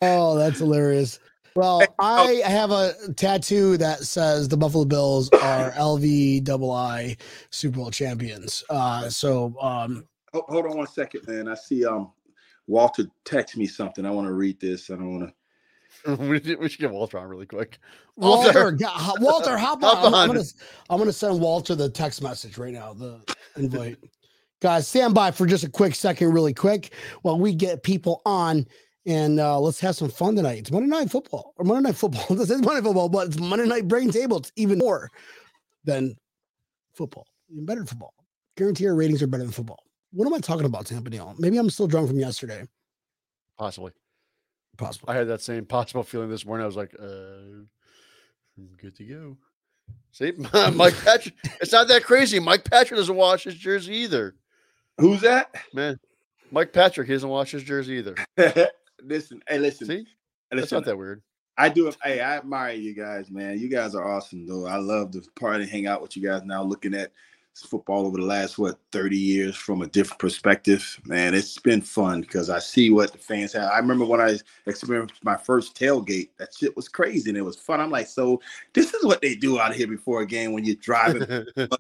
oh, 0.01 0.39
that's 0.39 0.61
hilarious. 0.61 1.19
Well, 1.57 1.83
I 1.99 2.43
have 2.45 2.71
a 2.71 2.93
tattoo 3.17 3.77
that 3.79 4.01
says 4.05 4.49
the 4.49 4.57
Buffalo 4.57 4.85
Bills 4.85 5.29
are 5.31 5.71
LV 5.77 7.21
Super 7.51 7.77
Bowl 7.77 7.91
champions. 7.91 8.63
Uh, 8.71 9.09
so 9.09 9.55
um, 9.61 10.07
Ho- 10.33 10.45
hold 10.49 10.67
on 10.67 10.77
one 10.77 10.87
second, 10.87 11.27
man. 11.27 11.49
I 11.49 11.55
see 11.55 11.85
um 11.85 12.13
Walter 12.67 13.05
text 13.25 13.57
me 13.57 13.67
something. 13.67 14.05
I 14.05 14.11
want 14.11 14.27
to 14.27 14.33
read 14.33 14.61
this. 14.61 14.91
I 14.91 14.95
don't 14.95 15.19
want 15.21 15.33
to. 16.05 16.15
we, 16.17 16.41
should- 16.43 16.59
we 16.61 16.69
should 16.69 16.81
get 16.81 16.91
Walter 16.91 17.19
on 17.19 17.29
really 17.29 17.47
quick. 17.47 17.79
Walter, 18.17 18.73
g- 18.73 18.85
Walter, 19.19 19.57
hop 19.57 19.83
on. 19.85 19.97
Hop 19.97 20.05
I'm, 20.07 20.15
I'm 20.15 20.15
on. 20.15 20.27
gonna, 20.29 20.45
I'm 20.91 20.99
gonna 20.99 21.13
send 21.13 21.41
Walter 21.41 21.75
the 21.75 21.89
text 21.91 22.23
message 22.23 22.59
right 22.59 22.73
now. 22.73 22.93
The 22.95 23.21
invite. 23.57 23.99
Guys, 24.61 24.89
stand 24.89 25.15
by 25.15 25.31
for 25.31 25.47
just 25.47 25.65
a 25.65 25.69
quick 25.71 25.95
second, 25.95 26.33
really 26.33 26.55
quick, 26.55 26.93
while 27.23 27.39
we 27.39 27.55
get 27.55 27.83
people 27.83 28.23
on 28.25 28.67
and 29.07 29.39
uh, 29.39 29.59
let's 29.59 29.81
have 29.81 29.95
some 29.95 30.11
fun 30.11 30.35
tonight. 30.35 30.59
It's 30.59 30.71
Monday 30.71 30.89
Night 30.89 31.11
Football 31.11 31.55
or 31.57 31.65
Monday 31.65 31.89
Night 31.89 31.97
Football. 31.97 32.27
This 32.37 32.51
is 32.51 32.61
Monday 32.61 32.83
Football, 32.83 33.09
but 33.09 33.29
it's 33.29 33.39
Monday 33.39 33.67
Night 33.67 33.87
Brain 33.89 34.11
Table. 34.11 34.39
It's 34.39 34.53
even 34.57 34.79
more 34.79 35.11
than 35.85 36.17
football, 36.95 37.27
even 37.51 37.65
better 37.65 37.81
than 37.81 37.87
football. 37.87 38.15
Guarantee 38.57 38.87
our 38.89 38.95
ratings 38.95 39.23
are 39.23 39.27
better 39.27 39.45
than 39.45 39.53
football. 39.53 39.83
What 40.13 40.27
am 40.27 40.35
I 40.35 40.39
talking 40.41 40.67
about, 40.67 40.87
Tampa 40.87 41.11
Neil? 41.11 41.35
Maybe 41.39 41.57
I'm 41.57 41.71
still 41.71 41.87
drunk 41.87 42.09
from 42.09 42.19
yesterday. 42.19 42.65
Possibly. 43.59 43.93
Possible. 44.77 45.09
I 45.09 45.15
had 45.15 45.29
that 45.29 45.41
same 45.41 45.65
possible 45.65 46.03
feeling 46.03 46.29
this 46.29 46.45
morning. 46.45 46.65
I 46.65 46.67
was 46.67 46.77
like, 46.77 46.95
uh, 47.01 47.65
I'm 48.59 48.69
good 48.77 48.97
to 48.97 49.05
go. 49.05 49.37
See, 50.11 50.33
Mike 50.75 50.97
Patrick. 51.05 51.35
It's 51.61 51.73
not 51.73 51.89
that 51.89 52.03
crazy. 52.03 52.41
Mike 52.41 52.65
Patrick 52.65 52.99
doesn't 52.99 53.15
wash 53.15 53.45
his 53.45 53.55
jersey 53.55 53.95
either. 53.95 54.35
Who's 54.99 55.21
that? 55.21 55.55
Man, 55.73 55.99
Mike 56.51 56.73
Patrick 56.73 57.07
he 57.07 57.13
doesn't 57.13 57.29
wash 57.29 57.53
his 57.53 57.63
jersey 57.63 57.95
either. 57.95 58.17
listen, 59.03 59.43
hey, 59.49 59.59
listen, 59.59 59.87
See, 59.87 60.07
that's 60.51 60.73
not 60.73 60.85
that 60.85 60.97
weird. 60.97 61.23
I 61.59 61.69
do. 61.69 61.91
Hey, 62.03 62.21
I 62.21 62.37
admire 62.37 62.75
you 62.75 62.95
guys, 62.95 63.31
man. 63.31 63.59
You 63.59 63.69
guys 63.69 63.95
are 63.95 64.07
awesome, 64.07 64.47
though. 64.47 64.67
I 64.67 64.77
love 64.77 65.13
to 65.13 65.23
party, 65.37 65.63
and 65.63 65.71
hang 65.71 65.87
out 65.87 66.03
with 66.03 66.17
you 66.17 66.23
guys. 66.23 66.43
Now 66.45 66.63
looking 66.63 66.95
at 66.95 67.13
football 67.65 68.07
over 68.07 68.19
the 68.19 68.25
last 68.25 68.59
what 68.59 68.79
30 68.93 69.17
years 69.17 69.57
from 69.57 69.83
a 69.83 69.87
different 69.87 70.19
perspective, 70.19 71.01
man. 71.07 71.35
It's 71.35 71.59
been 71.59 71.81
fun 71.81 72.21
because 72.21 72.51
I 72.51 72.59
see 72.59 72.91
what 72.91 73.13
the 73.13 73.19
fans 73.19 73.53
have. 73.55 73.71
I 73.71 73.79
remember 73.79 74.05
when 74.05 74.21
I 74.21 74.39
experienced 74.67 75.25
my 75.25 75.37
first 75.37 75.75
tailgate. 75.75 76.31
That 76.39 76.55
shit 76.55 76.77
was 76.77 76.89
crazy 76.89 77.31
and 77.31 77.39
it 77.39 77.43
was 77.43 77.57
fun. 77.57 77.81
I'm 77.81 77.91
like, 77.91 78.09
so 78.09 78.41
this 78.75 78.93
is 78.93 79.05
what 79.05 79.23
they 79.23 79.35
do 79.35 79.59
out 79.59 79.75
here 79.75 79.87
before 79.87 80.21
a 80.21 80.27
game 80.27 80.53
when 80.53 80.65
you're 80.65 80.77
driving 80.77 81.23
and 81.57 81.71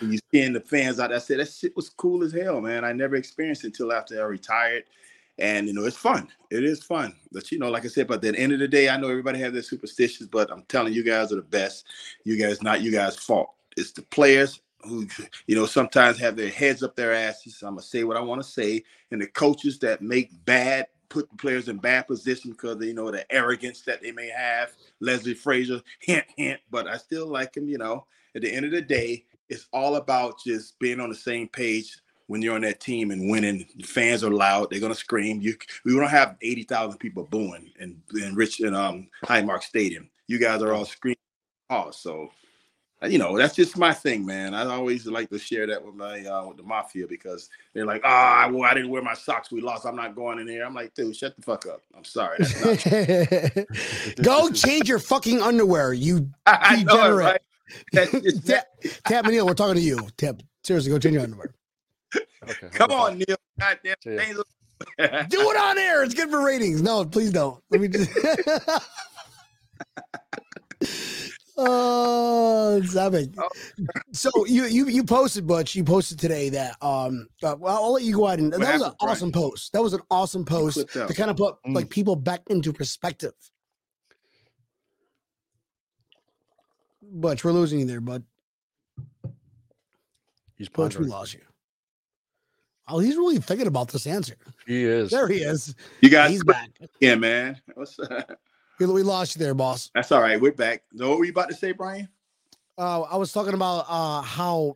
you 0.00 0.18
seeing 0.30 0.52
the 0.52 0.60
fans 0.60 1.00
out. 1.00 1.12
I 1.12 1.18
said 1.18 1.40
that 1.40 1.48
shit 1.48 1.74
was 1.76 1.88
cool 1.88 2.22
as 2.22 2.32
hell, 2.32 2.60
man. 2.60 2.84
I 2.84 2.92
never 2.92 3.16
experienced 3.16 3.64
it 3.64 3.68
until 3.68 3.92
after 3.92 4.20
I 4.20 4.26
retired. 4.26 4.84
And 5.38 5.66
you 5.66 5.74
know, 5.74 5.84
it's 5.84 5.96
fun. 5.96 6.28
It 6.50 6.64
is 6.64 6.82
fun. 6.82 7.14
But 7.32 7.50
you 7.50 7.58
know, 7.58 7.70
like 7.70 7.84
I 7.84 7.88
said, 7.88 8.06
but 8.06 8.24
at 8.24 8.34
the 8.34 8.38
end 8.38 8.52
of 8.52 8.60
the 8.60 8.68
day, 8.68 8.88
I 8.88 8.96
know 8.96 9.08
everybody 9.08 9.38
has 9.40 9.52
their 9.52 9.62
superstitions, 9.62 10.28
but 10.28 10.50
I'm 10.50 10.62
telling 10.64 10.92
you, 10.92 11.02
guys 11.02 11.32
are 11.32 11.36
the 11.36 11.42
best. 11.42 11.86
You 12.24 12.36
guys, 12.36 12.62
not 12.62 12.82
you 12.82 12.92
guys' 12.92 13.16
fault. 13.16 13.50
It's 13.76 13.92
the 13.92 14.02
players 14.02 14.60
who, 14.82 15.08
you 15.46 15.56
know, 15.56 15.66
sometimes 15.66 16.18
have 16.18 16.36
their 16.36 16.50
heads 16.50 16.82
up 16.82 16.94
their 16.94 17.12
asses. 17.12 17.62
I'm 17.62 17.70
gonna 17.70 17.82
say 17.82 18.04
what 18.04 18.16
I 18.16 18.20
want 18.20 18.42
to 18.42 18.48
say, 18.48 18.84
and 19.10 19.20
the 19.20 19.26
coaches 19.26 19.78
that 19.80 20.02
make 20.02 20.30
bad 20.44 20.86
put 21.08 21.30
the 21.30 21.36
players 21.36 21.68
in 21.68 21.78
bad 21.78 22.06
position 22.06 22.50
because 22.50 22.84
you 22.84 22.94
know 22.94 23.10
the 23.10 23.30
arrogance 23.32 23.82
that 23.82 24.02
they 24.02 24.12
may 24.12 24.28
have. 24.28 24.72
Leslie 25.00 25.34
Frazier, 25.34 25.80
hint, 26.00 26.24
hint. 26.36 26.60
But 26.70 26.88
I 26.88 26.96
still 26.96 27.26
like 27.26 27.56
him. 27.56 27.68
You 27.68 27.78
know, 27.78 28.06
at 28.34 28.42
the 28.42 28.52
end 28.52 28.66
of 28.66 28.72
the 28.72 28.82
day, 28.82 29.24
it's 29.48 29.66
all 29.72 29.96
about 29.96 30.38
just 30.44 30.78
being 30.78 31.00
on 31.00 31.08
the 31.08 31.14
same 31.14 31.48
page 31.48 31.96
when 32.26 32.42
you're 32.42 32.54
on 32.54 32.62
that 32.62 32.80
team 32.80 33.10
and 33.10 33.30
winning. 33.30 33.66
Fans 33.84 34.24
are 34.24 34.30
loud; 34.30 34.70
they're 34.70 34.80
gonna 34.80 34.94
scream. 34.94 35.40
You, 35.40 35.54
we 35.84 35.94
don't 35.94 36.08
have 36.08 36.36
eighty 36.42 36.62
thousand 36.62 36.98
people 36.98 37.24
booing 37.24 37.70
in 37.78 38.00
in 38.20 38.34
Rich 38.34 38.60
in 38.60 38.74
um 38.74 39.08
Highmark 39.24 39.62
Stadium. 39.62 40.08
You 40.26 40.38
guys 40.38 40.62
are 40.62 40.72
all 40.72 40.84
screaming. 40.84 41.16
Oh, 41.70 41.90
so 41.90 42.30
uh, 43.02 43.06
you 43.06 43.18
know 43.18 43.36
that's 43.36 43.54
just 43.54 43.76
my 43.76 43.92
thing, 43.92 44.24
man. 44.24 44.54
I 44.54 44.64
always 44.66 45.06
like 45.06 45.28
to 45.30 45.38
share 45.38 45.66
that 45.66 45.84
with 45.84 45.94
my 45.94 46.24
uh, 46.24 46.46
with 46.46 46.56
the 46.56 46.62
mafia 46.62 47.06
because 47.06 47.50
they're 47.74 47.84
like, 47.84 48.02
"Ah, 48.04 48.48
well, 48.50 48.62
I 48.70 48.74
didn't 48.74 48.90
wear 48.90 49.02
my 49.02 49.14
socks. 49.14 49.50
We 49.50 49.60
lost. 49.60 49.84
I'm 49.84 49.96
not 49.96 50.14
going 50.14 50.38
in 50.38 50.46
there." 50.46 50.64
I'm 50.64 50.74
like, 50.74 50.94
"Dude, 50.94 51.14
shut 51.14 51.36
the 51.36 51.42
fuck 51.42 51.66
up. 51.66 51.82
I'm 51.94 52.04
sorry." 52.04 52.38
Go 54.22 54.50
change 54.50 54.88
your 54.88 54.98
fucking 54.98 55.42
underwear, 55.42 55.92
you 55.92 56.30
I 56.46 56.76
it, 56.80 56.86
Degenerate. 56.86 57.24
right? 57.24 57.40
Tap, 58.44 58.66
Tap 59.06 59.26
we're 59.26 59.54
talking 59.54 59.74
to 59.76 59.80
you. 59.80 59.98
Tap, 60.16 60.42
seriously, 60.62 60.90
go 60.90 60.98
change 60.98 61.14
your 61.14 61.22
underwear. 61.22 61.54
Okay, 62.50 62.68
come 62.72 62.90
okay. 62.90 63.00
on, 63.00 63.18
Neil. 63.18 63.36
Goddamn 63.58 63.94
See 64.02 64.12
ya. 64.14 64.18
things. 64.18 64.36
Do 65.28 65.40
it 65.50 65.56
on 65.56 65.78
air. 65.78 66.02
It's 66.02 66.14
good 66.14 66.30
for 66.30 66.44
ratings. 66.44 66.82
No, 66.82 67.04
please 67.04 67.30
don't. 67.32 67.62
Let 67.70 67.80
me 67.80 67.88
just. 67.88 68.10
oh, 71.56 72.80
it's 72.82 72.96
epic. 72.96 73.30
Oh. 73.38 73.48
So 74.12 74.30
you 74.46 74.64
you 74.66 74.86
you 74.88 75.04
posted, 75.04 75.46
Butch. 75.46 75.74
You 75.74 75.84
posted 75.84 76.18
today 76.18 76.48
that 76.50 76.76
um. 76.82 77.28
Uh, 77.42 77.56
well, 77.58 77.76
I'll 77.82 77.92
let 77.92 78.02
you 78.02 78.14
go 78.16 78.26
ahead 78.26 78.40
and 78.40 78.52
that 78.52 78.58
was 78.60 78.68
an 78.68 78.72
happened, 78.80 78.94
Brian? 79.00 79.12
awesome 79.12 79.32
post. 79.32 79.72
That 79.72 79.82
was 79.82 79.94
an 79.94 80.00
awesome 80.10 80.44
post 80.44 80.88
to 80.92 81.14
kind 81.14 81.30
of 81.30 81.36
put 81.36 81.54
Mm. 81.66 81.74
like 81.74 81.88
people 81.88 82.16
back 82.16 82.42
into 82.50 82.72
perspective. 82.72 83.32
Butch, 87.02 87.44
we're 87.44 87.52
losing 87.52 87.80
you 87.80 87.86
there, 87.86 88.00
bud. 88.00 88.24
He's 90.56 90.68
Butch, 90.68 90.98
we 90.98 91.06
lost 91.06 91.34
you. 91.34 91.40
Oh, 92.86 92.98
he's 92.98 93.16
really 93.16 93.38
thinking 93.38 93.66
about 93.66 93.88
this 93.88 94.06
answer. 94.06 94.36
He 94.66 94.84
is. 94.84 95.10
There 95.10 95.26
he 95.28 95.38
is. 95.38 95.74
You 96.02 96.10
guys, 96.10 96.30
He's 96.30 96.44
back. 96.44 96.70
yeah, 97.00 97.14
man. 97.14 97.60
What's 97.74 97.98
up? 97.98 98.38
We, 98.78 98.86
we 98.86 99.02
lost 99.02 99.36
you 99.36 99.38
there, 99.38 99.54
boss. 99.54 99.90
That's 99.94 100.12
all 100.12 100.20
right. 100.20 100.40
We're 100.40 100.52
back. 100.52 100.82
So 100.96 101.08
what 101.08 101.18
were 101.18 101.24
you 101.24 101.30
about 101.30 101.48
to 101.48 101.54
say, 101.54 101.72
Brian? 101.72 102.08
Uh, 102.76 103.02
I 103.02 103.16
was 103.16 103.32
talking 103.32 103.54
about 103.54 103.86
uh, 103.88 104.20
how 104.20 104.74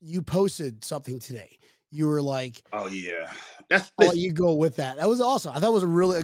you 0.00 0.22
posted 0.22 0.84
something 0.84 1.18
today. 1.18 1.58
you 1.90 2.06
were 2.06 2.20
like, 2.22 2.62
Oh 2.72 2.86
yeah, 2.88 3.32
that's 3.70 3.90
"Oh, 3.98 4.04
listen, 4.04 4.18
you 4.20 4.32
go 4.32 4.52
with 4.52 4.76
that." 4.76 4.98
That 4.98 5.08
was 5.08 5.20
awesome. 5.20 5.56
I 5.56 5.60
thought 5.60 5.70
it 5.70 5.72
was 5.72 5.82
a 5.82 5.86
really, 5.88 6.20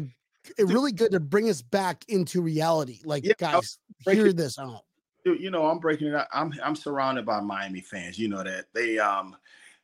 it 0.59 0.64
really 0.66 0.93
good 0.93 1.12
to 1.12 1.20
bring 1.20 1.49
us 1.49 1.62
back 1.62 2.05
into 2.09 2.43
reality. 2.43 3.01
Like, 3.05 3.24
Yeah, 3.24 3.32
guys, 3.39 3.78
hear 4.07 4.26
it- 4.26 4.37
this 4.37 4.59
out. 4.59 4.82
you 5.24 5.51
know, 5.51 5.66
I'm 5.66 5.78
breaking 5.78 6.09
it 6.09 6.14
out. 6.14 6.26
I'm 6.32 6.53
I'm 6.62 6.76
surrounded 6.76 7.24
by 7.24 7.41
Miami 7.41 7.80
fans. 7.80 8.18
You 8.18 8.28
know 8.28 8.45
that 8.45 8.66
they 8.74 8.99
um 8.99 9.35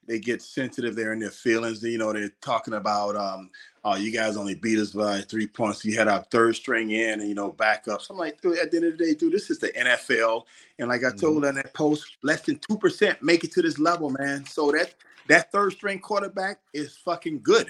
they 0.07 0.19
get 0.19 0.43
sensitive 0.43 0.97
there 0.97 1.13
in 1.13 1.19
their 1.21 1.31
feelings. 1.31 1.83
You 1.83 1.99
know, 1.99 2.13
they're 2.13 2.31
talking 2.41 2.75
about 2.75 3.17
um 3.17 3.51
oh 3.85 3.97
you 3.97 4.11
guys 4.13 4.37
only 4.37 4.55
beat 4.55 4.79
us 4.79 4.91
by 4.91 5.21
three 5.23 5.47
points. 5.47 5.85
You 5.85 5.97
had 5.97 6.09
our 6.09 6.23
third 6.31 6.57
string 6.57 6.91
in 6.91 7.21
and 7.21 7.29
you 7.29 7.35
know 7.35 7.53
backups. 7.53 8.11
I'm 8.11 8.17
like, 8.17 8.41
dude, 8.41 8.59
at 8.59 8.71
the 8.71 8.79
end 8.79 8.87
of 8.87 8.99
the 8.99 9.05
day, 9.05 9.15
dude, 9.15 9.33
this 9.33 9.51
is 9.51 9.59
the 9.59 9.69
NFL. 9.69 10.45
And 10.79 10.89
like 10.89 11.05
I 11.05 11.11
told 11.11 11.45
in 11.45 11.55
that 11.57 11.75
post, 11.75 12.17
less 12.23 12.43
than 12.43 12.59
two 12.59 12.79
percent 12.79 13.23
make 13.23 13.45
it 13.45 13.53
to 13.53 13.63
this 13.63 13.79
level, 13.79 14.11
man. 14.11 14.45
So 14.47 14.71
that 14.73 14.95
that 15.29 15.53
third 15.53 15.73
string 15.75 15.99
quarterback 16.01 16.61
is 16.75 16.97
fucking 16.97 17.41
good. 17.43 17.69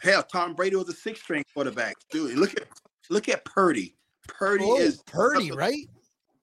Hell, 0.00 0.22
Tom 0.22 0.54
Brady 0.54 0.76
was 0.76 0.88
a 0.88 0.92
six 0.92 1.20
string 1.20 1.44
quarterback. 1.54 1.94
Dude, 2.10 2.36
look 2.36 2.52
at 2.60 2.66
look 3.10 3.28
at 3.28 3.44
Purdy. 3.44 3.94
Purdy 4.26 4.64
Oh, 4.66 4.78
is 4.78 5.02
Purdy, 5.06 5.52
right? 5.52 5.86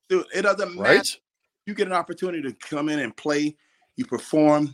dude. 0.09 0.25
It 0.33 0.43
doesn't 0.43 0.75
matter 0.75 0.97
Right? 0.97 1.19
you 1.65 1.73
get 1.73 1.87
an 1.87 1.93
opportunity 1.93 2.41
to 2.41 2.53
come 2.53 2.89
in 2.89 2.99
and 2.99 3.15
play, 3.17 3.55
you 3.97 4.05
perform, 4.05 4.73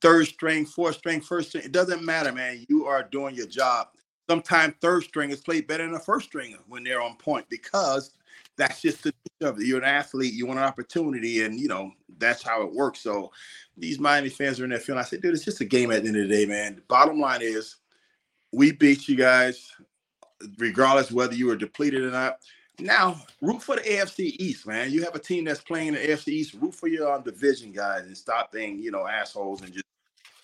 third 0.00 0.26
string, 0.26 0.64
fourth 0.64 0.96
string, 0.96 1.20
first 1.20 1.50
string, 1.50 1.64
it 1.64 1.72
doesn't 1.72 2.04
matter, 2.04 2.32
man. 2.32 2.64
You 2.68 2.86
are 2.86 3.02
doing 3.02 3.34
your 3.34 3.46
job. 3.46 3.88
Sometimes 4.28 4.74
third 4.80 5.04
stringers 5.04 5.40
play 5.40 5.60
better 5.60 5.84
than 5.84 5.96
a 5.96 6.00
first 6.00 6.26
stringer 6.26 6.58
when 6.68 6.84
they're 6.84 7.02
on 7.02 7.16
point 7.16 7.46
because 7.50 8.12
that's 8.56 8.80
just 8.80 9.02
the 9.02 9.12
of 9.42 9.58
it. 9.58 9.66
You're 9.66 9.78
an 9.78 9.84
athlete, 9.84 10.34
you 10.34 10.46
want 10.46 10.58
an 10.58 10.66
opportunity, 10.66 11.44
and 11.44 11.58
you 11.58 11.68
know 11.68 11.92
that's 12.18 12.42
how 12.42 12.62
it 12.62 12.72
works. 12.72 13.00
So 13.00 13.32
these 13.76 13.98
Miami 13.98 14.28
fans 14.28 14.60
are 14.60 14.64
in 14.64 14.70
there 14.70 14.78
feeling. 14.78 15.00
I 15.00 15.04
said, 15.04 15.22
dude, 15.22 15.34
it's 15.34 15.44
just 15.44 15.60
a 15.60 15.64
game 15.64 15.90
at 15.90 16.02
the 16.02 16.08
end 16.08 16.18
of 16.18 16.28
the 16.28 16.34
day, 16.34 16.46
man. 16.46 16.76
The 16.76 16.82
bottom 16.82 17.18
line 17.18 17.40
is 17.42 17.76
we 18.52 18.72
beat 18.72 19.08
you 19.08 19.16
guys, 19.16 19.72
regardless 20.58 21.10
whether 21.10 21.34
you 21.34 21.46
were 21.46 21.56
depleted 21.56 22.02
or 22.02 22.10
not. 22.10 22.38
Now, 22.78 23.20
root 23.40 23.62
for 23.62 23.76
the 23.76 23.82
AFC 23.82 24.36
East, 24.38 24.66
man. 24.66 24.90
You 24.90 25.04
have 25.04 25.14
a 25.14 25.18
team 25.18 25.44
that's 25.44 25.60
playing 25.60 25.92
the 25.92 25.98
AFC 25.98 26.28
East. 26.28 26.54
Root 26.54 26.74
for 26.74 26.88
your 26.88 27.12
um, 27.12 27.22
division 27.22 27.72
guys 27.72 28.06
and 28.06 28.16
stop 28.16 28.52
being, 28.52 28.78
you 28.78 28.90
know, 28.90 29.06
assholes 29.06 29.60
and 29.62 29.72
just, 29.72 29.84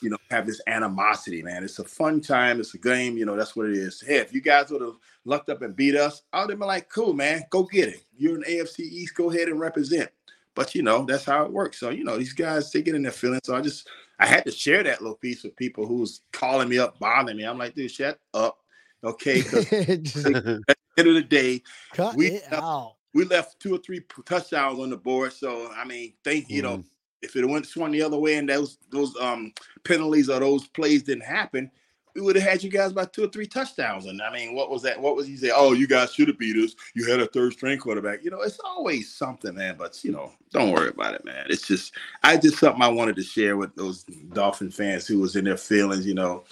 you 0.07 0.11
know, 0.11 0.19
have 0.31 0.47
this 0.47 0.61
animosity, 0.69 1.43
man. 1.43 1.65
It's 1.65 1.81
a 1.81 1.85
fun 1.85 2.21
time. 2.21 2.61
It's 2.61 2.75
a 2.75 2.79
game. 2.79 3.19
You 3.19 3.27
know, 3.27 3.35
that's 3.35 3.57
what 3.57 3.67
it 3.67 3.77
is. 3.77 4.01
Hey, 4.07 4.19
if 4.19 4.33
you 4.33 4.41
guys 4.41 4.71
would 4.71 4.81
have 4.81 4.95
lucked 5.25 5.51
up 5.51 5.63
and 5.63 5.75
beat 5.75 5.97
us, 5.97 6.23
I 6.33 6.43
would 6.43 6.51
have 6.51 6.61
been 6.61 6.69
like, 6.69 6.89
cool, 6.89 7.13
man. 7.13 7.43
Go 7.51 7.65
get 7.65 7.89
it. 7.89 8.05
You're 8.17 8.37
an 8.37 8.45
AFC 8.45 8.79
East. 8.83 9.17
Go 9.17 9.33
ahead 9.33 9.49
and 9.49 9.59
represent. 9.59 10.09
But 10.55 10.77
you 10.77 10.85
know, 10.85 11.05
that's 11.05 11.25
how 11.25 11.45
it 11.45 11.53
works. 11.53 11.81
So 11.81 11.91
you 11.91 12.05
know, 12.05 12.17
these 12.17 12.35
guys 12.35 12.71
they 12.71 12.83
get 12.83 12.95
in 12.95 13.03
their 13.03 13.11
feelings. 13.11 13.41
So 13.43 13.57
I 13.57 13.61
just 13.61 13.89
I 14.21 14.27
had 14.27 14.45
to 14.45 14.53
share 14.53 14.85
that 14.85 15.01
little 15.03 15.17
piece 15.17 15.43
with 15.43 15.57
people 15.57 15.89
who's 15.89 16.21
calling 16.31 16.69
me 16.69 16.79
up, 16.79 17.01
bothering 17.01 17.37
me. 17.37 17.43
I'm 17.43 17.59
like, 17.59 17.75
dude, 17.75 17.91
shut 17.91 18.21
up. 18.33 18.59
Okay, 19.03 19.43
because 19.43 19.73
at 19.73 20.05
the 20.05 20.65
end 20.97 21.09
of 21.09 21.15
the 21.15 21.23
day, 21.23 21.65
cut 21.95 22.15
we- 22.15 22.29
it 22.29 22.53
out. 22.53 22.95
we 23.13 23.25
left 23.25 23.59
two 23.59 23.75
or 23.75 23.79
three 23.79 24.03
touchdowns 24.25 24.79
on 24.79 24.89
the 24.89 24.97
board. 24.97 25.33
So 25.33 25.69
I 25.73 25.85
mean, 25.85 26.13
think 26.23 26.49
you 26.49 26.63
know, 26.63 26.79
mm-hmm. 26.79 26.89
If 27.27 27.37
it 27.37 27.45
went 27.47 27.67
swung 27.67 27.91
the 27.91 28.03
other 28.03 28.19
way 28.19 28.37
and 28.37 28.49
those 28.49 28.79
those 28.91 29.15
um 29.21 29.53
penalties 29.85 30.29
or 30.29 30.41
those 30.41 30.67
plays 30.69 31.03
didn't 31.03 31.25
happen, 31.25 31.71
we 32.17 32.23
would 32.23 32.37
have 32.37 32.49
had 32.49 32.63
you 32.63 32.71
guys 32.71 32.93
by 32.93 33.05
two 33.05 33.25
or 33.25 33.29
three 33.29 33.47
touchdowns. 33.47 34.07
And 34.07 34.23
I 34.23 34.33
mean, 34.33 34.55
what 34.55 34.71
was 34.71 34.83
that? 34.83 35.01
What 35.01 35.17
was 35.17 35.27
he 35.27 35.37
say? 35.37 35.51
Oh, 35.55 35.75
you 35.75 35.87
guys 35.87 36.15
should 36.15 36.29
have 36.29 36.39
beat 36.39 36.57
us. 36.57 36.75
You 36.95 37.09
had 37.09 37.21
a 37.21 37.27
third 37.27 37.53
string 37.53 37.79
quarterback. 37.79 38.25
You 38.25 38.31
know, 38.31 38.41
it's 38.41 38.59
always 38.65 39.13
something, 39.13 39.55
man. 39.55 39.77
But 39.79 40.03
you 40.03 40.13
know, 40.13 40.33
don't 40.51 40.73
worry 40.73 40.89
about 40.89 41.15
it, 41.15 41.25
man. 41.25 41.47
It's 41.51 41.67
just 41.67 41.93
I 42.23 42.39
just 42.39 42.59
something 42.59 42.83
I 42.83 42.89
wanted 42.89 43.17
to 43.17 43.23
share 43.23 43.57
with 43.57 43.75
those 43.77 44.05
Dolphin 44.33 44.71
fans 44.71 45.07
who 45.07 45.21
was 45.21 45.37
in 45.37 45.45
their 45.45 45.59
feelings. 45.59 46.07
You 46.07 46.15
know, 46.15 46.45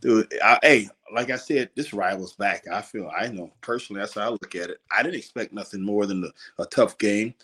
dude. 0.00 0.32
I, 0.42 0.58
hey, 0.62 0.88
like 1.12 1.30
I 1.30 1.36
said, 1.36 1.70
this 1.74 1.92
rival's 1.92 2.32
back. 2.32 2.64
I 2.72 2.80
feel 2.80 3.10
I 3.14 3.28
know 3.28 3.52
personally. 3.60 4.00
That's 4.00 4.14
how 4.14 4.22
I 4.22 4.30
look 4.30 4.54
at 4.54 4.70
it. 4.70 4.78
I 4.90 5.02
didn't 5.02 5.18
expect 5.18 5.52
nothing 5.52 5.82
more 5.82 6.06
than 6.06 6.24
a, 6.24 6.62
a 6.62 6.66
tough 6.66 6.96
game. 6.96 7.34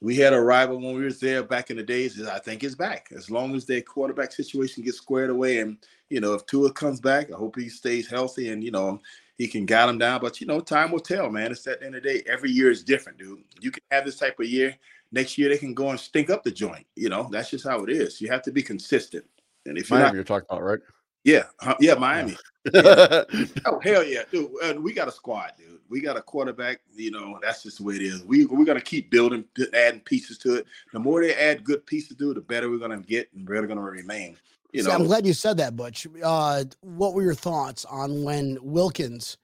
We 0.00 0.16
had 0.16 0.34
a 0.34 0.40
rival 0.40 0.76
when 0.76 0.94
we 0.94 1.04
was 1.04 1.20
there 1.20 1.42
back 1.42 1.70
in 1.70 1.76
the 1.76 1.82
days. 1.82 2.22
I 2.22 2.38
think 2.38 2.62
it's 2.62 2.74
back 2.74 3.08
as 3.16 3.30
long 3.30 3.54
as 3.54 3.64
their 3.64 3.80
quarterback 3.80 4.32
situation 4.32 4.84
gets 4.84 4.98
squared 4.98 5.30
away. 5.30 5.58
And 5.58 5.78
you 6.10 6.20
know, 6.20 6.34
if 6.34 6.44
Tua 6.46 6.72
comes 6.72 7.00
back, 7.00 7.32
I 7.32 7.36
hope 7.36 7.56
he 7.56 7.68
stays 7.68 8.08
healthy 8.08 8.50
and 8.50 8.62
you 8.62 8.70
know 8.70 9.00
he 9.38 9.48
can 9.48 9.64
guide 9.64 9.88
him 9.88 9.98
down. 9.98 10.20
But 10.20 10.40
you 10.40 10.46
know, 10.46 10.60
time 10.60 10.92
will 10.92 11.00
tell, 11.00 11.30
man. 11.30 11.50
It's 11.50 11.66
at 11.66 11.80
the 11.80 11.86
end 11.86 11.96
of 11.96 12.02
the 12.02 12.08
day. 12.08 12.22
Every 12.26 12.50
year 12.50 12.70
is 12.70 12.84
different, 12.84 13.18
dude. 13.18 13.42
You 13.60 13.70
can 13.70 13.82
have 13.90 14.04
this 14.04 14.18
type 14.18 14.38
of 14.38 14.46
year. 14.46 14.76
Next 15.12 15.38
year 15.38 15.48
they 15.48 15.58
can 15.58 15.72
go 15.72 15.90
and 15.90 15.98
stink 15.98 16.30
up 16.30 16.44
the 16.44 16.50
joint. 16.50 16.86
You 16.94 17.08
know, 17.08 17.28
that's 17.30 17.50
just 17.50 17.64
how 17.64 17.82
it 17.84 17.90
is. 17.90 18.20
You 18.20 18.28
have 18.28 18.42
to 18.42 18.52
be 18.52 18.62
consistent. 18.62 19.24
And 19.64 19.78
if 19.78 19.90
you're 19.90 19.98
not, 19.98 20.14
you're 20.14 20.24
talking 20.24 20.46
about, 20.50 20.62
right? 20.62 20.80
Yeah, 21.26 21.42
huh, 21.60 21.74
yeah, 21.80 21.94
Miami. 21.94 22.36
Oh 22.74 23.78
hell 23.80 24.02
yeah, 24.02 24.22
dude! 24.30 24.50
Uh, 24.60 24.74
we 24.80 24.92
got 24.92 25.06
a 25.06 25.12
squad, 25.12 25.52
dude. 25.56 25.78
We 25.88 26.00
got 26.00 26.16
a 26.16 26.22
quarterback. 26.22 26.80
You 26.96 27.12
know, 27.12 27.38
that's 27.40 27.62
just 27.62 27.78
the 27.78 27.84
way 27.84 27.94
it 27.94 28.02
is. 28.02 28.24
We 28.24 28.44
we're 28.44 28.64
gonna 28.64 28.80
keep 28.80 29.08
building, 29.08 29.44
adding 29.72 30.00
pieces 30.00 30.36
to 30.38 30.56
it. 30.56 30.66
The 30.92 30.98
more 30.98 31.20
they 31.20 31.32
add 31.34 31.62
good 31.62 31.86
pieces 31.86 32.16
to 32.16 32.32
it, 32.32 32.34
the 32.34 32.40
better 32.40 32.68
we're 32.68 32.78
gonna 32.78 32.98
get, 32.98 33.28
and 33.34 33.48
we're 33.48 33.66
gonna 33.68 33.80
remain. 33.80 34.36
You 34.72 34.82
See, 34.82 34.90
I'm 34.90 35.04
glad 35.04 35.24
you 35.24 35.32
said 35.32 35.58
that, 35.58 35.76
Butch. 35.76 36.08
Uh, 36.22 36.64
what 36.80 37.14
were 37.14 37.22
your 37.22 37.34
thoughts 37.34 37.84
on 37.84 38.24
when 38.24 38.58
Wilkins 38.60 39.36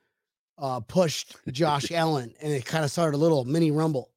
uh, 0.59 0.81
pushed 0.81 1.37
Josh 1.53 1.91
Allen 1.93 2.35
and 2.43 2.53
it 2.53 2.65
kind 2.65 2.85
of 2.85 2.91
started 2.91 3.17
a 3.17 3.21
little 3.21 3.45
mini 3.45 3.71
rumble? 3.71 4.11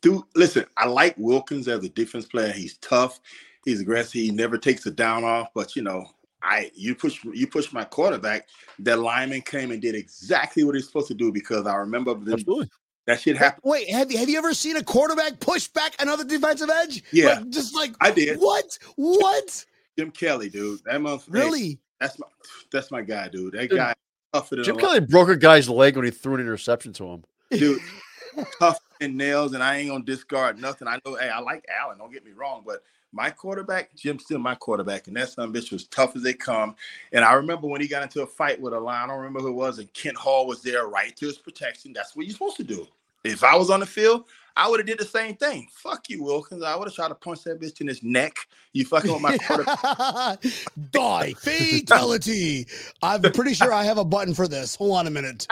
dude. 0.00 0.22
Listen, 0.34 0.64
I 0.76 0.86
like 0.86 1.14
Wilkins 1.18 1.68
as 1.68 1.84
a 1.84 1.88
defense 1.88 2.26
player. 2.26 2.52
He's 2.52 2.76
tough. 2.78 3.20
He's 3.64 3.80
aggressive. 3.80 4.12
He 4.12 4.30
never 4.30 4.58
takes 4.58 4.86
a 4.86 4.90
down 4.90 5.24
off. 5.24 5.48
But 5.54 5.76
you 5.76 5.82
know, 5.82 6.06
I 6.42 6.70
you 6.74 6.94
push 6.94 7.22
you 7.24 7.46
push 7.46 7.72
my 7.72 7.84
quarterback. 7.84 8.48
That 8.80 8.98
lineman 8.98 9.42
came 9.42 9.70
and 9.70 9.80
did 9.80 9.94
exactly 9.94 10.64
what 10.64 10.74
he's 10.74 10.86
supposed 10.86 11.08
to 11.08 11.14
do 11.14 11.30
because 11.32 11.66
I 11.66 11.74
remember 11.76 12.14
them, 12.14 12.32
Absolutely. 12.32 12.68
that 13.06 13.20
shit 13.20 13.36
happened. 13.36 13.62
Wait, 13.64 13.88
have 13.90 14.10
you 14.10 14.18
have 14.18 14.28
you 14.28 14.38
ever 14.38 14.54
seen 14.54 14.76
a 14.76 14.82
quarterback 14.82 15.40
push 15.40 15.68
back 15.68 15.94
another 16.00 16.24
defensive 16.24 16.70
edge? 16.70 17.02
Yeah. 17.12 17.26
Like, 17.40 17.50
just 17.50 17.74
like 17.74 17.94
I 18.00 18.10
did. 18.10 18.38
what? 18.38 18.78
What? 18.96 19.64
Jim 19.98 20.10
Kelly, 20.10 20.48
dude. 20.48 20.80
That 20.84 21.00
motherfucker. 21.00 21.32
Really? 21.34 21.78
That's 22.00 22.18
my 22.18 22.26
that's 22.72 22.90
my 22.90 23.02
guy, 23.02 23.28
dude. 23.28 23.52
That 23.54 23.68
Dude, 23.70 23.78
guy 23.78 23.94
tougher 24.32 24.56
than 24.56 24.64
Jim 24.64 24.76
Kelly 24.78 25.00
broke 25.00 25.28
a 25.28 25.36
guy's 25.36 25.68
leg 25.68 25.96
when 25.96 26.04
he 26.04 26.10
threw 26.10 26.34
an 26.34 26.40
interception 26.40 26.92
to 26.94 27.04
him. 27.06 27.24
dude. 27.50 27.80
tough 28.58 28.80
and 29.00 29.16
nails, 29.16 29.52
and 29.52 29.62
I 29.62 29.76
ain't 29.76 29.90
gonna 29.90 30.04
discard 30.04 30.58
nothing. 30.58 30.88
I 30.88 30.98
know, 31.04 31.16
hey, 31.16 31.28
I 31.28 31.40
like 31.40 31.64
Allen. 31.68 31.98
Don't 31.98 32.12
get 32.12 32.24
me 32.24 32.32
wrong, 32.32 32.62
but 32.66 32.82
my 33.12 33.30
quarterback, 33.30 33.94
Jim's 33.94 34.24
still 34.24 34.38
my 34.38 34.54
quarterback, 34.54 35.06
and 35.06 35.16
that 35.16 35.30
son 35.30 35.52
bitch 35.52 35.70
was 35.70 35.86
tough 35.88 36.16
as 36.16 36.22
they 36.22 36.34
come. 36.34 36.74
And 37.12 37.24
I 37.24 37.34
remember 37.34 37.68
when 37.68 37.80
he 37.80 37.88
got 37.88 38.02
into 38.02 38.22
a 38.22 38.26
fight 38.26 38.60
with 38.60 38.72
a 38.72 38.80
line. 38.80 39.04
I 39.04 39.06
don't 39.08 39.18
remember 39.18 39.40
who 39.40 39.48
it 39.48 39.52
was, 39.52 39.78
and 39.78 39.92
Kent 39.92 40.16
Hall 40.16 40.46
was 40.46 40.62
there, 40.62 40.86
right 40.86 41.14
to 41.16 41.26
his 41.26 41.38
protection. 41.38 41.92
That's 41.92 42.16
what 42.16 42.26
you're 42.26 42.32
supposed 42.32 42.56
to 42.56 42.64
do. 42.64 42.86
If 43.24 43.44
I 43.44 43.54
was 43.54 43.70
on 43.70 43.80
the 43.80 43.86
field, 43.86 44.24
I 44.56 44.68
would 44.68 44.80
have 44.80 44.86
did 44.86 44.98
the 44.98 45.04
same 45.04 45.36
thing. 45.36 45.68
Fuck 45.72 46.10
you, 46.10 46.24
Wilkins. 46.24 46.62
I 46.62 46.74
would 46.74 46.88
have 46.88 46.94
tried 46.94 47.08
to 47.08 47.14
punch 47.14 47.44
that 47.44 47.60
bitch 47.60 47.80
in 47.80 47.86
his 47.86 48.02
neck. 48.02 48.36
You 48.72 48.84
fucking 48.84 49.12
with 49.12 49.22
my 49.22 49.38
quarterback. 49.38 50.42
Die 50.90 51.34
fatality. 51.34 52.66
I'm 53.02 53.22
pretty 53.22 53.54
sure 53.54 53.72
I 53.72 53.84
have 53.84 53.98
a 53.98 54.04
button 54.04 54.34
for 54.34 54.48
this. 54.48 54.74
Hold 54.74 54.98
on 54.98 55.06
a 55.06 55.10
minute. 55.10 55.46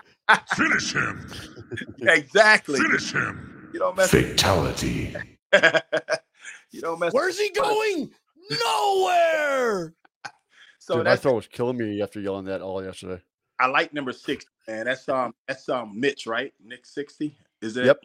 Finish 0.56 0.94
him. 0.94 1.30
exactly. 2.00 2.80
Finish 2.80 3.12
him. 3.12 3.70
You 3.72 3.78
don't 3.78 3.96
mess. 3.96 4.10
Fatality. 4.10 5.14
you 6.72 6.80
don't 6.80 6.98
mess. 6.98 7.12
Where's 7.12 7.38
he 7.38 7.50
going? 7.50 8.10
Nowhere. 8.50 9.94
So 10.82 10.94
Dude, 10.94 11.04
my 11.04 11.10
that's 11.10 11.22
throat 11.22 11.34
was 11.34 11.46
killing 11.46 11.76
me 11.76 12.00
after 12.00 12.20
yelling 12.20 12.46
that 12.46 12.62
all 12.62 12.82
yesterday. 12.82 13.22
I 13.60 13.66
like 13.66 13.92
number 13.92 14.12
six, 14.12 14.46
man. 14.66 14.86
That's 14.86 15.06
um 15.10 15.34
that's 15.46 15.68
um 15.68 15.92
Mitch, 16.00 16.26
right? 16.26 16.54
Nick 16.64 16.86
60. 16.86 17.36
Is 17.60 17.76
it? 17.76 17.84
Yep. 17.84 18.00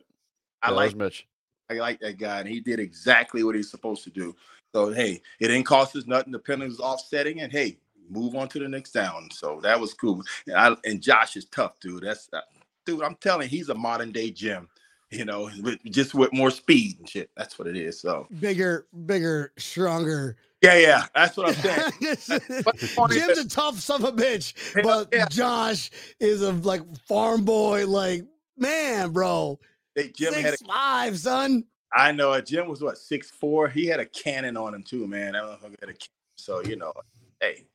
I 0.61 0.68
Yeah, 0.68 0.72
that 0.72 0.76
like 0.76 0.95
Mitch. 0.95 1.26
I 1.70 1.74
like 1.76 1.99
that 2.01 2.18
guy, 2.18 2.41
and 2.41 2.49
he 2.49 2.59
did 2.59 2.80
exactly 2.80 3.43
what 3.43 3.55
he's 3.55 3.72
supposed 3.72 4.03
to 4.03 4.09
do. 4.09 4.36
So 4.74 4.91
hey, 4.91 5.22
it 5.39 5.47
didn't 5.47 5.66
cost 5.66 5.95
us 5.95 6.05
nothing. 6.05 6.34
The 6.34 6.39
penalty 6.39 6.68
was 6.68 6.82
offsetting, 6.82 7.39
and 7.39 7.51
hey, 7.51 7.78
move 8.09 8.36
on 8.36 8.49
to 8.49 8.59
the 8.59 8.68
next 8.68 8.91
down. 8.91 9.30
So 9.32 9.59
that 9.63 9.80
was 9.80 9.93
cool. 9.93 10.22
And, 10.47 10.55
I, 10.55 10.76
and 10.84 11.01
Josh 11.01 11.38
is 11.38 11.45
tough, 11.45 11.80
dude. 11.80 12.03
That's 12.03 12.30
uh, 12.34 12.41
dude. 12.86 13.03
I'm 13.03 13.16
telling, 13.16 13.49
you, 13.49 13.57
he's 13.57 13.70
a 13.70 13.76
modern 13.76 14.11
day 14.11 14.32
Jim. 14.32 14.68
You 15.12 15.24
know, 15.26 15.49
with, 15.62 15.80
just 15.86 16.14
with 16.14 16.34
more 16.34 16.51
speed 16.51 16.99
and 16.99 17.10
shit. 17.10 17.30
That's 17.38 17.58
what 17.60 17.68
it 17.68 17.78
is. 17.78 17.99
So 17.99 18.28
Bigger, 18.39 18.88
bigger, 19.06 19.53
stronger. 19.58 20.36
yeah, 20.62 20.78
yeah, 20.78 21.06
that's 21.14 21.38
what 21.38 21.49
I'm 21.49 21.53
saying. 21.56 22.41
But 22.64 22.80
the 22.80 22.91
point 22.95 23.12
is 23.14 23.26
Jim's 23.26 23.38
a 23.39 23.47
tough 23.47 23.80
son 23.80 24.03
of 24.03 24.10
a 24.10 24.12
bitch, 24.12 24.53
but 24.84 25.10
yeah. 25.14 25.28
Josh 25.30 25.91
is 26.20 26.41
a 26.41 26.53
like 26.53 26.82
farm 27.08 27.45
boy. 27.45 27.88
Like 27.88 28.24
man, 28.58 29.12
bro, 29.12 29.60
they, 29.95 30.10
Jim 30.10 30.34
had 30.34 30.45
a 30.45 30.58
six 30.58 30.64
five, 30.64 31.18
son. 31.20 31.66
I 31.93 32.12
know 32.12 32.32
uh, 32.32 32.41
Jim 32.41 32.68
was 32.68 32.82
what 32.82 32.97
six 32.97 33.30
four. 33.30 33.70
He 33.70 33.86
had 33.86 33.99
a 33.99 34.06
cannon 34.06 34.58
on 34.58 34.74
him 34.74 34.84
too, 34.84 35.08
man. 35.08 35.34
That 35.34 35.43
motherfucker 35.43 35.80
had 35.80 35.89
a 35.89 35.93
cannon. 35.93 36.10
So 36.36 36.64
you 36.64 36.76
know, 36.76 36.91
hey, 37.39 37.66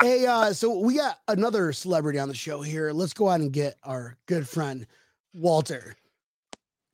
Hey, 0.00 0.26
uh, 0.26 0.52
so 0.52 0.78
we 0.78 0.96
got 0.96 1.18
another 1.28 1.72
celebrity 1.72 2.18
on 2.18 2.28
the 2.28 2.34
show 2.34 2.62
here. 2.62 2.92
Let's 2.92 3.12
go 3.12 3.28
out 3.28 3.40
and 3.40 3.52
get 3.52 3.76
our 3.82 4.16
good 4.26 4.48
friend 4.48 4.86
Walter 5.32 5.94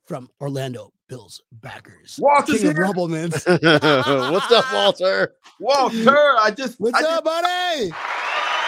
from 0.06 0.28
Orlando 0.40 0.92
Bills 1.08 1.42
backers. 1.52 2.18
Walter's 2.20 2.60
King 2.60 2.70
of 2.70 2.76
here. 2.76 2.84
Rumple 2.84 3.08
Minze. 3.08 3.44
What's 3.46 4.52
up, 4.52 4.64
Walter? 4.72 5.34
Walter, 5.60 6.16
I 6.38 6.52
just 6.56 6.80
What's 6.80 7.02
I 7.02 7.16
up, 7.16 7.24
buddy? 7.24 7.90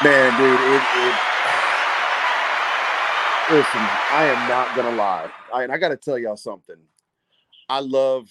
Man, 0.04 0.38
dude, 0.38 0.60
it, 0.60 0.82
it 0.96 1.14
listen, 3.50 3.80
I 3.80 4.26
am 4.26 4.48
not 4.48 4.76
gonna 4.76 4.96
lie. 4.96 5.30
I, 5.52 5.62
and 5.64 5.72
I 5.72 5.78
gotta 5.78 5.96
tell 5.96 6.18
y'all 6.18 6.36
something. 6.36 6.76
I 7.68 7.80
love 7.80 8.28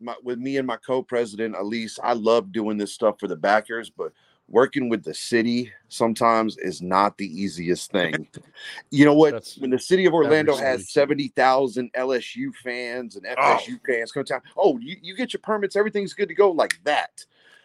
my 0.00 0.14
with 0.22 0.38
me 0.38 0.56
and 0.56 0.66
my 0.66 0.76
co-president 0.76 1.56
Elise, 1.56 1.98
I 2.02 2.12
love 2.14 2.52
doing 2.52 2.76
this 2.76 2.92
stuff 2.92 3.18
for 3.18 3.28
the 3.28 3.36
backers, 3.36 3.90
but 3.90 4.12
working 4.50 4.88
with 4.88 5.02
the 5.04 5.14
city 5.14 5.72
sometimes 5.88 6.58
is 6.58 6.82
not 6.82 7.16
the 7.16 7.26
easiest 7.26 7.90
thing. 7.90 8.28
you 8.90 9.04
know 9.04 9.14
what? 9.14 9.32
That's 9.32 9.56
when 9.58 9.70
the 9.70 9.78
city 9.78 10.04
of 10.04 10.12
Orlando 10.12 10.54
has 10.56 10.80
city. 10.80 10.92
70,000 10.92 11.92
LSU 11.94 12.54
fans 12.62 13.16
and 13.16 13.26
Oh. 13.26 13.58
FSU 13.58 13.80
fans 13.86 14.12
come 14.12 14.24
to 14.24 14.32
town, 14.34 14.42
oh, 14.56 14.76
you, 14.78 14.96
you 15.00 15.16
get 15.16 15.32
your 15.32 15.40
permits, 15.40 15.76
everything's 15.76 16.14
good 16.14 16.28
to 16.28 16.34
go 16.34 16.50
like 16.50 16.78
that 16.84 17.24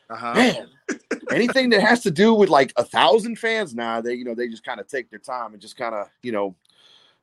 uh-huh. 0.09 0.33
man 0.33 0.67
anything 1.31 1.69
that 1.69 1.81
has 1.81 2.01
to 2.01 2.11
do 2.11 2.33
with 2.33 2.49
like 2.49 2.71
a 2.77 2.83
thousand 2.83 3.37
fans 3.37 3.73
now 3.73 4.01
they 4.01 4.13
you 4.13 4.23
know 4.23 4.35
they 4.35 4.47
just 4.47 4.63
kind 4.63 4.79
of 4.79 4.87
take 4.87 5.09
their 5.09 5.19
time 5.19 5.53
and 5.53 5.61
just 5.61 5.77
kind 5.77 5.95
of 5.95 6.07
you 6.21 6.31
know 6.31 6.55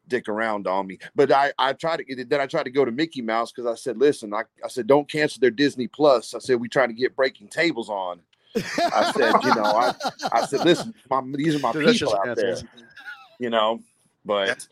dick 0.08 0.28
around 0.28 0.66
on 0.66 0.86
me 0.86 0.98
but 1.14 1.30
i 1.30 1.52
i 1.58 1.72
tried 1.72 1.98
to 1.98 2.24
then 2.24 2.40
i 2.40 2.46
tried 2.46 2.64
to 2.64 2.70
go 2.70 2.84
to 2.84 2.90
mickey 2.90 3.22
mouse 3.22 3.52
because 3.52 3.70
i 3.70 3.74
said 3.74 3.96
listen 3.96 4.34
I, 4.34 4.42
I 4.64 4.68
said 4.68 4.88
don't 4.88 5.08
cancel 5.08 5.40
their 5.40 5.50
disney 5.50 5.86
plus 5.86 6.34
i 6.34 6.40
said 6.40 6.60
we 6.60 6.68
trying 6.68 6.88
to 6.88 6.94
get 6.94 7.14
breaking 7.14 7.48
tables 7.48 7.88
on 7.88 8.20
i 8.56 9.12
said 9.16 9.32
you 9.42 9.54
know 9.54 9.64
i 9.64 9.94
i 10.32 10.46
said 10.46 10.64
listen 10.64 10.94
my, 11.10 11.22
these 11.34 11.54
are 11.54 11.58
my 11.60 11.72
Dude, 11.72 11.94
people 11.94 12.14
out 12.14 12.36
there 12.36 12.58
you 13.38 13.50
know 13.50 13.80
but 14.24 14.66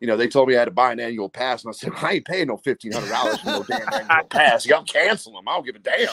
you 0.00 0.06
know, 0.06 0.16
they 0.16 0.28
told 0.28 0.48
me 0.48 0.56
I 0.56 0.60
had 0.60 0.66
to 0.66 0.70
buy 0.70 0.92
an 0.92 1.00
annual 1.00 1.28
pass, 1.28 1.64
and 1.64 1.70
I 1.70 1.72
said, 1.72 1.92
I 1.96 2.14
ain't 2.14 2.26
paying 2.26 2.48
no 2.48 2.56
fifteen 2.56 2.92
hundred 2.92 3.10
dollars 3.10 3.40
for 3.40 3.46
no 3.46 3.62
damn 3.62 3.92
annual 3.92 4.24
pass. 4.30 4.66
Y'all 4.66 4.84
cancel 4.84 5.32
them. 5.32 5.48
I 5.48 5.54
don't 5.54 5.66
give 5.66 5.76
a 5.76 5.78
damn. 5.78 6.08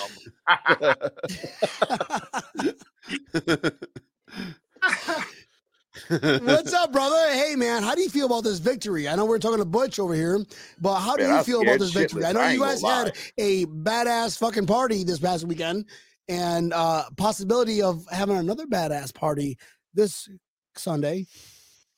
What's 6.45 6.73
up, 6.73 6.91
brother? 6.91 7.33
Hey, 7.33 7.55
man, 7.55 7.81
how 7.83 7.95
do 7.95 8.01
you 8.01 8.09
feel 8.09 8.25
about 8.27 8.43
this 8.43 8.59
victory? 8.59 9.07
I 9.07 9.15
know 9.15 9.25
we're 9.25 9.39
talking 9.39 9.59
to 9.59 9.65
Butch 9.65 9.99
over 9.99 10.13
here, 10.13 10.39
but 10.79 10.99
how 10.99 11.15
do 11.15 11.23
Man, 11.23 11.33
you 11.33 11.39
I 11.39 11.43
feel 11.43 11.61
about 11.61 11.79
this 11.79 11.91
shitless. 11.91 11.93
victory? 11.93 12.25
I 12.25 12.31
know 12.33 12.41
I 12.41 12.51
you 12.53 12.59
guys 12.59 12.81
had 12.81 13.15
a 13.37 13.65
badass 13.65 14.37
fucking 14.37 14.67
party 14.67 15.03
this 15.03 15.19
past 15.19 15.45
weekend, 15.45 15.85
and 16.27 16.73
uh 16.73 17.03
possibility 17.17 17.81
of 17.81 18.05
having 18.11 18.37
another 18.37 18.65
badass 18.65 19.13
party 19.13 19.57
this 19.93 20.29
Sunday. 20.75 21.25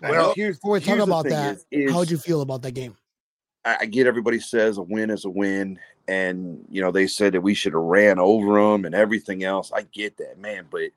Well, 0.02 0.34
here's 0.36 0.58
Before 0.58 0.74
we 0.74 0.80
talk 0.82 1.00
about 1.00 1.24
that, 1.26 1.56
is- 1.56 1.66
is- 1.72 1.92
how 1.92 2.00
would 2.00 2.12
you 2.12 2.18
feel 2.18 2.42
about 2.42 2.62
that 2.64 2.74
game? 2.74 2.96
I, 3.66 3.78
I 3.82 3.86
get 3.86 4.08
everybody 4.08 4.40
says 4.40 4.78
a 4.78 4.82
win 4.82 5.10
is 5.10 5.26
a 5.26 5.30
win, 5.30 5.80
and 6.08 6.64
you 6.70 6.82
know 6.82 6.92
they 6.92 7.08
said 7.08 7.34
that 7.34 7.42
we 7.42 7.54
should 7.54 7.74
have 7.74 7.82
ran 7.82 8.20
over 8.20 8.62
them 8.62 8.86
and 8.86 8.94
everything 8.96 9.44
else. 9.44 9.72
I 9.74 9.84
get 9.92 10.18
that, 10.18 10.38
man, 10.40 10.66
but 10.70 10.90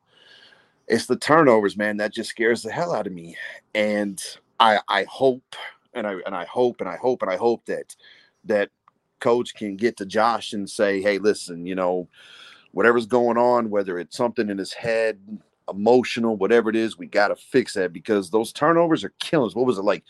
it's 0.87 1.07
the 1.07 1.17
turnovers, 1.17 1.77
man, 1.77 1.97
that 1.99 2.13
just 2.13 2.31
scares 2.31 2.63
the 2.63 2.73
hell 2.73 2.93
out 2.93 3.07
of 3.07 3.13
me. 3.13 3.37
And 3.75 4.23
I 4.59 4.81
I 4.89 5.05
hope 5.05 5.57
and 5.95 6.07
I 6.07 6.15
and 6.27 6.35
I 6.35 6.45
hope 6.45 6.81
and 6.81 6.89
I 6.89 6.97
hope 6.97 7.23
and 7.23 7.31
I 7.31 7.37
hope 7.37 7.65
that 7.67 7.97
that 8.45 8.71
coach 9.21 9.55
can 9.55 9.77
get 9.77 9.97
to 9.99 10.07
Josh 10.07 10.53
and 10.53 10.69
say, 10.69 11.01
hey, 11.01 11.19
listen, 11.19 11.67
you 11.67 11.75
know, 11.75 12.09
whatever's 12.73 13.07
going 13.07 13.37
on, 13.37 13.71
whether 13.71 13.99
it's 13.99 14.17
something 14.17 14.49
in 14.51 14.59
his 14.59 14.73
head, 14.73 15.19
emotional, 15.69 16.37
whatever 16.37 16.71
it 16.71 16.77
is, 16.77 16.99
we 16.99 17.07
got 17.07 17.29
to 17.29 17.37
fix 17.37 17.75
that 17.75 17.93
because 17.93 18.31
those 18.31 18.53
turnovers 18.53 19.05
are 19.05 19.13
killing 19.21 19.47
us. 19.49 19.55
What 19.55 19.67
was 19.67 19.79
it 19.79 19.83
like? 19.85 20.05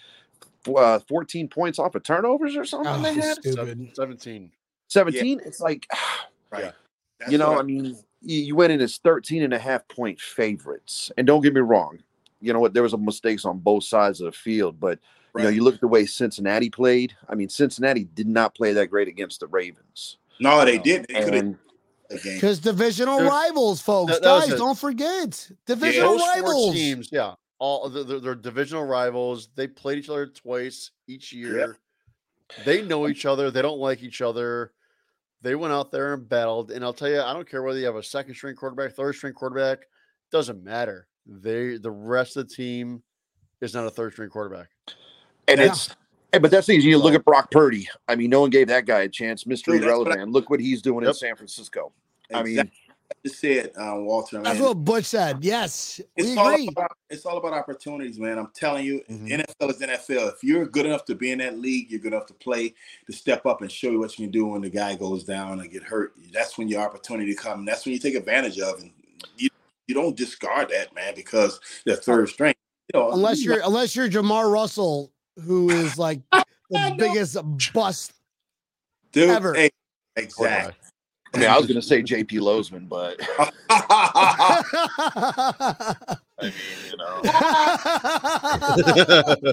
Uh, 0.74 0.98
14 1.08 1.48
points 1.48 1.78
off 1.78 1.94
of 1.94 2.02
turnovers 2.02 2.54
or 2.56 2.64
something 2.66 2.92
Oh, 2.92 3.00
they 3.02 3.14
had? 3.14 3.36
stupid. 3.36 3.90
17. 3.94 4.50
17? 4.88 5.40
It's 5.44 5.60
like, 5.60 5.86
Right. 6.50 6.72
That's 7.18 7.30
you 7.32 7.38
know, 7.38 7.58
I 7.58 7.62
mean, 7.62 7.96
you, 8.22 8.40
you 8.40 8.56
went 8.56 8.72
in 8.72 8.80
as 8.80 8.96
13 8.98 9.42
and 9.42 9.54
a 9.54 9.58
half 9.58 9.86
point 9.88 10.20
favorites. 10.20 11.12
And 11.16 11.26
don't 11.26 11.42
get 11.42 11.54
me 11.54 11.60
wrong, 11.60 11.98
you 12.40 12.52
know 12.52 12.60
what? 12.60 12.74
There 12.74 12.82
was 12.82 12.92
a 12.92 12.98
mistakes 12.98 13.44
on 13.44 13.58
both 13.58 13.84
sides 13.84 14.20
of 14.20 14.26
the 14.26 14.32
field, 14.32 14.80
but 14.80 14.98
you 15.36 15.44
know, 15.44 15.48
you 15.48 15.62
look 15.62 15.74
at 15.74 15.80
the 15.80 15.86
way 15.88 16.06
Cincinnati 16.06 16.70
played. 16.70 17.14
I 17.28 17.36
mean, 17.36 17.48
Cincinnati 17.48 18.04
did 18.04 18.26
not 18.26 18.54
play 18.54 18.72
that 18.72 18.88
great 18.88 19.06
against 19.06 19.38
the 19.40 19.46
Ravens. 19.46 20.16
no, 20.40 20.64
they 20.64 20.76
did. 20.78 21.06
They 21.08 21.22
could 21.22 21.34
have 21.34 21.34
And 21.34 21.34
the 21.34 21.40
game. 21.42 21.58
Because 22.10 22.58
divisional 22.58 23.18
Dude, 23.18 23.28
rivals, 23.28 23.80
folks. 23.80 24.12
that- 24.12 24.22
that 24.22 24.40
Guys, 24.40 24.52
it. 24.52 24.56
don't 24.58 24.78
forget. 24.78 25.50
Divisional 25.66 26.12
Those 26.18 26.20
four 26.22 26.32
rivals. 26.42 26.74
teams, 26.74 27.08
yeah, 27.12 27.34
all 27.58 27.88
they're, 27.88 28.04
they're- 28.04 28.20
they're 28.20 28.34
divisional 28.34 28.84
rivals. 28.84 29.48
They 29.54 29.66
played 29.68 29.98
each 29.98 30.08
other 30.08 30.26
twice 30.26 30.90
each 31.06 31.32
year. 31.32 31.78
They 32.64 32.82
know 32.82 33.06
each 33.08 33.26
other. 33.26 33.50
They 33.52 33.62
don't 33.62 33.78
like 33.78 34.02
each 34.02 34.20
other. 34.22 34.72
They 35.42 35.54
went 35.54 35.72
out 35.72 35.92
there 35.92 36.14
and 36.14 36.28
battled. 36.28 36.70
And 36.72 36.84
I'll 36.84 36.92
tell 36.92 37.08
you, 37.08 37.20
I 37.20 37.32
don't 37.32 37.48
care 37.48 37.62
whether 37.62 37.78
you 37.78 37.86
have 37.86 37.94
a 37.96 38.02
second 38.02 38.34
string 38.34 38.56
quarterback, 38.56 38.92
third 38.92 39.14
string 39.14 39.32
quarterback, 39.32 39.78
doesn't 40.32 40.62
matter. 40.64 41.06
They 41.26 41.76
the 41.76 41.90
rest 41.92 42.36
of 42.36 42.48
the 42.48 42.54
team 42.54 43.02
is 43.60 43.72
not 43.72 43.86
a 43.86 43.90
third 43.90 44.12
string 44.14 44.30
quarterback. 44.30 44.68
and 45.46 45.60
Yeah. 45.60 45.66
it's 45.66 45.90
and- 46.32 46.42
but 46.42 46.50
that's 46.50 46.66
the 46.66 46.78
thing. 46.78 46.82
You 46.88 46.98
look 46.98 47.14
at 47.14 47.24
Brock 47.24 47.50
Purdy. 47.50 47.88
I 48.08 48.16
mean, 48.16 48.30
no 48.30 48.40
one 48.40 48.50
gave 48.50 48.68
that 48.68 48.86
guy 48.86 49.00
a 49.00 49.08
chance. 49.08 49.46
Mystery 49.46 49.78
Dude, 49.78 49.88
that's 49.88 49.98
what 49.98 50.06
I- 50.08 50.10
relevant. 50.10 50.32
Look 50.32 50.50
what 50.50 50.60
he's 50.60 50.82
doing 50.82 51.06
in 51.06 51.14
San 51.14 51.36
Francisco. 51.36 51.92
I 52.32 52.42
mean, 52.42 52.52
Exactly. 52.52 52.76
I 53.12 53.14
just 53.26 53.40
said, 53.40 53.72
um, 53.76 54.06
Walter. 54.06 54.40
That's 54.40 54.60
man, 54.60 54.68
what 54.68 54.74
Butch 54.84 55.04
said. 55.06 55.38
Yes, 55.42 56.00
we 56.16 56.22
it's 56.24 56.36
all 56.38 56.48
agree. 56.52 56.68
about 56.68 56.92
it's 57.10 57.26
all 57.26 57.38
about 57.38 57.52
opportunities, 57.54 58.20
man. 58.20 58.38
I'm 58.38 58.52
telling 58.54 58.86
you, 58.86 59.02
Mhm. 59.10 59.28
NFL 59.32 59.70
is 59.70 59.80
NFL. 59.82 60.28
If 60.28 60.44
you're 60.44 60.64
good 60.64 60.86
enough 60.86 61.04
to 61.06 61.16
be 61.16 61.32
in 61.32 61.38
that 61.38 61.58
league, 61.58 61.90
you're 61.90 61.98
good 61.98 62.12
enough 62.12 62.26
to 62.26 62.34
play, 62.34 62.72
to 63.06 63.12
step 63.12 63.46
up 63.46 63.62
and 63.62 63.70
show 63.72 63.90
you 63.90 63.98
what 63.98 64.16
you 64.16 64.26
can 64.26 64.30
do 64.30 64.46
when 64.46 64.60
the 64.62 64.70
guy 64.70 64.94
goes 64.94 65.24
down 65.24 65.58
and 65.58 65.68
get 65.72 65.82
hurt. 65.82 66.14
That's 66.32 66.56
when 66.56 66.68
your 66.68 66.82
opportunity 66.82 67.34
comes. 67.34 67.66
That's 67.66 67.84
when 67.84 67.94
you 67.94 67.98
take 67.98 68.14
advantage 68.14 68.60
of, 68.60 68.78
and 68.80 68.92
you 69.36 69.48
you 69.88 69.94
don't 69.96 70.16
discard 70.16 70.68
that, 70.68 70.94
man, 70.94 71.14
because 71.16 71.58
the 71.84 71.96
third 71.96 72.28
string. 72.28 72.54
You 72.94 73.00
know, 73.00 73.10
Unless 73.10 73.40
you 73.40 73.50
you're 73.54 73.62
unless 73.64 73.96
you're 73.96 74.08
JaMarcus 74.08 74.52
Russell, 74.52 75.10
who 75.36 75.70
is 75.70 75.98
like 75.98 76.20
the 76.70 76.94
biggest 76.96 77.36
bust. 77.72 78.12
dude, 79.12 79.30
ever. 79.30 79.54
hey, 79.54 79.70
exactly. 80.16 80.74
I 81.32 81.38
mean, 81.38 81.48
I 81.48 81.56
was 81.56 81.66
going 81.66 81.80
to 81.80 81.86
say 81.86 82.02
J.P. 82.02 82.38
Losman, 82.38 82.88
but 82.88 83.16
I 83.70 84.64
mean, 86.42 86.52
you 86.90 86.96
know, 86.96 87.20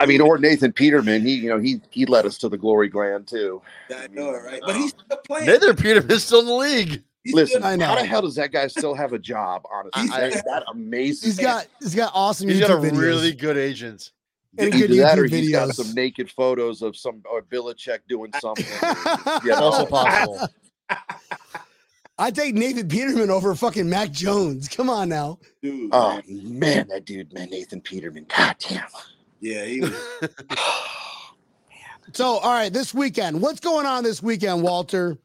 I 0.00 0.06
mean, 0.06 0.20
or 0.22 0.38
Nathan 0.38 0.72
Peterman. 0.72 1.22
He, 1.22 1.34
you 1.34 1.48
know, 1.50 1.58
he 1.58 1.80
he 1.90 2.06
led 2.06 2.24
us 2.26 2.38
to 2.38 2.48
the 2.48 2.56
glory 2.58 2.88
grand 2.88 3.26
too. 3.26 3.60
I 3.94 4.06
know 4.08 4.30
it, 4.30 4.42
right? 4.44 4.60
But 4.64 4.76
he's 4.76 4.90
still 4.90 5.18
playing. 5.26 5.46
Neither 5.46 5.74
Peterman's 5.74 6.24
still 6.24 6.40
in 6.40 6.46
the 6.46 6.54
league. 6.54 7.02
He's 7.22 7.34
Listen, 7.34 7.60
still- 7.60 7.70
I 7.70 7.76
know. 7.76 7.86
how 7.86 7.94
the 7.96 8.04
hell 8.04 8.22
does 8.22 8.34
that 8.36 8.52
guy 8.52 8.66
still 8.66 8.94
have 8.94 9.12
a 9.12 9.18
job? 9.18 9.62
Honestly, 9.72 10.02
He's- 10.02 10.34
That- 10.34 10.44
that 10.46 10.64
amazing. 10.70 11.28
he's 11.28 11.38
got 11.38 11.66
he's 11.80 11.94
got 11.94 12.12
awesome 12.14 12.48
He's 12.48 12.60
YouTube 12.60 12.68
got 12.68 12.84
a 12.84 12.90
videos. 12.90 12.98
really 12.98 13.32
good 13.32 13.56
agent. 13.56 14.10
And 14.58 14.72
good 14.72 14.90
Either 14.90 15.02
that 15.02 15.18
or 15.18 15.24
YouTube 15.24 15.30
he's 15.30 15.50
got 15.52 15.74
some 15.74 15.94
naked 15.94 16.30
photos 16.30 16.82
of 16.82 16.96
some 16.96 17.22
or 17.30 17.42
Belichick 17.42 18.00
doing 18.08 18.32
something. 18.40 18.64
Yeah, 18.82 19.40
you? 19.44 19.54
Also 19.54 19.86
possible. 19.86 20.48
I 22.18 22.30
take 22.30 22.54
Nathan 22.54 22.88
Peterman 22.88 23.30
over 23.30 23.54
fucking 23.54 23.88
Mac 23.88 24.12
Jones. 24.12 24.68
Come 24.68 24.88
on 24.88 25.08
now. 25.08 25.38
dude. 25.62 25.90
Oh 25.92 26.20
man. 26.28 26.58
man, 26.58 26.88
that 26.88 27.04
dude, 27.04 27.32
man, 27.32 27.50
Nathan 27.50 27.80
Peterman. 27.80 28.26
God 28.36 28.56
damn. 28.60 28.86
Yeah, 29.40 29.64
he 29.64 29.80
was. 29.80 29.94
So, 32.12 32.38
all 32.38 32.52
right, 32.52 32.72
this 32.72 32.94
weekend, 32.94 33.40
what's 33.40 33.60
going 33.60 33.86
on 33.86 34.04
this 34.04 34.22
weekend, 34.22 34.62
Walter? 34.62 35.18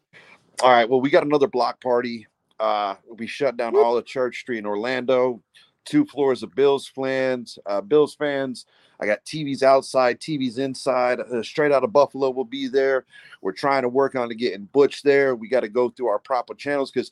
All 0.64 0.72
right. 0.72 0.90
Well, 0.90 1.02
we 1.02 1.10
got 1.10 1.24
another 1.24 1.48
block 1.48 1.80
party. 1.82 2.26
Uh, 2.60 2.96
we 3.18 3.28
shut 3.28 3.58
down 3.58 3.76
all 3.76 3.96
of 3.96 4.06
Church 4.06 4.40
Street 4.40 4.58
in 4.58 4.66
Orlando. 4.66 5.42
Two 5.86 6.06
floors 6.06 6.42
of 6.42 6.56
Bills 6.56 6.88
fans. 6.88 7.60
Uh, 7.66 7.82
Bills 7.82 8.16
fans. 8.16 8.66
I 9.00 9.06
got 9.06 9.24
TVs 9.26 9.64
outside, 9.64 10.20
TVs 10.20 10.58
inside. 10.58 11.20
Uh, 11.20 11.42
straight 11.42 11.72
out 11.72 11.84
of 11.84 11.94
Buffalo 11.94 12.30
will 12.32 12.44
be 12.44 12.68
there. 12.68 13.06
We're 13.42 13.54
trying 13.54 13.84
to 13.84 13.90
work 13.90 14.16
on 14.16 14.30
to 14.30 14.36
getting 14.36 14.66
Butch 14.66 15.04
there. 15.04 15.36
We 15.36 15.48
got 15.48 15.62
to 15.62 15.70
go 15.70 15.90
through 15.90 16.08
our 16.08 16.20
proper 16.20 16.54
channels 16.54 16.92
because 16.92 17.12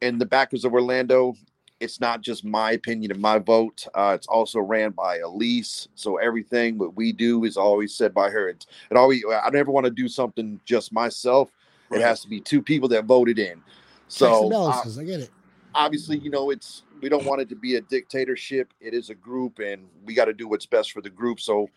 in 0.00 0.18
the 0.18 0.26
backers 0.26 0.64
of 0.64 0.72
Orlando, 0.72 1.34
it's 1.80 2.00
not 2.00 2.22
just 2.22 2.44
my 2.44 2.72
opinion 2.72 3.10
and 3.10 3.20
my 3.20 3.38
vote. 3.38 3.86
Uh, 3.94 4.12
it's 4.14 4.26
also 4.28 4.60
ran 4.60 4.92
by 4.92 5.18
Elise. 5.18 5.88
So 5.94 6.16
everything 6.16 6.78
what 6.78 6.96
we 6.96 7.12
do 7.12 7.44
is 7.44 7.56
always 7.56 7.94
said 7.94 8.14
by 8.14 8.30
her. 8.30 8.48
It's, 8.48 8.66
it 8.90 8.96
always. 8.96 9.22
I 9.28 9.50
never 9.50 9.70
want 9.70 9.84
to 9.84 9.90
do 9.90 10.08
something 10.08 10.60
just 10.64 10.92
myself. 10.92 11.50
It 11.90 12.00
has 12.00 12.20
to 12.22 12.28
be 12.28 12.40
two 12.40 12.62
people 12.62 12.88
that 12.90 13.04
voted 13.04 13.38
in. 13.38 13.62
So 14.08 14.52
uh. 14.52 14.82
I 14.98 15.04
get 15.04 15.20
it. 15.20 15.30
obviously, 15.74 16.18
you 16.18 16.30
know, 16.30 16.50
it's 16.50 16.82
we 17.00 17.08
don't 17.08 17.24
want 17.24 17.40
it 17.40 17.48
to 17.50 17.56
be 17.56 17.76
a 17.76 17.80
dictatorship. 17.80 18.72
It 18.80 18.94
is 18.94 19.10
a 19.10 19.14
group, 19.14 19.58
and 19.58 19.86
we 20.04 20.14
got 20.14 20.26
to 20.26 20.32
do 20.32 20.48
what's 20.48 20.66
best 20.66 20.92
for 20.92 21.00
the 21.00 21.10
group. 21.10 21.40
So 21.40 21.68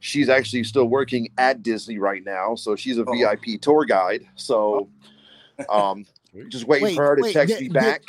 she's 0.00 0.28
actually 0.28 0.64
still 0.64 0.86
working 0.86 1.28
at 1.38 1.62
Disney 1.62 1.98
right 1.98 2.24
now. 2.24 2.54
So 2.54 2.76
she's 2.76 2.98
a 2.98 3.04
Oh. 3.06 3.12
VIP 3.12 3.60
tour 3.60 3.84
guide. 3.84 4.26
So 4.36 4.88
um, 5.68 6.04
just 6.48 6.66
waiting 6.66 6.84
Wait, 6.88 6.96
for 6.96 7.04
her 7.06 7.16
to 7.16 7.22
wait, 7.22 7.32
text 7.32 7.54
did- 7.58 7.62
me 7.62 7.68
back. 7.68 8.02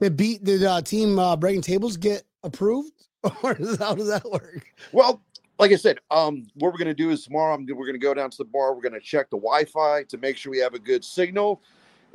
Did 0.00 0.16
beat 0.16 0.42
did 0.42 0.64
uh, 0.64 0.82
team 0.82 1.16
uh, 1.18 1.36
breaking 1.36 1.62
tables 1.62 1.96
get 1.96 2.24
approved, 2.42 2.92
or 3.22 3.54
how 3.78 3.94
does 3.94 4.08
that 4.08 4.24
work? 4.28 4.66
Well, 4.90 5.22
like 5.60 5.70
I 5.70 5.76
said, 5.76 5.98
um, 6.10 6.48
what 6.54 6.72
we're 6.72 6.78
gonna 6.78 6.92
do 6.92 7.10
is 7.10 7.24
tomorrow 7.24 7.54
I'm, 7.54 7.64
we're 7.72 7.86
gonna 7.86 7.98
go 7.98 8.12
down 8.12 8.28
to 8.30 8.36
the 8.38 8.44
bar. 8.44 8.74
We're 8.74 8.82
gonna 8.82 8.98
check 8.98 9.30
the 9.30 9.36
Wi-Fi 9.36 10.02
to 10.04 10.18
make 10.18 10.36
sure 10.36 10.50
we 10.50 10.58
have 10.58 10.74
a 10.74 10.78
good 10.80 11.04
signal. 11.04 11.62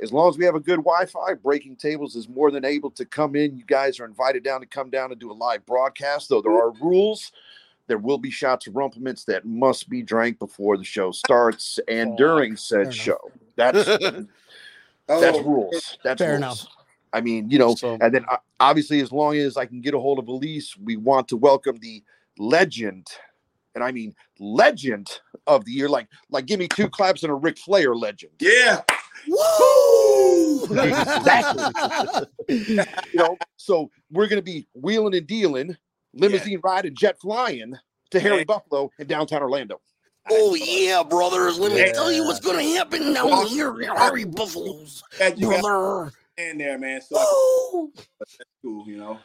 As 0.00 0.12
long 0.12 0.28
as 0.28 0.38
we 0.38 0.44
have 0.44 0.54
a 0.54 0.60
good 0.60 0.76
Wi-Fi, 0.78 1.34
Breaking 1.34 1.74
Tables 1.76 2.14
is 2.14 2.28
more 2.28 2.50
than 2.50 2.64
able 2.64 2.90
to 2.92 3.04
come 3.04 3.34
in. 3.34 3.56
You 3.56 3.64
guys 3.64 3.98
are 3.98 4.04
invited 4.04 4.44
down 4.44 4.60
to 4.60 4.66
come 4.66 4.90
down 4.90 5.10
and 5.10 5.20
do 5.20 5.30
a 5.30 5.34
live 5.34 5.66
broadcast. 5.66 6.28
Though 6.28 6.40
there 6.40 6.52
are 6.52 6.70
rules, 6.80 7.32
there 7.88 7.98
will 7.98 8.18
be 8.18 8.30
shots 8.30 8.66
of 8.68 8.76
Rumple 8.76 9.02
Minze 9.02 9.24
that 9.24 9.44
must 9.44 9.88
be 9.88 10.02
drank 10.02 10.38
before 10.38 10.76
the 10.76 10.84
show 10.84 11.10
starts 11.10 11.80
and 11.88 12.12
Oh, 12.12 12.16
during 12.16 12.56
said 12.56 12.94
show. 12.94 13.18
That's 13.56 13.88
Oh, 15.10 15.20
that's 15.22 15.38
rules. 15.38 15.96
That's 16.04 16.20
Fair 16.20 16.32
rules. 16.32 16.38
enough. 16.42 16.66
I 17.14 17.22
mean, 17.22 17.48
you 17.50 17.58
know, 17.58 17.74
So- 17.74 17.96
and 18.00 18.14
then 18.14 18.24
uh, 18.30 18.36
obviously, 18.60 19.00
as 19.00 19.10
long 19.10 19.36
as 19.36 19.56
I 19.56 19.64
can 19.64 19.80
get 19.80 19.94
a 19.94 19.98
hold 19.98 20.18
of 20.18 20.28
Elise, 20.28 20.76
we 20.76 20.96
want 20.96 21.28
to 21.28 21.36
welcome 21.38 21.78
the 21.80 22.02
legend, 22.38 23.06
and 23.74 23.82
I 23.82 23.90
mean 23.90 24.14
legend 24.38 25.20
of 25.46 25.64
the 25.64 25.72
year. 25.72 25.88
Like, 25.88 26.08
like, 26.30 26.44
give 26.44 26.58
me 26.60 26.68
two 26.68 26.90
claps 26.90 27.22
and 27.22 27.32
a 27.32 27.34
Ric 27.34 27.56
Flair 27.58 27.94
legend. 27.96 28.32
Yeah. 28.38 28.82
Woo! 29.26 30.66
You 32.48 32.86
know, 33.14 33.36
so 33.56 33.90
we're 34.10 34.26
gonna 34.28 34.42
be 34.42 34.66
wheeling 34.74 35.14
and 35.14 35.26
dealing, 35.26 35.76
limousine 36.14 36.60
riding, 36.64 36.94
jet 36.94 37.18
flying 37.20 37.74
to 38.10 38.20
Harry 38.20 38.38
Hey. 38.38 38.44
Buffalo 38.44 38.90
in 38.98 39.06
downtown 39.06 39.42
Orlando. 39.42 39.80
oh 40.30 40.54
yeah, 40.54 41.02
brothers. 41.02 41.58
Let 41.58 41.72
me 41.72 41.78
Yeah. 41.78 41.92
tell 41.92 42.10
you 42.12 42.24
what's 42.24 42.40
gonna 42.40 42.62
happen 42.62 43.12
down 43.12 43.46
here, 43.46 43.74
Harry 43.96 44.24
Buffaloes, 44.24 45.02
you 45.36 45.50
got 45.50 45.60
brother. 45.62 46.12
in 46.38 46.58
there, 46.58 46.78
man. 46.78 47.00
So 47.02 47.16
Woo! 47.16 47.92
that's 48.18 48.36
cool, 48.62 48.86
you 48.88 48.96
know. 48.96 49.18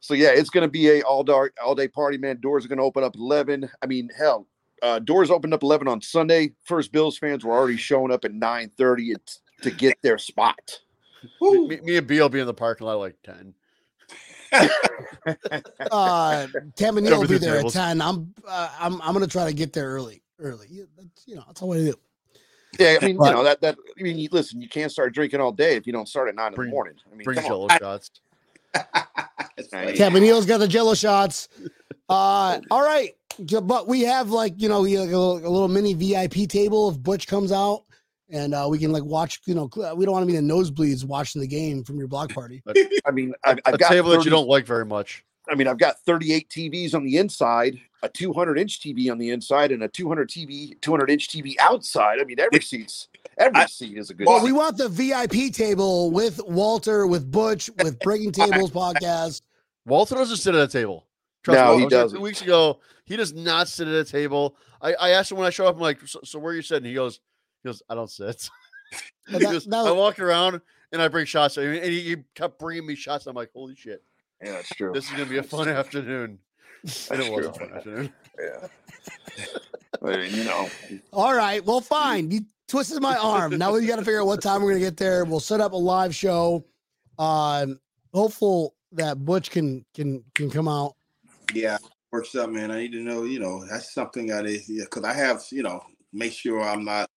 So 0.00 0.14
yeah, 0.14 0.30
it's 0.30 0.50
gonna 0.50 0.68
be 0.68 0.88
a 0.90 1.02
all 1.02 1.22
dark, 1.24 1.54
all 1.62 1.74
day 1.74 1.88
party, 1.88 2.16
man. 2.18 2.40
Doors 2.40 2.64
are 2.64 2.68
gonna 2.68 2.84
open 2.84 3.04
up 3.04 3.14
eleven. 3.16 3.68
I 3.82 3.86
mean, 3.86 4.08
hell, 4.16 4.46
uh, 4.82 4.98
doors 5.00 5.30
opened 5.30 5.54
up 5.54 5.62
eleven 5.62 5.88
on 5.88 6.00
Sunday. 6.00 6.52
First 6.64 6.92
Bills 6.92 7.18
fans 7.18 7.44
were 7.44 7.52
already 7.52 7.76
showing 7.76 8.12
up 8.12 8.24
at 8.24 8.32
nine 8.32 8.70
thirty 8.76 9.14
to 9.62 9.70
get 9.70 9.96
their 10.02 10.18
spot. 10.18 10.78
Me, 11.40 11.66
me- 11.68 11.80
me 11.82 11.96
and 11.96 12.06
B 12.06 12.18
will 12.20 12.28
be 12.28 12.40
in 12.40 12.46
the 12.46 12.54
parking 12.54 12.86
lot 12.86 12.98
like 12.98 13.16
ten. 13.22 13.54
Uh, 15.90 16.46
Tampa 16.76 17.00
Neil 17.00 17.12
will 17.12 17.22
Cover 17.22 17.28
be 17.34 17.38
the 17.38 17.46
there 17.46 17.60
at 17.60 17.68
ten. 17.68 18.00
I'm, 18.00 18.34
uh, 18.46 18.70
I'm, 18.78 19.00
I'm 19.02 19.12
gonna 19.12 19.26
try 19.26 19.46
to 19.46 19.52
get 19.52 19.72
there 19.72 19.88
early. 19.90 20.22
Early, 20.38 20.66
Yeah, 20.70 20.84
that's, 20.96 21.26
you 21.26 21.34
know, 21.36 21.44
that's 21.46 21.60
all 21.60 21.72
I 21.74 21.78
do. 21.78 21.94
Yeah, 22.78 22.96
I 23.00 23.04
mean, 23.04 23.16
But- 23.16 23.26
you 23.26 23.32
know 23.34 23.44
that 23.44 23.60
that. 23.60 23.76
I 23.98 24.02
mean, 24.02 24.18
you, 24.18 24.28
listen, 24.32 24.60
you 24.62 24.68
can't 24.68 24.90
start 24.90 25.12
drinking 25.14 25.40
all 25.40 25.52
day 25.52 25.76
if 25.76 25.86
you 25.86 25.92
don't 25.92 26.08
start 26.08 26.28
at 26.28 26.34
nine 26.34 26.54
in 26.54 26.60
the 26.60 26.66
morning. 26.68 26.94
I 27.10 27.14
mean, 27.14 27.24
Bring 27.24 27.36
come 27.36 27.44
on. 27.44 27.50
jello 27.50 27.68
shots. 27.78 28.10
That's 28.72 29.68
funny. 29.70 29.96
Tampa 29.96 30.20
Neil's 30.20 30.46
got 30.46 30.58
the 30.58 30.68
Jello 30.68 30.94
shots. 30.94 31.48
Uh, 32.10 32.60
all 32.72 32.82
right, 32.82 33.14
but 33.62 33.86
we 33.86 34.00
have 34.02 34.30
like 34.30 34.54
you 34.56 34.68
know, 34.68 34.82
we 34.82 34.94
have 34.94 35.04
a 35.04 35.16
little, 35.16 35.38
a 35.38 35.48
little 35.48 35.68
mini 35.68 35.94
VIP 35.94 36.48
table 36.48 36.90
if 36.90 37.00
Butch 37.00 37.28
comes 37.28 37.52
out, 37.52 37.84
and 38.28 38.52
uh, 38.52 38.66
we 38.68 38.78
can 38.78 38.90
like 38.90 39.04
watch. 39.04 39.40
You 39.46 39.54
know, 39.54 39.70
we 39.94 40.04
don't 40.04 40.12
want 40.12 40.24
to 40.24 40.26
be 40.26 40.36
in 40.36 40.46
the 40.46 40.52
nosebleeds 40.52 41.04
watching 41.04 41.40
the 41.40 41.46
game 41.46 41.84
from 41.84 41.98
your 41.98 42.08
block 42.08 42.32
party. 42.34 42.62
I 43.06 43.10
mean, 43.12 43.32
I've, 43.44 43.58
A 43.58 43.68
I've 43.68 43.78
got 43.78 43.90
table 43.90 44.10
that 44.10 44.24
you 44.24 44.30
don't 44.30 44.48
like 44.48 44.66
very 44.66 44.84
much. 44.84 45.24
I 45.48 45.54
mean, 45.54 45.66
I've 45.66 45.78
got 45.78 46.00
38 46.00 46.48
TVs 46.48 46.94
on 46.94 47.04
the 47.04 47.16
inside, 47.16 47.78
a 48.02 48.08
200 48.08 48.58
inch 48.58 48.80
TV 48.80 49.10
on 49.10 49.18
the 49.18 49.30
inside, 49.30 49.72
and 49.72 49.82
a 49.82 49.88
200 49.88 50.28
TV, 50.28 50.80
200 50.80 51.10
inch 51.10 51.28
TV 51.28 51.54
outside. 51.60 52.20
I 52.20 52.24
mean, 52.24 52.38
every 52.40 52.60
seat's 52.60 53.08
every 53.38 53.62
I- 53.62 53.66
seat 53.66 53.96
is 53.96 54.10
a 54.10 54.14
good. 54.14 54.26
Well, 54.26 54.40
seat. 54.40 54.46
we 54.46 54.52
want 54.52 54.76
the 54.78 54.88
VIP 54.88 55.52
table 55.52 56.10
with 56.10 56.40
Walter, 56.46 57.06
with 57.06 57.30
Butch, 57.30 57.70
with 57.82 58.00
Breaking 58.00 58.32
Tables 58.32 58.70
podcast. 58.70 59.42
Walter 59.86 60.16
doesn't 60.16 60.36
sit 60.38 60.54
at 60.54 60.62
a 60.62 60.68
table. 60.68 61.06
Trust 61.42 61.58
No, 61.60 61.76
me, 61.76 61.82
he 61.84 61.88
doesn't. 61.88 62.18
Two 62.18 62.22
weeks 62.22 62.42
ago, 62.42 62.80
he 63.04 63.16
does 63.16 63.32
not 63.32 63.68
sit 63.68 63.88
at 63.88 63.94
a 63.94 64.04
table. 64.04 64.56
I, 64.82 64.94
I 64.94 65.10
asked 65.10 65.30
him 65.30 65.38
when 65.38 65.46
I 65.46 65.50
showed 65.50 65.66
up. 65.68 65.76
I'm 65.76 65.80
like, 65.80 66.06
so, 66.06 66.20
so 66.24 66.38
where 66.38 66.52
are 66.52 66.56
you 66.56 66.62
sitting? 66.62 66.88
He 66.88 66.94
goes, 66.94 67.20
he 67.62 67.68
goes, 67.68 67.82
I 67.88 67.94
don't 67.94 68.10
sit. 68.10 68.48
He 69.28 69.38
that- 69.38 69.42
goes, 69.42 69.64
that- 69.66 69.86
I 69.86 69.92
walk 69.92 70.18
around 70.18 70.60
and 70.92 71.00
I 71.00 71.06
bring 71.06 71.24
shots, 71.24 71.56
and 71.56 71.84
he, 71.84 72.00
he 72.00 72.16
kept 72.34 72.58
bringing 72.58 72.84
me 72.86 72.96
shots. 72.96 73.26
I'm 73.28 73.36
like, 73.36 73.50
holy 73.54 73.76
shit, 73.76 74.02
yeah, 74.42 74.52
that's 74.52 74.68
true. 74.70 74.90
this 74.92 75.04
is 75.04 75.10
gonna 75.12 75.26
be 75.26 75.38
a 75.38 75.42
fun 75.44 75.68
afternoon. 75.68 76.40
And 77.10 77.20
it 77.22 77.32
was 77.32 77.46
a 77.46 77.52
fun 77.52 77.72
afternoon. 77.72 78.12
yeah. 78.42 78.66
I 80.02 80.16
mean, 80.16 80.34
you 80.34 80.42
know, 80.44 80.68
All 81.12 81.32
right, 81.34 81.64
well, 81.64 81.80
fine. 81.80 82.30
You 82.32 82.40
twisted 82.66 83.00
my 83.00 83.16
arm. 83.16 83.56
Now 83.58 83.72
we 83.72 83.86
got 83.86 83.96
to 83.96 84.04
figure 84.04 84.20
out 84.22 84.26
what 84.26 84.42
time 84.42 84.62
we're 84.62 84.70
gonna 84.72 84.80
get 84.80 84.96
there. 84.96 85.24
We'll 85.24 85.38
set 85.38 85.60
up 85.60 85.72
a 85.72 85.76
live 85.76 86.12
show. 86.14 86.64
Um, 87.18 87.78
hopeful 88.12 88.74
that 88.92 89.24
Butch 89.24 89.50
can 89.52 89.84
can 89.94 90.24
can 90.34 90.50
come 90.50 90.66
out. 90.66 90.96
Yeah, 91.54 91.78
works 92.12 92.34
up, 92.34 92.50
man. 92.50 92.70
I 92.70 92.78
need 92.78 92.92
to 92.92 93.00
know, 93.00 93.24
you 93.24 93.40
know, 93.40 93.64
that's 93.66 93.92
something 93.92 94.32
I 94.32 94.42
did, 94.42 94.62
yeah, 94.68 94.84
because 94.84 95.04
I 95.04 95.12
have, 95.12 95.42
you 95.50 95.62
know, 95.62 95.82
make 96.12 96.32
sure 96.32 96.60
I'm 96.60 96.84
not 96.84 97.08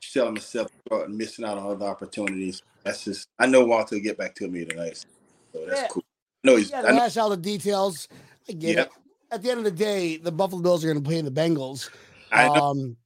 selling 0.00 0.34
myself 0.34 0.68
short 0.88 1.08
and 1.08 1.16
missing 1.16 1.44
out 1.44 1.58
on 1.58 1.70
other 1.70 1.86
opportunities. 1.86 2.62
That's 2.84 3.04
just, 3.04 3.28
I 3.38 3.46
know 3.46 3.64
Walter 3.64 3.96
will 3.96 4.02
get 4.02 4.18
back 4.18 4.34
to 4.36 4.48
me 4.48 4.64
tonight, 4.64 5.04
so 5.52 5.64
that's 5.66 5.82
Yeah. 5.82 5.88
cool. 5.88 6.04
No, 6.44 6.56
he's, 6.56 6.70
Yeah, 6.70 6.80
I 6.80 6.92
know, 6.92 6.98
hash 6.98 7.16
out 7.16 7.28
the 7.28 7.36
details. 7.36 8.08
I 8.48 8.52
get 8.52 8.78
Yep. 8.78 8.86
it. 8.86 8.92
At 9.30 9.42
the 9.42 9.50
end 9.50 9.58
of 9.58 9.64
the 9.64 9.70
day, 9.70 10.18
the 10.18 10.32
Buffalo 10.32 10.60
Bills 10.60 10.84
are 10.84 10.88
going 10.88 11.02
to 11.02 11.08
play 11.08 11.20
the 11.20 11.30
Bengals. 11.30 11.88
I 12.30 12.48
know. 12.48 12.60
Um, 12.60 12.96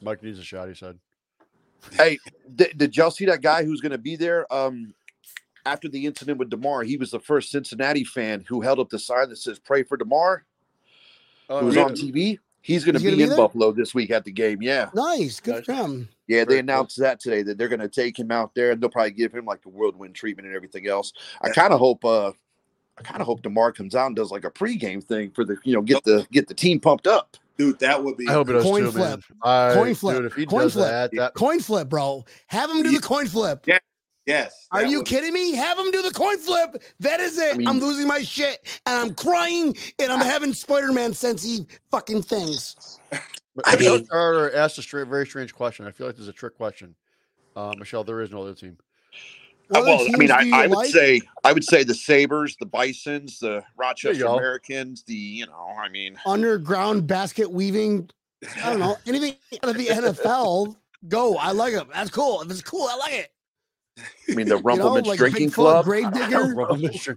Mike 0.00 0.22
needs 0.22 0.38
a 0.38 0.42
shot. 0.42 0.68
He 0.68 0.74
said. 0.74 0.98
hey, 1.92 2.18
did, 2.54 2.76
did 2.76 2.96
y'all 2.96 3.10
see 3.10 3.26
that 3.26 3.40
guy 3.40 3.64
who's 3.64 3.80
going 3.80 3.92
to 3.92 3.98
be 3.98 4.16
there? 4.16 4.52
Um, 4.52 4.94
after 5.66 5.88
the 5.88 6.06
incident 6.06 6.38
with 6.38 6.50
Damar, 6.50 6.82
he 6.82 6.96
was 6.96 7.10
the 7.10 7.20
first 7.20 7.50
Cincinnati 7.50 8.04
fan 8.04 8.44
who 8.48 8.60
held 8.60 8.78
up 8.80 8.88
the 8.90 8.98
sign 8.98 9.28
that 9.28 9.36
says 9.38 9.58
"Pray 9.58 9.82
for 9.82 9.96
Damar." 9.96 10.44
Oh, 11.50 11.58
It 11.58 11.64
was 11.64 11.76
yeah. 11.76 11.84
on 11.84 11.92
TV. 11.94 12.38
He's 12.64 12.84
going 12.84 12.94
to 12.94 13.00
be, 13.00 13.06
gonna 13.06 13.16
be 13.16 13.22
in 13.24 13.28
there? 13.30 13.38
Buffalo 13.38 13.72
this 13.72 13.92
week 13.92 14.10
at 14.12 14.24
the 14.24 14.30
game. 14.30 14.62
Yeah, 14.62 14.88
nice, 14.94 15.40
good 15.40 15.64
for 15.66 15.72
him. 15.72 16.08
yeah. 16.28 16.44
They 16.44 16.60
announced 16.60 16.96
that 17.00 17.18
today 17.18 17.42
that 17.42 17.58
they're 17.58 17.66
going 17.68 17.80
to 17.80 17.88
take 17.88 18.16
him 18.16 18.30
out 18.30 18.54
there 18.54 18.70
and 18.70 18.80
they'll 18.80 18.88
probably 18.88 19.10
give 19.10 19.32
him 19.32 19.44
like 19.44 19.62
the 19.62 19.68
whirlwind 19.68 20.14
treatment 20.14 20.46
and 20.46 20.54
everything 20.54 20.86
else. 20.86 21.12
I 21.42 21.50
kind 21.50 21.72
of 21.72 21.80
hope. 21.80 22.04
uh 22.04 22.30
I 22.98 23.02
kind 23.02 23.20
of 23.20 23.26
hope 23.26 23.42
Damar 23.42 23.72
comes 23.72 23.94
out 23.96 24.06
and 24.06 24.14
does 24.14 24.30
like 24.30 24.44
a 24.44 24.50
pregame 24.50 25.02
thing 25.02 25.30
for 25.32 25.44
the 25.44 25.56
you 25.64 25.74
know 25.74 25.82
get 25.82 26.04
the 26.04 26.24
get 26.30 26.46
the 26.46 26.54
team 26.54 26.78
pumped 26.78 27.06
up. 27.08 27.36
dude, 27.58 27.78
that 27.80 28.04
would 28.04 28.16
be. 28.16 28.28
I 28.28 28.32
hope 28.34 28.48
it 28.50 28.52
does 28.52 28.62
Coin 28.64 28.82
too, 28.82 28.92
flip. 28.92 29.10
man. 29.10 29.22
I, 29.42 29.74
Coin 29.74 29.94
flip. 29.96 30.16
Dude, 30.18 30.26
if 30.26 30.34
he 30.34 30.46
Coin 30.46 30.60
does 30.62 30.72
flip. 30.74 30.88
that, 30.88 31.10
that 31.16 31.34
Coin 31.34 31.58
flip, 31.58 31.88
bro. 31.88 32.24
Have 32.46 32.70
him 32.70 32.82
do 32.84 32.90
Yeah. 32.92 32.98
the 32.98 33.02
coin 33.02 33.26
flip. 33.26 33.66
Yes. 34.26 34.68
Are 34.70 34.84
you 34.84 34.98
would- 34.98 35.06
kidding 35.06 35.32
me? 35.32 35.52
Have 35.54 35.78
him 35.78 35.90
do 35.90 36.02
the 36.02 36.10
coin 36.12 36.38
flip. 36.38 36.82
That 37.00 37.20
is 37.20 37.38
it. 37.38 37.54
I 37.54 37.58
mean- 37.58 37.66
I'm 37.68 37.80
losing 37.80 38.06
my 38.06 38.22
shit 38.22 38.58
and 38.86 38.94
I'm 38.96 39.14
crying 39.14 39.76
and 39.98 40.12
I'm 40.12 40.20
having 40.20 40.52
Spider-Man 40.52 41.12
sensey 41.12 41.66
fucking 41.90 42.22
things. 42.22 42.98
I 43.64 43.76
Michelle 43.76 43.96
mean- 43.98 44.06
Carter 44.06 44.54
asked 44.54 44.78
a 44.78 44.82
straight, 44.82 45.08
very 45.08 45.26
strange 45.26 45.52
question. 45.54 45.86
I 45.86 45.90
feel 45.90 46.06
like 46.06 46.16
there's 46.16 46.28
a 46.28 46.32
trick 46.32 46.56
question. 46.56 46.94
Uh, 47.56 47.74
Michelle, 47.76 48.04
there 48.04 48.20
is 48.20 48.30
no 48.30 48.42
other 48.42 48.54
team. 48.54 48.78
What 49.68 49.80
Uh, 49.80 49.84
well, 49.84 50.06
I 50.14 50.16
mean, 50.16 50.30
I, 50.30 50.50
I 50.52 50.66
would 50.66 50.76
like? 50.76 50.90
say 50.90 51.20
I 51.44 51.52
would 51.52 51.64
say 51.64 51.82
the 51.82 51.94
Sabres, 51.94 52.56
the 52.56 52.66
Bisons, 52.66 53.38
the 53.38 53.62
Rochester. 53.76 54.24
Americans, 54.26 55.02
the 55.04 55.14
you 55.14 55.46
know, 55.46 55.74
I 55.78 55.88
mean, 55.88 56.16
underground 56.26 57.06
basket 57.06 57.50
weaving. 57.50 58.08
I 58.62 58.70
don't 58.70 58.80
know 58.80 58.96
anything 59.06 59.34
out 59.62 59.70
of 59.70 59.76
the 59.78 59.86
NFL. 59.86 60.76
Go. 61.08 61.36
I 61.36 61.52
like 61.52 61.74
them. 61.74 61.88
That's 61.92 62.10
cool. 62.10 62.42
If 62.42 62.50
it's 62.50 62.60
cool, 62.62 62.86
I 62.90 62.96
like 62.96 63.14
it. 63.14 63.32
I 64.30 64.34
mean 64.34 64.48
the 64.48 64.56
You 64.56 64.60
know, 64.60 64.60
Rumple 64.62 64.94
Minze 64.94 65.06
like 65.08 65.18
Drinking 65.18 65.50
Bigfoot, 65.50 65.54
Club. 65.54 65.84
Gravedigger, 65.84 66.54
Rumble 66.54 66.76
Mystery- 66.76 67.16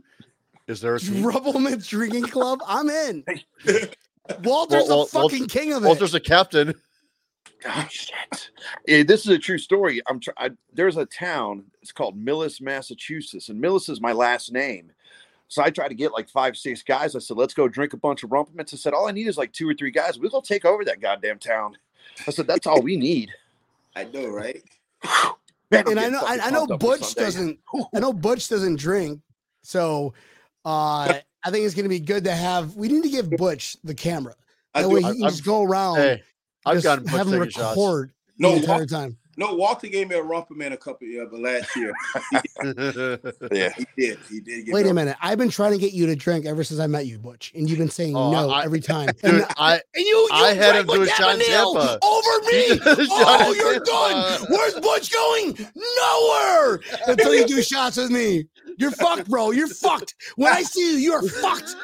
Is 0.67 0.81
there 0.81 0.95
a 0.95 0.99
team? 1.01 1.77
Drinking 1.79 2.23
Club. 2.27 2.59
I'm 2.67 2.89
in. 2.89 3.23
Walter's 4.43 4.87
Well, 4.87 4.87
well, 4.87 5.03
the 5.05 5.09
fucking 5.11 5.39
Walter- 5.41 5.45
king 5.45 5.73
of 5.73 5.83
it. 5.83 5.87
Walter's 5.87 6.13
a 6.15 6.19
captain. 6.19 6.73
Oh, 7.67 7.87
shit. 7.89 8.49
Yeah, 8.87 9.03
this 9.03 9.21
is 9.21 9.27
a 9.29 9.37
true 9.39 9.57
story. 9.57 10.01
I'm 10.07 10.19
tr- 10.19 10.31
I, 10.37 10.51
there's 10.73 10.97
a 10.97 11.05
town. 11.05 11.65
It's 11.81 11.91
called 11.91 12.19
Millis, 12.19 12.61
Massachusetts, 12.61 13.49
and 13.49 13.61
Millis 13.63 13.89
is 13.89 13.99
my 14.01 14.11
last 14.11 14.51
name. 14.51 14.91
So 15.47 15.63
I 15.63 15.69
tried 15.69 15.87
to 15.89 15.95
get 15.95 16.11
like 16.11 16.27
five, 16.29 16.57
six 16.57 16.83
guys. 16.83 17.15
I 17.15 17.19
said, 17.19 17.37
"Let's 17.37 17.53
go 17.53 17.67
drink 17.67 17.93
a 17.93 17.97
bunch 17.97 18.23
of 18.23 18.29
Rumplemans." 18.31 18.73
I 18.73 18.77
said, 18.77 18.93
"All 18.93 19.07
I 19.07 19.11
need 19.11 19.27
is 19.27 19.37
like 19.37 19.51
two 19.51 19.69
or 19.69 19.73
three 19.75 19.91
guys. 19.91 20.17
We'll 20.19 20.31
go 20.31 20.41
take 20.41 20.65
over 20.65 20.83
that 20.85 20.99
goddamn 21.01 21.39
town." 21.39 21.77
I 22.27 22.31
said, 22.31 22.45
"That's 22.47 22.65
all 22.67 22.81
we 22.81 22.97
need." 22.97 23.31
I 23.95 24.03
know, 24.05 24.27
right? 24.27 24.61
I'm 25.71 25.87
and 25.87 25.99
I 25.99 26.09
know, 26.09 26.21
I, 26.25 26.39
I 26.43 26.49
know 26.51 26.67
pumped 26.67 26.71
up 26.73 26.81
for 26.81 26.97
Butch 26.97 27.15
doesn't. 27.15 27.59
I 27.95 27.99
know 27.99 28.13
Butch 28.13 28.47
doesn't 28.49 28.77
drink, 28.77 29.21
so 29.63 30.13
uh, 30.63 31.13
I 31.43 31.51
think 31.51 31.65
it's 31.65 31.75
going 31.75 31.83
to 31.85 31.89
be 31.89 31.99
good 31.99 32.23
to 32.25 32.31
have. 32.31 32.75
We 32.75 32.87
need 32.87 33.03
to 33.03 33.09
give 33.09 33.29
Butch 33.31 33.75
the 33.83 33.93
camera. 33.95 34.35
I 34.73 34.81
That 34.83 34.89
do. 34.89 34.95
he 34.97 35.05
I've- 35.05 35.19
can 35.19 35.29
just 35.29 35.43
go 35.45 35.63
around. 35.63 35.97
Hey, 35.97 36.23
I've 36.65 36.75
just 36.75 36.83
gotten 36.83 37.07
have 37.07 37.27
him 37.27 37.33
taking 37.33 37.49
shots. 37.51 37.77
record 37.77 38.11
No, 38.37 38.55
entire 38.55 38.85
time. 38.85 39.17
No, 39.37 39.53
Walter 39.53 39.87
gave 39.87 40.07
me 40.07 40.15
a 40.15 40.21
rumper 40.23 40.53
man 40.55 40.71
a 40.71 40.77
couple 40.77 41.07
of 41.21 41.33
uh, 41.33 41.37
last 41.37 41.75
year. 41.75 41.93
Yeah. 43.51 43.69
He 43.75 43.85
did. 43.97 44.19
He 44.29 44.39
did. 44.39 44.65
Give 44.65 44.73
Wait 44.73 44.85
me 44.85 44.89
a 44.89 44.93
minute. 44.93 45.17
I've 45.21 45.37
been 45.37 45.49
trying 45.49 45.71
to 45.73 45.77
get 45.77 45.93
you 45.93 46.05
to 46.07 46.15
drink 46.15 46.45
ever 46.45 46.63
since 46.63 46.79
I 46.79 46.87
met 46.87 47.05
you, 47.05 47.17
Butch, 47.19 47.51
and 47.55 47.69
you've 47.69 47.79
been 47.79 47.89
saying 47.89 48.15
Oh, 48.15 48.31
no 48.31 48.49
I- 48.49 48.63
every 48.63 48.79
time. 48.79 49.09
And, 49.23 49.37
Dude, 49.39 49.45
I 49.57 49.73
and 49.73 49.81
you, 50.05 50.15
you 50.15 50.29
I 50.31 50.53
had 50.53 50.75
him 50.75 50.85
do 50.87 50.99
with 50.99 51.09
a 51.09 51.11
shot 51.13 51.35
in 51.35 51.41
Tampa. 51.41 51.99
over 52.03 52.45
me. 52.45 52.67
did 52.69 52.81
a 52.87 53.05
shot 53.05 53.41
Oh, 53.41 53.53
you're 53.53 53.73
Tampa. 53.73 53.85
done. 53.85 54.47
Where's 54.49 54.73
Butch 54.75 55.11
going? 55.11 55.57
Nowhere 55.75 56.79
until 57.07 57.33
you 57.35 57.45
do 57.47 57.61
shots 57.61 57.97
with 57.97 58.11
me. 58.11 58.45
You're 58.77 58.91
fucked, 58.91 59.29
bro. 59.29 59.51
You're 59.51 59.67
fucked. 59.67 60.15
When 60.35 60.51
I 60.51 60.61
see 60.63 60.93
you, 60.93 60.97
you're 60.97 61.21
fucked. 61.27 61.75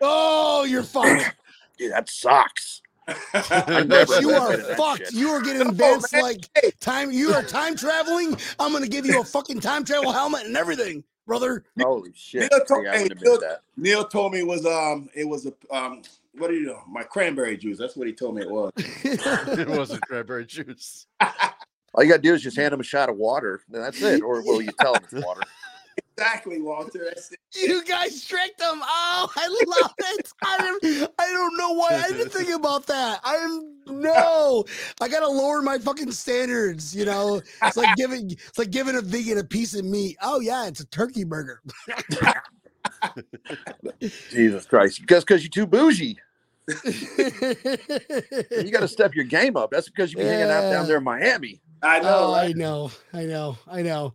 Oh, 0.00 0.64
you're 0.64 0.82
fucked. 0.84 1.34
Dude, 1.78 1.92
that 1.92 2.08
sucks. 2.08 2.82
I 3.08 3.84
But 3.88 4.20
you 4.20 4.30
are 4.30 4.56
fucked. 4.76 5.12
You 5.12 5.30
are 5.30 5.40
getting 5.40 5.62
No, 5.62 5.68
advanced 5.70 6.12
man. 6.12 6.22
like 6.22 6.48
Hey. 6.54 6.70
time. 6.80 7.10
You 7.10 7.32
are 7.34 7.42
time 7.42 7.76
traveling. 7.76 8.36
I'm 8.58 8.72
gonna 8.72 8.86
give 8.88 9.06
you 9.06 9.20
a 9.20 9.24
fucking 9.24 9.60
time 9.60 9.84
travel 9.84 10.12
helmet 10.12 10.44
and 10.46 10.56
everything, 10.56 11.02
brother. 11.26 11.64
Holy 11.80 12.12
shit! 12.14 12.50
Neil 12.50 12.64
told- 12.66 12.86
hey, 12.86 13.08
Neil- 13.22 13.40
Neil 13.76 14.04
told 14.04 14.32
me 14.32 14.40
it 14.40 14.46
was 14.46 14.64
um 14.66 15.08
it 15.14 15.24
was 15.26 15.46
a 15.46 15.52
um 15.74 16.02
what 16.36 16.48
do 16.48 16.54
you 16.54 16.66
know 16.66 16.82
my 16.88 17.02
cranberry 17.02 17.56
juice. 17.56 17.78
That's 17.78 17.96
what 17.96 18.06
he 18.06 18.12
told 18.12 18.34
me 18.36 18.42
it 18.42 18.50
was. 18.50 18.72
it 18.76 19.68
wasn't 19.68 20.02
cranberry 20.02 20.44
juice. 20.46 21.06
All 21.94 22.04
you 22.04 22.10
gotta 22.10 22.22
do 22.22 22.34
is 22.34 22.42
just 22.42 22.56
hand 22.56 22.74
him 22.74 22.80
a 22.80 22.84
shot 22.84 23.08
of 23.08 23.16
water, 23.16 23.62
and 23.72 23.82
that's 23.82 24.00
it. 24.02 24.22
Or 24.22 24.42
will 24.42 24.60
you 24.62 24.70
tell 24.78 24.94
him 24.94 25.02
it's 25.10 25.24
water? 25.24 25.40
Exactly, 26.18 26.60
Walter. 26.60 27.04
That's 27.04 27.32
it. 27.32 27.38
you 27.54 27.84
guys 27.84 28.24
tricked 28.24 28.60
him. 28.60 28.80
Oh, 28.82 29.32
I 29.34 29.48
love 29.66 29.94
it. 29.98 30.32
I 30.42 30.58
don't, 30.58 31.12
I 31.18 31.28
don't 31.28 31.56
know 31.56 31.72
why 31.72 32.02
I 32.04 32.08
didn't 32.08 32.30
think 32.30 32.50
about 32.50 32.86
that. 32.86 33.20
I'm 33.24 33.76
no. 33.86 34.64
I 35.00 35.08
gotta 35.08 35.28
lower 35.28 35.62
my 35.62 35.78
fucking 35.78 36.12
standards. 36.12 36.94
You 36.94 37.04
know, 37.04 37.40
it's 37.62 37.76
like 37.76 37.96
giving 37.96 38.30
it's 38.30 38.58
like 38.58 38.70
giving 38.70 38.96
a 38.96 39.00
vegan 39.00 39.38
a 39.38 39.44
piece 39.44 39.74
of 39.74 39.84
meat. 39.84 40.16
Oh 40.22 40.40
yeah, 40.40 40.66
it's 40.66 40.80
a 40.80 40.86
turkey 40.86 41.24
burger. 41.24 41.62
Jesus 44.30 44.66
Christ! 44.66 45.00
Because 45.00 45.24
because 45.24 45.42
you're 45.42 45.50
too 45.50 45.66
bougie. 45.66 46.18
You 48.50 48.70
got 48.70 48.80
to 48.80 48.88
step 48.88 49.14
your 49.14 49.24
game 49.24 49.56
up. 49.56 49.70
That's 49.70 49.88
because 49.88 50.12
you 50.12 50.18
be 50.18 50.24
hanging 50.24 50.50
out 50.50 50.70
down 50.70 50.86
there 50.86 50.98
in 50.98 51.04
Miami. 51.04 51.62
I 51.82 52.00
know, 52.00 52.08
oh, 52.30 52.34
I 52.34 52.52
know, 52.52 52.90
I 53.12 53.24
know, 53.24 53.56
I 53.66 53.82
know. 53.82 54.12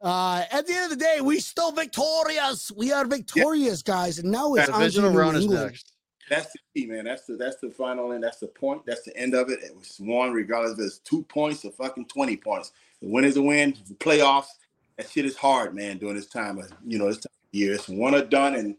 Uh, 0.00 0.44
at 0.50 0.66
the 0.66 0.72
end 0.72 0.92
of 0.92 0.98
the 0.98 1.04
day, 1.04 1.20
we 1.20 1.38
still 1.40 1.72
victorious. 1.72 2.72
We 2.74 2.90
are 2.92 3.04
victorious, 3.04 3.82
guys, 3.82 4.18
and 4.18 4.30
now 4.30 4.54
it's 4.54 4.68
on 4.68 4.74
to 4.74 4.86
Divisional 4.86 5.12
round 5.12 5.36
is 5.36 5.46
next. 5.46 5.92
That's 6.30 6.52
the 6.52 6.58
key, 6.74 6.86
man. 6.86 7.04
That's 7.04 7.26
the 7.26 7.36
that's 7.36 7.56
the 7.56 7.70
final 7.70 8.12
end. 8.12 8.22
That's 8.22 8.38
the 8.38 8.46
point. 8.46 8.86
That's 8.86 9.02
the 9.02 9.14
end 9.16 9.34
of 9.34 9.50
it. 9.50 9.62
It 9.62 9.76
was 9.76 9.98
won 10.00 10.32
regardless 10.32 10.78
if 10.78 10.86
it's 10.86 10.98
two 10.98 11.22
points 11.24 11.64
or 11.64 11.72
fucking 11.72 12.06
twenty 12.06 12.36
points. 12.36 12.72
The 13.02 13.08
win 13.08 13.24
is 13.24 13.36
a 13.36 13.42
win. 13.42 13.76
The 13.88 13.94
playoffs. 13.94 14.46
That 14.96 15.10
shit 15.10 15.24
is 15.24 15.36
hard, 15.36 15.74
man. 15.74 15.98
During 15.98 16.14
this 16.14 16.28
time 16.28 16.58
of 16.58 16.72
you 16.86 16.98
know 16.98 17.08
this 17.08 17.18
time 17.18 17.32
of 17.32 17.54
year, 17.54 17.74
it's 17.74 17.88
one 17.88 18.14
or 18.14 18.24
done, 18.24 18.54
and 18.54 18.76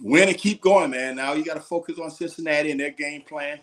win 0.00 0.30
and 0.30 0.38
keep 0.38 0.62
going, 0.62 0.90
man. 0.90 1.16
Now 1.16 1.34
you 1.34 1.44
got 1.44 1.54
to 1.54 1.60
focus 1.60 1.98
on 1.98 2.10
Cincinnati 2.10 2.70
and 2.70 2.80
their 2.80 2.90
game 2.90 3.22
plan. 3.22 3.60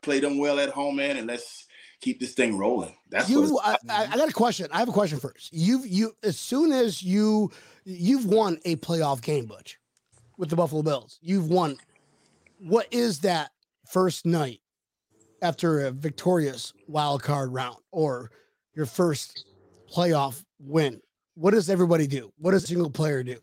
Play 0.00 0.20
them 0.20 0.38
well 0.38 0.60
at 0.60 0.70
home, 0.70 0.96
man, 0.96 1.16
and 1.16 1.26
let's 1.26 1.66
keep 2.02 2.20
this 2.20 2.32
thing 2.34 2.58
rolling. 2.58 2.94
That's 3.08 3.30
what 3.30 3.48
You, 3.48 3.60
I, 3.62 3.76
I 3.88 4.08
I 4.12 4.16
got 4.16 4.28
a 4.28 4.32
question. 4.32 4.68
I 4.70 4.80
have 4.80 4.88
a 4.88 4.92
question 4.92 5.18
first. 5.18 5.50
You've 5.52 5.86
you 5.86 6.14
as 6.22 6.38
soon 6.38 6.72
as 6.72 7.02
you 7.02 7.50
you've 7.84 8.26
won 8.26 8.58
a 8.66 8.76
playoff 8.76 9.22
game, 9.22 9.46
Butch, 9.46 9.78
with 10.36 10.50
the 10.50 10.56
Buffalo 10.56 10.82
Bills. 10.82 11.18
You've 11.22 11.48
won. 11.48 11.78
What 12.58 12.86
is 12.90 13.20
that 13.20 13.52
first 13.86 14.26
night 14.26 14.60
after 15.40 15.86
a 15.86 15.90
victorious 15.90 16.72
wild 16.86 17.22
card 17.22 17.52
round 17.52 17.78
or 17.90 18.30
your 18.74 18.86
first 18.86 19.46
playoff 19.90 20.44
win? 20.58 21.00
What 21.34 21.52
does 21.52 21.70
everybody 21.70 22.06
do? 22.06 22.32
What 22.38 22.50
does 22.50 22.64
a 22.64 22.66
single 22.66 22.90
player 22.90 23.22
do? 23.22 23.38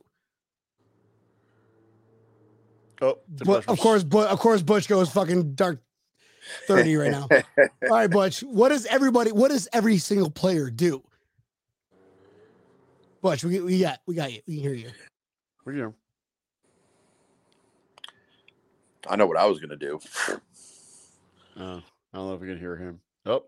Oh, 3.02 3.18
But 3.30 3.66
of 3.68 3.80
course, 3.80 4.04
but 4.04 4.30
of 4.30 4.40
course, 4.40 4.62
Butch 4.62 4.88
goes 4.90 5.10
fucking 5.10 5.56
dark 5.56 5.82
thirty 6.68 6.96
right 6.96 7.12
now. 7.12 7.28
All 7.58 7.90
right, 7.90 8.10
Butch. 8.10 8.42
What 8.42 8.70
does 8.70 8.86
everybody? 8.86 9.32
What 9.32 9.50
does 9.50 9.68
every 9.74 9.98
single 9.98 10.30
player 10.30 10.70
do? 10.70 11.04
Butch, 13.22 13.44
we, 13.44 13.60
we 13.60 13.80
got 13.80 14.00
we 14.06 14.16
got 14.16 14.32
you. 14.32 14.42
We 14.48 14.56
can 14.56 14.64
hear 14.64 14.74
you. 14.74 14.90
We're 15.66 15.74
here. 15.74 15.94
I 19.08 19.16
know 19.16 19.28
what 19.28 19.38
I 19.38 19.46
was 19.46 19.60
gonna 19.60 19.76
do. 19.76 20.00
Oh, 20.30 20.38
I 21.58 22.18
don't 22.18 22.28
know 22.28 22.34
if 22.34 22.42
we 22.42 22.48
can 22.48 22.60
hear 22.60 22.76
him. 22.76 23.00
Oh, 23.26 23.44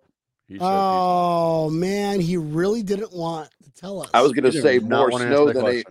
he 0.47 0.55
said 0.55 0.63
Oh 0.63 1.69
man, 1.69 2.19
he 2.19 2.37
really 2.37 2.83
didn't 2.83 3.13
want 3.13 3.49
to 3.63 3.71
tell 3.71 4.01
us. 4.01 4.09
I 4.13 4.21
was 4.21 4.33
gonna 4.33 4.49
he 4.49 4.59
say 4.61 4.79
more 4.79 5.11
snow 5.11 5.47
that 5.47 5.55
than 5.55 5.65
a. 5.65 5.83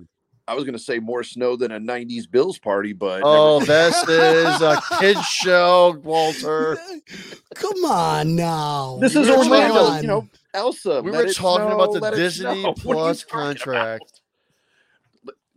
question. 0.51 0.53
I 0.53 0.55
was 0.55 0.65
gonna 0.65 0.79
say 0.79 0.99
more 0.99 1.23
snow 1.23 1.57
than 1.57 1.73
a 1.73 1.79
'90s 1.81 2.31
Bills 2.31 2.59
party, 2.59 2.93
but 2.93 3.23
Oh, 3.25 3.61
this 3.61 3.97
is 4.09 4.61
a 4.63 4.81
kids 4.99 5.25
show, 5.27 5.99
Walter. 6.03 6.79
Come 7.55 7.85
on 7.85 8.37
now. 8.37 8.99
this 9.01 9.15
is 9.17 9.27
we 9.27 9.33
were 9.33 9.39
Orlando. 9.39 9.75
talking- 9.75 10.03
You 10.03 10.09
know, 10.09 10.29
Elsa. 10.55 11.03
We 11.03 11.11
were 11.11 11.27
talking 11.33 11.67
snow, 11.69 11.81
about 11.81 11.93
the 12.01 12.11
Disney 12.17 12.61
snow. 12.63 12.75
What 12.83 12.97
are 12.97 12.99
you 12.99 13.05
Plus 13.05 13.25
contract. 13.25 14.21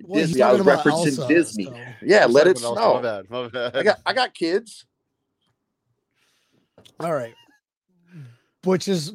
Well, 0.06 0.20
he's 0.20 0.28
Disney. 0.30 0.41
I 0.44 0.52
was 0.54 0.66
talking 0.66 0.91
referencing 0.91 1.20
Elsa, 1.20 1.28
Disney. 1.28 1.66
so- 1.66 1.78
Yeah, 2.02 2.26
let 2.26 2.48
it 2.48 2.58
Something 2.58 2.84
else. 2.84 2.94
My 2.96 3.00
snow. 3.02 3.24
bad. 3.24 3.30
My 3.30 3.48
bad. 3.70 3.76
I 3.78 3.84
got 3.84 4.00
I 4.06 4.14
got 4.14 4.34
kids. 4.34 4.86
All 7.00 7.14
right. 7.14 7.34
Which 8.66 8.88
is 8.88 9.12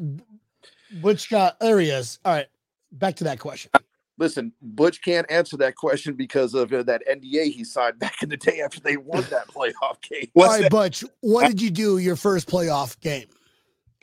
which 1.03 1.29
got 1.31 1.61
there 1.61 1.79
he 1.79 1.91
is. 1.91 2.19
All 2.25 2.33
right. 2.35 2.47
Back 2.93 3.17
to 3.17 3.25
that 3.25 3.39
question. 3.39 3.71
Listen, 4.19 4.53
Butch 4.61 5.01
can't 5.03 5.31
answer 5.31 5.57
that 5.59 5.77
question 5.77 6.15
because 6.15 6.53
of 6.55 6.73
uh, 6.73 6.83
that 6.83 7.03
NDA 7.09 7.53
he 7.53 7.65
signed 7.65 7.99
back 8.01 8.23
in 8.23 8.29
the 8.29 8.37
day 8.37 8.61
after 8.61 8.81
they 8.81 8.97
won 8.97 9.25
that 9.31 9.49
playoff 9.55 10.01
game. 10.03 10.25
All 10.25 10.31
what's 10.35 10.55
right, 10.55 10.63
that 10.63 10.71
Butch, 10.71 11.05
what 11.21 11.47
did 11.47 11.63
you 11.63 11.71
do 11.71 11.99
your 11.99 12.17
first 12.17 12.49
playoff 12.49 12.99
game? 13.01 13.27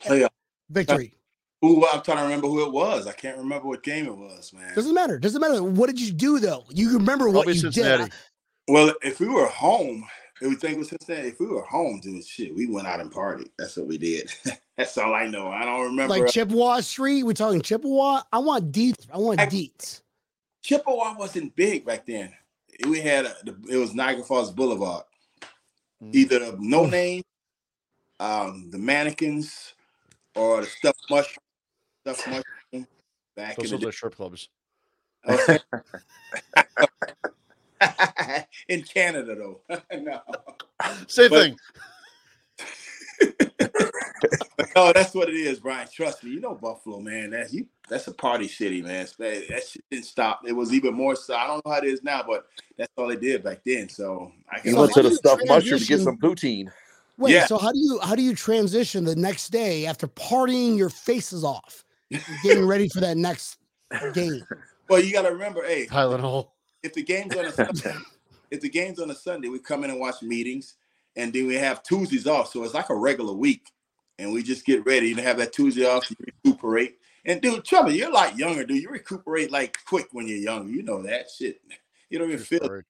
playoff? 0.02 0.28
Victory. 0.70 1.12
Who 1.62 1.86
I'm 1.88 2.02
trying 2.02 2.18
to 2.18 2.22
remember 2.24 2.48
who 2.48 2.64
it 2.66 2.72
was. 2.72 3.06
I 3.06 3.12
can't 3.12 3.38
remember 3.38 3.68
what 3.68 3.82
game 3.82 4.06
it 4.06 4.16
was, 4.16 4.52
man. 4.52 4.74
Doesn't 4.74 4.94
matter. 4.94 5.18
Doesn't 5.18 5.40
matter. 5.40 5.62
What 5.62 5.86
did 5.86 6.00
you 6.00 6.12
do 6.12 6.38
though? 6.38 6.64
You 6.70 6.92
remember 6.94 7.26
what 7.26 7.44
Probably 7.44 7.54
you 7.54 7.60
Cincinnati. 7.60 8.04
did. 8.04 8.12
Well, 8.68 8.92
if 9.02 9.20
we 9.20 9.28
were 9.28 9.46
home, 9.46 10.04
if 10.40 10.48
we 10.48 10.54
think 10.56 10.74
it 10.74 10.78
was 10.78 10.88
Cincinnati, 10.90 11.28
if 11.28 11.40
we 11.40 11.46
were 11.46 11.62
home 11.62 12.00
doing 12.00 12.22
shit, 12.22 12.54
we 12.54 12.66
went 12.66 12.86
out 12.86 13.00
and 13.00 13.10
partied. 13.10 13.48
That's 13.58 13.76
what 13.76 13.86
we 13.86 13.96
did. 13.96 14.30
That's 14.76 14.98
all 14.98 15.14
I 15.14 15.26
know. 15.26 15.48
I 15.48 15.64
don't 15.64 15.84
remember. 15.84 16.18
Like 16.18 16.30
Chippewa 16.30 16.80
Street. 16.80 17.22
We're 17.22 17.32
talking 17.32 17.62
Chippewa. 17.62 18.22
I 18.32 18.38
want 18.38 18.70
deets. 18.70 19.06
I 19.12 19.18
want 19.18 19.40
I- 19.40 19.46
deets. 19.46 20.02
Chippewa 20.66 21.14
wasn't 21.16 21.54
big 21.54 21.86
back 21.86 22.04
then. 22.06 22.32
We 22.88 23.00
had 23.00 23.24
a, 23.24 23.36
it 23.70 23.76
was 23.76 23.94
Niagara 23.94 24.24
Falls 24.24 24.50
Boulevard. 24.50 25.04
Mm. 26.02 26.12
Either 26.12 26.38
the 26.40 26.56
no 26.58 26.86
name, 26.86 27.22
um, 28.18 28.68
the 28.70 28.78
mannequins, 28.78 29.74
or 30.34 30.62
the 30.62 30.66
stuffed 30.66 31.06
mushroom. 31.08 31.36
Stuffed 32.04 32.26
mushroom. 32.72 32.88
Back 33.36 33.56
Those 33.56 33.72
in 33.72 33.78
the 33.80 33.86
the 33.86 33.92
strip 33.92 34.16
clubs. 34.16 34.48
in 38.68 38.82
Canada, 38.82 39.36
though. 39.36 39.60
no. 40.00 40.20
Same 41.06 41.30
But- 41.30 41.42
thing. 41.42 41.56
No, 44.22 44.28
oh, 44.76 44.92
that's 44.92 45.14
what 45.14 45.28
it 45.28 45.34
is, 45.34 45.60
Brian. 45.60 45.88
Trust 45.92 46.24
me. 46.24 46.30
You 46.32 46.40
know 46.40 46.54
Buffalo, 46.54 47.00
man. 47.00 47.30
That's 47.30 47.52
you. 47.52 47.66
That's 47.88 48.06
a 48.08 48.12
party 48.12 48.48
city, 48.48 48.82
man. 48.82 49.06
That 49.18 49.48
that 49.48 49.66
shit 49.68 49.84
didn't 49.90 50.06
stop. 50.06 50.40
It 50.46 50.52
was 50.52 50.72
even 50.72 50.94
more 50.94 51.16
so. 51.16 51.34
I 51.34 51.46
don't 51.46 51.64
know 51.64 51.72
how 51.72 51.78
it 51.78 51.84
is 51.84 52.02
now, 52.02 52.22
but 52.26 52.46
that's 52.78 52.92
all 52.96 53.06
they 53.08 53.16
did 53.16 53.42
back 53.44 53.60
then. 53.64 53.88
So 53.88 54.32
I 54.50 54.56
He 54.56 54.62
can 54.62 54.72
So 54.74 54.80
went 54.80 54.92
to 54.94 55.02
the 55.02 55.10
you 55.10 55.16
stuffed 55.16 55.42
mushroom 55.46 55.80
to 55.80 55.86
get 55.86 56.00
some 56.00 56.18
poutine. 56.18 56.70
Wait, 57.18 57.32
Yeah. 57.32 57.46
so 57.46 57.56
how 57.58 57.72
do 57.72 57.78
you 57.78 57.98
how 58.02 58.14
do 58.14 58.22
you 58.22 58.34
transition 58.34 59.04
the 59.04 59.16
next 59.16 59.48
day 59.50 59.86
after 59.86 60.06
partying 60.08 60.76
your 60.76 60.90
faces 60.90 61.44
off, 61.44 61.84
getting 62.42 62.66
ready 62.66 62.88
for 62.88 63.00
that 63.00 63.16
next 63.16 63.56
game? 64.12 64.42
Well, 64.88 65.00
you 65.00 65.12
got 65.12 65.22
to 65.22 65.30
remember, 65.32 65.64
hey, 65.64 65.86
Tylenol. 65.86 66.48
if 66.82 66.92
the 66.94 67.02
game's 67.02 67.34
on 67.36 67.46
a 67.46 67.52
Sunday, 67.52 67.94
if 68.50 68.60
the 68.60 68.68
game's 68.68 68.98
on 69.00 69.10
a 69.10 69.14
Sunday, 69.14 69.48
we 69.48 69.58
come 69.58 69.82
in 69.84 69.90
and 69.90 69.98
watch 69.98 70.22
meetings, 70.22 70.74
and 71.16 71.32
then 71.32 71.46
we 71.46 71.54
have 71.54 71.82
Tuesdays 71.82 72.26
off, 72.26 72.52
so 72.52 72.62
it's 72.64 72.74
like 72.74 72.90
a 72.90 72.94
regular 72.94 73.32
week, 73.32 73.72
and 74.18 74.32
we 74.32 74.42
just 74.42 74.64
get 74.64 74.84
ready 74.86 75.14
to 75.14 75.22
have 75.22 75.38
that 75.38 75.52
Tuesday 75.52 75.86
off 75.86 76.06
to 76.06 76.16
recuperate. 76.18 76.98
And 77.24 77.40
dude, 77.40 77.64
trouble, 77.64 77.90
you're 77.90 78.12
like 78.12 78.36
younger, 78.38 78.64
dude. 78.64 78.82
You 78.82 78.88
recuperate 78.90 79.50
like 79.50 79.78
quick 79.86 80.08
when 80.12 80.28
you're 80.28 80.38
young. 80.38 80.68
You 80.68 80.82
know 80.82 81.02
that 81.02 81.26
shit. 81.30 81.60
You 82.08 82.18
don't 82.18 82.28
even 82.30 82.44
feel. 82.44 82.62
it. 82.62 82.84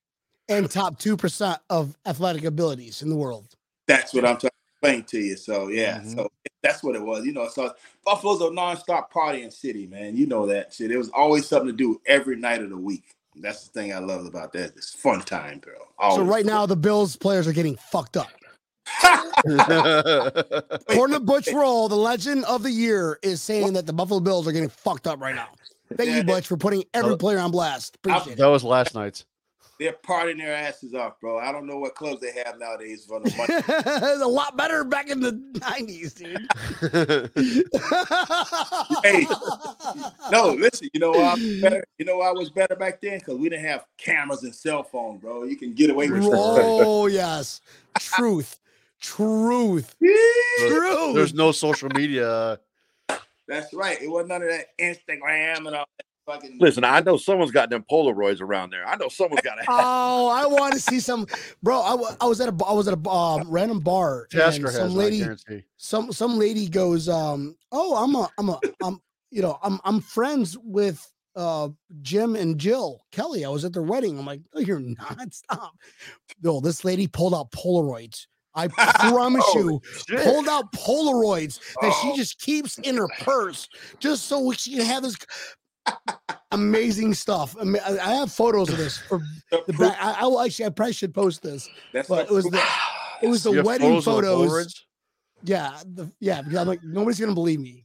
And 0.48 0.70
top 0.70 0.98
two 0.98 1.16
percent 1.16 1.58
of 1.70 1.96
athletic 2.06 2.44
abilities 2.44 3.02
in 3.02 3.08
the 3.08 3.16
world. 3.16 3.54
That's 3.88 4.12
what 4.14 4.24
I'm 4.24 4.36
trying 4.36 4.50
to 4.50 4.50
explain 4.74 5.02
to 5.04 5.18
you. 5.18 5.36
So 5.36 5.68
yeah, 5.68 6.00
Mhm. 6.00 6.14
so 6.14 6.28
that's 6.62 6.82
what 6.82 6.94
it 6.96 7.02
was. 7.02 7.24
You 7.24 7.32
know, 7.32 7.48
so 7.48 7.74
Buffalo's 8.04 8.40
a 8.42 8.52
non-stop 8.52 9.12
partying 9.12 9.52
city, 9.52 9.86
man. 9.86 10.16
You 10.16 10.26
know 10.26 10.46
that 10.46 10.72
shit. 10.74 10.90
It 10.90 10.98
was 10.98 11.08
always 11.10 11.46
something 11.48 11.68
to 11.68 11.72
do 11.72 12.00
every 12.06 12.36
night 12.36 12.62
of 12.62 12.70
the 12.70 12.76
week. 12.76 13.04
That's 13.36 13.64
the 13.66 13.70
thing 13.72 13.92
I 13.92 13.98
love 13.98 14.24
about 14.26 14.52
that. 14.52 14.76
It's 14.76 14.92
fun 14.94 15.20
time, 15.22 15.58
bro. 15.58 15.74
So 15.74 15.84
Always. 15.98 16.26
right 16.28 16.46
now 16.46 16.64
the 16.66 16.76
Bills 16.76 17.16
players 17.16 17.46
are 17.46 17.52
getting 17.52 17.76
fucked 17.76 18.16
up. 18.16 18.28
According 19.46 21.14
to 21.14 21.20
Butch 21.20 21.48
Rolle, 21.52 21.88
the 21.88 21.96
legend 21.96 22.44
of 22.44 22.62
the 22.62 22.70
year 22.70 23.18
is 23.22 23.42
saying 23.42 23.72
that 23.74 23.86
the 23.86 23.92
Buffalo 23.92 24.20
Bills 24.20 24.46
are 24.48 24.52
getting 24.52 24.68
fucked 24.68 25.06
up 25.06 25.20
right 25.20 25.34
now. 25.34 25.48
Thank 25.96 26.10
you, 26.10 26.24
Butch, 26.24 26.46
for 26.46 26.56
putting 26.56 26.84
every 26.94 27.16
player 27.16 27.38
on 27.38 27.50
blast. 27.50 27.96
Appreciate 27.96 28.34
it. 28.34 28.38
that 28.38 28.46
was 28.46 28.64
last 28.64 28.94
night's. 28.94 29.24
They're 29.78 29.92
partying 29.92 30.38
their 30.38 30.54
asses 30.54 30.94
off, 30.94 31.20
bro. 31.20 31.38
I 31.38 31.52
don't 31.52 31.66
know 31.66 31.76
what 31.76 31.94
clubs 31.94 32.22
they 32.22 32.32
have 32.44 32.58
nowadays 32.58 33.04
for 33.06 33.20
the 33.20 33.30
money. 33.36 33.52
it's 34.14 34.22
a 34.22 34.26
lot 34.26 34.56
better 34.56 34.84
back 34.84 35.10
in 35.10 35.20
the 35.20 35.32
90s, 35.32 36.14
dude. 36.16 36.48
Hey. 39.04 39.26
no, 40.32 40.52
listen. 40.52 40.88
You 40.94 41.00
know 41.00 41.10
why 41.10 41.18
I 41.18 41.34
was 41.34 41.60
better? 41.60 41.84
You 41.98 42.06
know 42.06 42.16
why 42.18 42.28
I 42.28 42.32
was 42.32 42.48
better 42.48 42.74
back 42.74 43.02
then? 43.02 43.18
Because 43.18 43.36
we 43.38 43.50
didn't 43.50 43.66
have 43.66 43.84
cameras 43.98 44.42
and 44.44 44.54
cell 44.54 44.82
phones, 44.82 45.20
bro. 45.20 45.44
You 45.44 45.56
can 45.56 45.74
get 45.74 45.90
away 45.90 46.08
with 46.08 46.22
shit. 46.22 46.32
Oh, 46.34 47.06
yes. 47.06 47.60
Truth. 48.00 48.58
Truth. 49.00 49.94
There's, 50.00 50.72
Truth. 50.72 51.14
there's 51.14 51.34
no 51.34 51.52
social 51.52 51.88
media. 51.90 52.58
That's 53.48 53.72
right. 53.72 54.00
It 54.00 54.10
wasn't 54.10 54.30
none 54.30 54.42
of 54.42 54.48
that 54.48 54.66
Instagram 54.80 55.58
and 55.58 55.76
all 55.76 55.88
that 55.98 56.06
fucking. 56.26 56.58
Listen, 56.60 56.84
I 56.84 57.00
know 57.00 57.16
someone's 57.16 57.52
got 57.52 57.70
them 57.70 57.84
Polaroids 57.90 58.40
around 58.40 58.70
there. 58.70 58.86
I 58.86 58.96
know 58.96 59.08
someone's 59.08 59.42
got 59.42 59.58
a 59.58 59.64
Oh, 59.68 60.28
I 60.28 60.46
want 60.46 60.74
to 60.74 60.80
see 60.80 61.00
some, 61.00 61.26
bro. 61.62 61.80
I, 61.80 62.14
I 62.20 62.26
was 62.26 62.40
at 62.40 62.48
a 62.48 62.64
I 62.64 62.72
was 62.72 62.88
at 62.88 62.98
a 62.98 63.08
um, 63.08 63.48
random 63.48 63.80
bar. 63.80 64.22
and 64.32 64.40
Tasker 64.40 64.66
has 64.66 64.76
some 64.76 64.94
lady, 64.94 65.24
some 65.76 66.12
some 66.12 66.38
lady 66.38 66.68
goes, 66.68 67.08
um, 67.08 67.56
oh, 67.72 67.96
I'm 67.96 68.14
a 68.14 68.28
I'm 68.38 68.48
a 68.50 68.60
I'm 68.82 69.00
you 69.30 69.42
know 69.42 69.58
I'm 69.62 69.80
I'm 69.84 70.00
friends 70.00 70.58
with 70.62 71.06
uh 71.36 71.68
Jim 72.02 72.34
and 72.34 72.58
Jill 72.58 73.04
Kelly. 73.12 73.44
I 73.44 73.48
was 73.48 73.64
at 73.64 73.72
their 73.72 73.82
wedding. 73.82 74.18
I'm 74.18 74.26
like, 74.26 74.40
no, 74.54 74.60
you're 74.60 74.80
not. 74.80 75.32
Stop. 75.32 75.72
No, 76.42 76.60
this 76.60 76.84
lady 76.84 77.06
pulled 77.06 77.34
out 77.34 77.52
Polaroids. 77.52 78.26
I 78.56 78.68
promise 78.68 79.44
you, 79.54 79.80
Shit. 80.08 80.20
pulled 80.22 80.48
out 80.48 80.72
Polaroids 80.72 81.60
that 81.82 81.92
she 82.02 82.08
Oh. 82.12 82.16
just 82.16 82.40
keeps 82.40 82.78
in 82.78 82.96
her 82.96 83.08
purse 83.20 83.68
just 83.98 84.24
so 84.26 84.50
she 84.52 84.76
can 84.76 84.86
have 84.86 85.02
this 85.02 85.16
amazing 86.52 87.14
stuff. 87.14 87.54
I, 87.60 87.64
mean, 87.64 87.82
I 87.84 87.98
I 87.98 88.14
have 88.14 88.32
photos 88.32 88.70
of 88.70 88.78
this 88.78 88.98
for 89.08 89.20
The 89.50 89.62
the 89.66 89.72
back. 89.74 89.96
I, 90.00 90.16
I 90.20 90.24
will 90.24 90.40
actually, 90.40 90.66
I 90.66 90.68
probably 90.70 90.92
should 90.94 91.14
post 91.14 91.42
this. 91.42 91.68
that's 91.92 92.08
But 92.08 92.26
it 92.26 92.32
was 92.32 92.44
the 92.44 92.62
it 93.22 93.28
was 93.28 93.42
the 93.42 93.52
You 93.54 93.62
wedding 93.62 94.00
photos 94.00 94.48
photos. 94.50 94.86
Yeah, 95.42 95.78
the, 95.84 96.10
yeah. 96.20 96.42
Because 96.42 96.58
I'm 96.58 96.66
like, 96.66 96.82
nobody's 96.82 97.20
gonna 97.20 97.34
believe 97.34 97.60
me. 97.60 97.84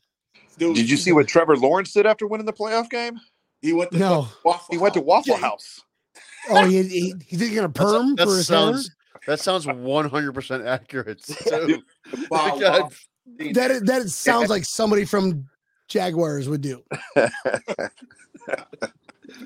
Dude, 0.57 0.75
Did 0.75 0.89
you 0.89 0.97
see 0.97 1.11
what 1.11 1.27
Trevor 1.27 1.57
Lawrence 1.57 1.91
did 1.93 2.05
after 2.05 2.27
winning 2.27 2.45
the 2.45 2.53
playoff 2.53 2.89
game? 2.89 3.19
he 3.61 3.73
went 3.73 3.91
to 3.91 3.97
No. 3.99 4.27
Waffle 4.43 4.67
He 4.71 4.77
went 4.77 4.93
to 4.95 4.99
House. 5.01 5.07
Waffle 5.07 5.35
House. 5.37 5.79
Oh, 6.49 6.65
he 6.65 6.81
he, 6.83 7.13
he 7.27 7.37
did 7.37 7.51
get 7.51 7.63
a 7.63 7.67
That's- 7.67 7.91
perm 7.91 8.15
that 8.15 8.25
for 8.27 8.35
his 8.37 8.47
sounds 8.47 8.89
that 9.27 9.39
sounds 9.39 9.67
100 9.67 10.33
percent 10.33 10.65
accurate. 10.65 11.21
too. 11.23 11.83
Wow, 12.29 12.57
wow. 12.59 12.89
hair. 13.39 13.53
That 13.53 13.71
is, 13.71 13.81
that 13.83 14.09
sounds 14.09 14.49
like 14.49 14.65
somebody 14.65 15.05
from 15.05 15.47
Jaguars 15.87 16.49
would 16.49 16.61
do. 16.61 16.83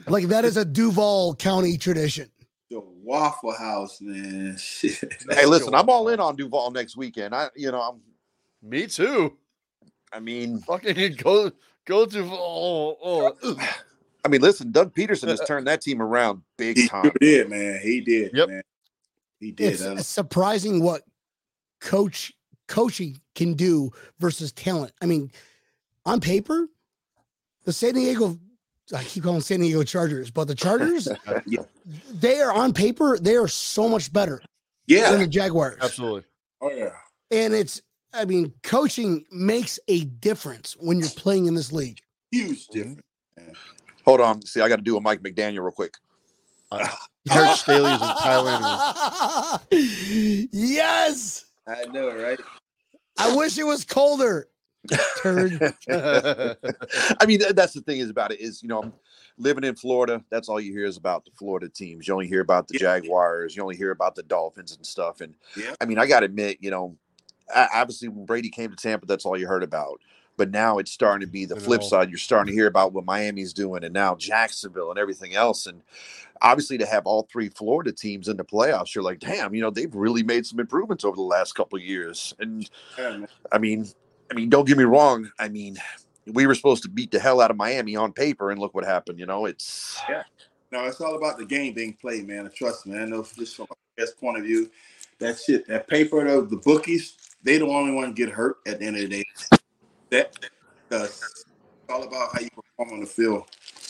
Like 0.08 0.28
that 0.28 0.46
is 0.46 0.58
a 0.58 0.66
Duval 0.66 1.36
County 1.36 1.78
tradition. 1.78 2.30
The 2.70 2.82
Waffle 3.04 3.54
House, 3.54 4.00
man. 4.02 4.58
Shit. 4.60 5.14
hey, 5.30 5.46
listen, 5.46 5.74
I'm 5.76 5.90
all 5.90 6.10
in 6.10 6.20
on 6.20 6.36
Duval 6.36 6.72
next 6.72 6.98
weekend. 6.98 7.36
I, 7.36 7.50
you 7.56 7.72
know, 7.72 7.82
I'm. 7.82 8.02
Me 8.68 8.88
too. 8.88 9.38
I 10.12 10.20
mean, 10.20 10.60
Fucking 10.60 11.16
go 11.18 11.52
go 11.86 12.06
to 12.08 12.30
oh, 12.32 12.98
oh. 13.04 13.58
I 14.24 14.28
mean, 14.28 14.42
listen, 14.42 14.72
Doug 14.72 14.96
Pederson 14.96 15.28
has 15.28 15.40
turned 15.46 15.68
that 15.68 15.82
team 15.82 16.02
around 16.02 16.42
big 16.58 16.90
time. 16.90 17.04
sure 17.04 17.14
did, 17.20 17.50
man. 17.50 17.80
He 17.84 18.02
did, 18.02 18.32
Yep. 18.34 18.50
man. 18.50 18.62
He 19.40 19.52
did. 19.52 19.74
It's 19.74 19.82
Uh, 19.82 20.02
surprising 20.02 20.82
what 20.82 21.04
coach 21.82 22.34
coaching 22.68 23.20
can 23.36 23.54
do 23.54 23.92
versus 24.20 24.52
talent. 24.52 24.92
I 25.02 25.06
mean, 25.06 25.32
on 26.06 26.20
paper, 26.20 26.68
the 27.64 27.74
San 27.74 27.94
Diego 27.94 28.40
I 28.96 29.04
keep 29.04 29.24
calling 29.24 29.42
San 29.42 29.62
Diego 29.62 29.84
Chargers, 29.84 30.30
but 30.30 30.48
the 30.48 30.54
Chargers, 30.56 31.08
Yeah. 31.48 31.64
they 32.12 32.40
are 32.42 32.54
on 32.54 32.72
paper, 32.72 33.18
they 33.20 33.36
are 33.36 33.48
so 33.48 33.90
much 33.90 34.14
better 34.14 34.38
than 34.88 34.98
yeah. 34.98 35.16
the 35.16 35.26
Jaguars. 35.28 35.78
Absolutely. 35.82 36.24
Oh 36.62 36.70
yeah. 36.72 36.92
And 37.32 37.54
it's, 37.56 37.82
I 38.14 38.26
mean, 38.26 38.54
coaching 38.62 39.26
makes 39.32 39.80
a 39.88 40.06
difference 40.06 40.76
when 40.80 41.00
you're 41.00 41.10
playing 41.10 41.48
in 41.48 41.56
this 41.56 41.72
league. 41.72 42.00
Huge 42.32 42.68
difference. 42.68 43.02
Hold 44.06 44.22
on. 44.22 44.44
See, 44.46 44.62
I 44.62 44.70
got 44.70 44.76
to 44.76 44.84
do 44.84 44.98
a 44.98 45.02
Mike 45.02 45.22
McDaniel 45.22 45.64
real 45.64 45.72
quick. 45.72 45.96
Uh, 46.72 46.88
George 47.34 47.50
Staley 47.58 47.92
is 47.92 48.02
in 48.02 48.08
Thailand. 48.08 49.68
yes. 50.52 51.46
I 51.68 51.86
know, 51.86 52.16
right? 52.16 52.40
I 53.18 53.36
wish 53.36 53.58
it 53.58 53.64
was 53.64 53.84
colder. 53.84 54.48
Turd. 55.24 55.74
I 55.90 57.26
mean, 57.26 57.42
that's 57.56 57.74
the 57.74 57.82
thing 57.82 57.98
is 58.00 58.10
about 58.12 58.32
it 58.32 58.40
is, 58.40 58.62
you 58.62 58.70
know, 58.70 58.84
I'm 58.84 58.94
living 59.40 59.64
in 59.64 59.74
Florida. 59.76 60.24
That's 60.30 60.48
all 60.50 60.60
you 60.60 60.72
hear 60.72 60.86
is 60.86 60.98
about 60.98 61.26
the 61.26 61.32
Florida 61.32 61.68
teams. 61.68 62.08
You 62.08 62.14
only 62.14 62.28
hear 62.28 62.42
about 62.42 62.68
the 62.68 62.76
Yeah. 62.76 62.80
Jaguars. 63.00 63.56
You 63.56 63.64
only 63.64 63.76
hear 63.76 63.90
about 63.92 64.14
the 64.14 64.22
Dolphins 64.24 64.76
and 64.76 64.86
stuff. 64.86 65.22
And 65.22 65.34
Yeah. 65.56 65.74
I 65.82 65.86
mean, 65.86 65.98
I 65.98 66.06
got 66.06 66.20
to 66.20 66.28
admit, 66.28 66.60
you 66.62 66.70
know, 66.70 66.96
obviously 67.56 68.10
when 68.10 68.26
Brady 68.28 68.50
came 68.50 68.70
to 68.70 68.76
Tampa, 68.76 69.08
that's 69.08 69.26
all 69.26 69.38
you 69.40 69.48
heard 69.48 69.64
about. 69.64 70.00
But 70.38 70.52
now 70.52 70.80
it's 70.80 70.92
starting 70.92 71.26
to 71.26 71.32
be 71.32 71.46
the 71.46 71.56
flip 71.56 71.82
side. 71.82 72.10
You're 72.10 72.18
starting 72.18 72.52
to 72.52 72.54
hear 72.54 72.68
about 72.68 72.92
what 72.92 73.06
Miami's 73.06 73.54
doing 73.54 73.86
and 73.86 73.94
now 73.94 74.16
Jacksonville 74.16 74.90
and 74.90 75.00
everything 75.00 75.34
else. 75.34 75.66
And 75.66 75.82
obviously 76.42 76.78
to 76.78 76.86
have 76.86 77.06
all 77.06 77.28
three 77.32 77.50
Florida 77.50 77.92
teams 77.92 78.28
in 78.28 78.38
the 78.38 78.46
playoffs, 78.46 78.94
you're 78.94 79.04
like, 79.04 79.20
damn, 79.20 79.54
you 79.54 79.62
know, 79.62 79.70
they've 79.70 79.94
really 79.94 80.24
made 80.24 80.46
some 80.46 80.60
improvements 80.60 81.04
over 81.04 81.16
the 81.16 81.22
last 81.22 81.54
couple 81.54 81.78
of 81.78 81.84
years. 81.84 82.34
And 82.40 82.70
Yeah. 82.98 83.26
I 83.52 83.58
mean, 83.58 83.88
I 84.32 84.34
mean, 84.34 84.50
don't 84.50 84.68
get 84.68 84.78
me 84.78 84.84
wrong. 84.84 85.32
I 85.40 85.50
mean, 85.50 85.78
we 86.26 86.48
were 86.48 86.56
supposed 86.56 86.84
to 86.84 86.90
beat 86.90 87.12
the 87.12 87.20
hell 87.20 87.42
out 87.42 87.52
of 87.52 87.58
Miami 87.58 87.96
on 87.96 88.12
paper, 88.12 88.52
and 88.52 88.60
look 88.60 88.74
what 88.74 88.84
happened. 88.84 89.20
You 89.20 89.26
know, 89.26 89.46
it's 89.46 90.02
yeah. 90.10 90.24
No, 90.72 90.84
it's 90.86 91.00
all 91.00 91.16
about 91.16 91.38
the 91.38 91.46
game 91.46 91.74
being 91.74 91.94
played, 91.94 92.28
man. 92.28 92.50
Trust 92.54 92.88
me. 92.88 92.98
I 92.98 93.06
know 93.06 93.26
just 93.38 93.56
from 93.56 93.68
a 93.72 94.02
guest 94.02 94.20
point 94.20 94.38
of 94.38 94.44
view, 94.44 94.70
that 95.20 95.40
shit, 95.40 95.68
that 95.68 95.88
paper, 95.88 96.26
though, 96.26 96.42
the 96.42 96.58
bookies, 96.58 97.16
they 97.44 97.58
the 97.58 97.66
only 97.66 97.94
one 97.94 98.14
get 98.14 98.30
hurt 98.30 98.58
at 98.68 98.80
the 98.80 98.86
end 98.86 98.96
of 98.98 99.04
the 99.04 99.08
day. 99.08 99.26
That 100.10 100.36
because 100.90 101.22
it's 101.32 101.46
all 101.90 102.04
about 102.04 102.34
how 102.34 102.42
you 102.42 102.50
perform 102.50 102.94
on 102.94 103.00
the 103.00 103.06
field. 103.06 103.44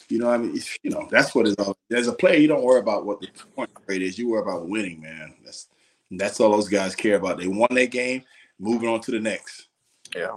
You 0.09 0.19
know, 0.19 0.27
what 0.27 0.35
I 0.35 0.37
mean, 0.37 0.51
It's- 0.51 0.77
you 0.83 0.91
know, 0.91 1.07
that's 1.09 1.33
what 1.33 1.47
is 1.47 1.55
all. 1.55 1.77
As 1.91 2.07
a 2.07 2.13
player, 2.13 2.37
you 2.37 2.47
don't 2.47 2.63
worry 2.63 2.79
about 2.79 3.05
what 3.05 3.21
the 3.21 3.27
point 3.55 3.69
rate 3.87 4.01
is. 4.01 4.17
You 4.17 4.29
worry 4.29 4.41
about 4.41 4.67
winning, 4.67 5.01
man. 5.01 5.35
That's 5.43 5.67
that's 6.11 6.39
all 6.39 6.51
those 6.51 6.69
guys 6.69 6.95
care 6.95 7.15
about. 7.15 7.39
They 7.39 7.47
won 7.47 7.67
their 7.71 7.87
game, 7.87 8.23
moving 8.59 8.87
on 8.89 9.01
to 9.01 9.11
the 9.11 9.19
next. 9.19 9.67
yeah. 10.15 10.35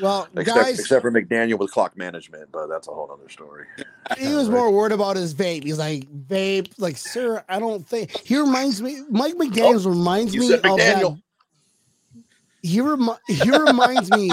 Well, 0.00 0.26
Except, 0.34 0.56
guys, 0.56 0.80
except 0.80 1.02
for 1.02 1.12
McDaniel 1.12 1.58
with 1.58 1.70
clock 1.70 1.98
management, 1.98 2.50
but 2.50 2.66
that's 2.66 2.88
a 2.88 2.90
whole 2.90 3.10
other 3.12 3.28
story. 3.28 3.66
he 4.18 4.34
was 4.34 4.48
more 4.48 4.70
worried 4.70 4.92
about 4.92 5.16
his 5.16 5.34
vape. 5.34 5.64
He's 5.64 5.78
like, 5.78 6.10
vape, 6.10 6.72
like, 6.78 6.96
sir, 6.96 7.44
I 7.46 7.58
don't 7.58 7.86
think 7.86 8.10
he 8.26 8.38
reminds 8.38 8.80
me. 8.80 9.02
Mike 9.10 9.34
McDaniels 9.34 9.86
reminds 9.86 10.34
me 10.34 10.50
of 10.52 10.62
that. 10.62 10.62
McDaniel. 10.62 11.22
He 12.62 12.80
remi- 12.80 13.18
he 13.28 13.50
reminds 13.50 14.10
me. 14.10 14.30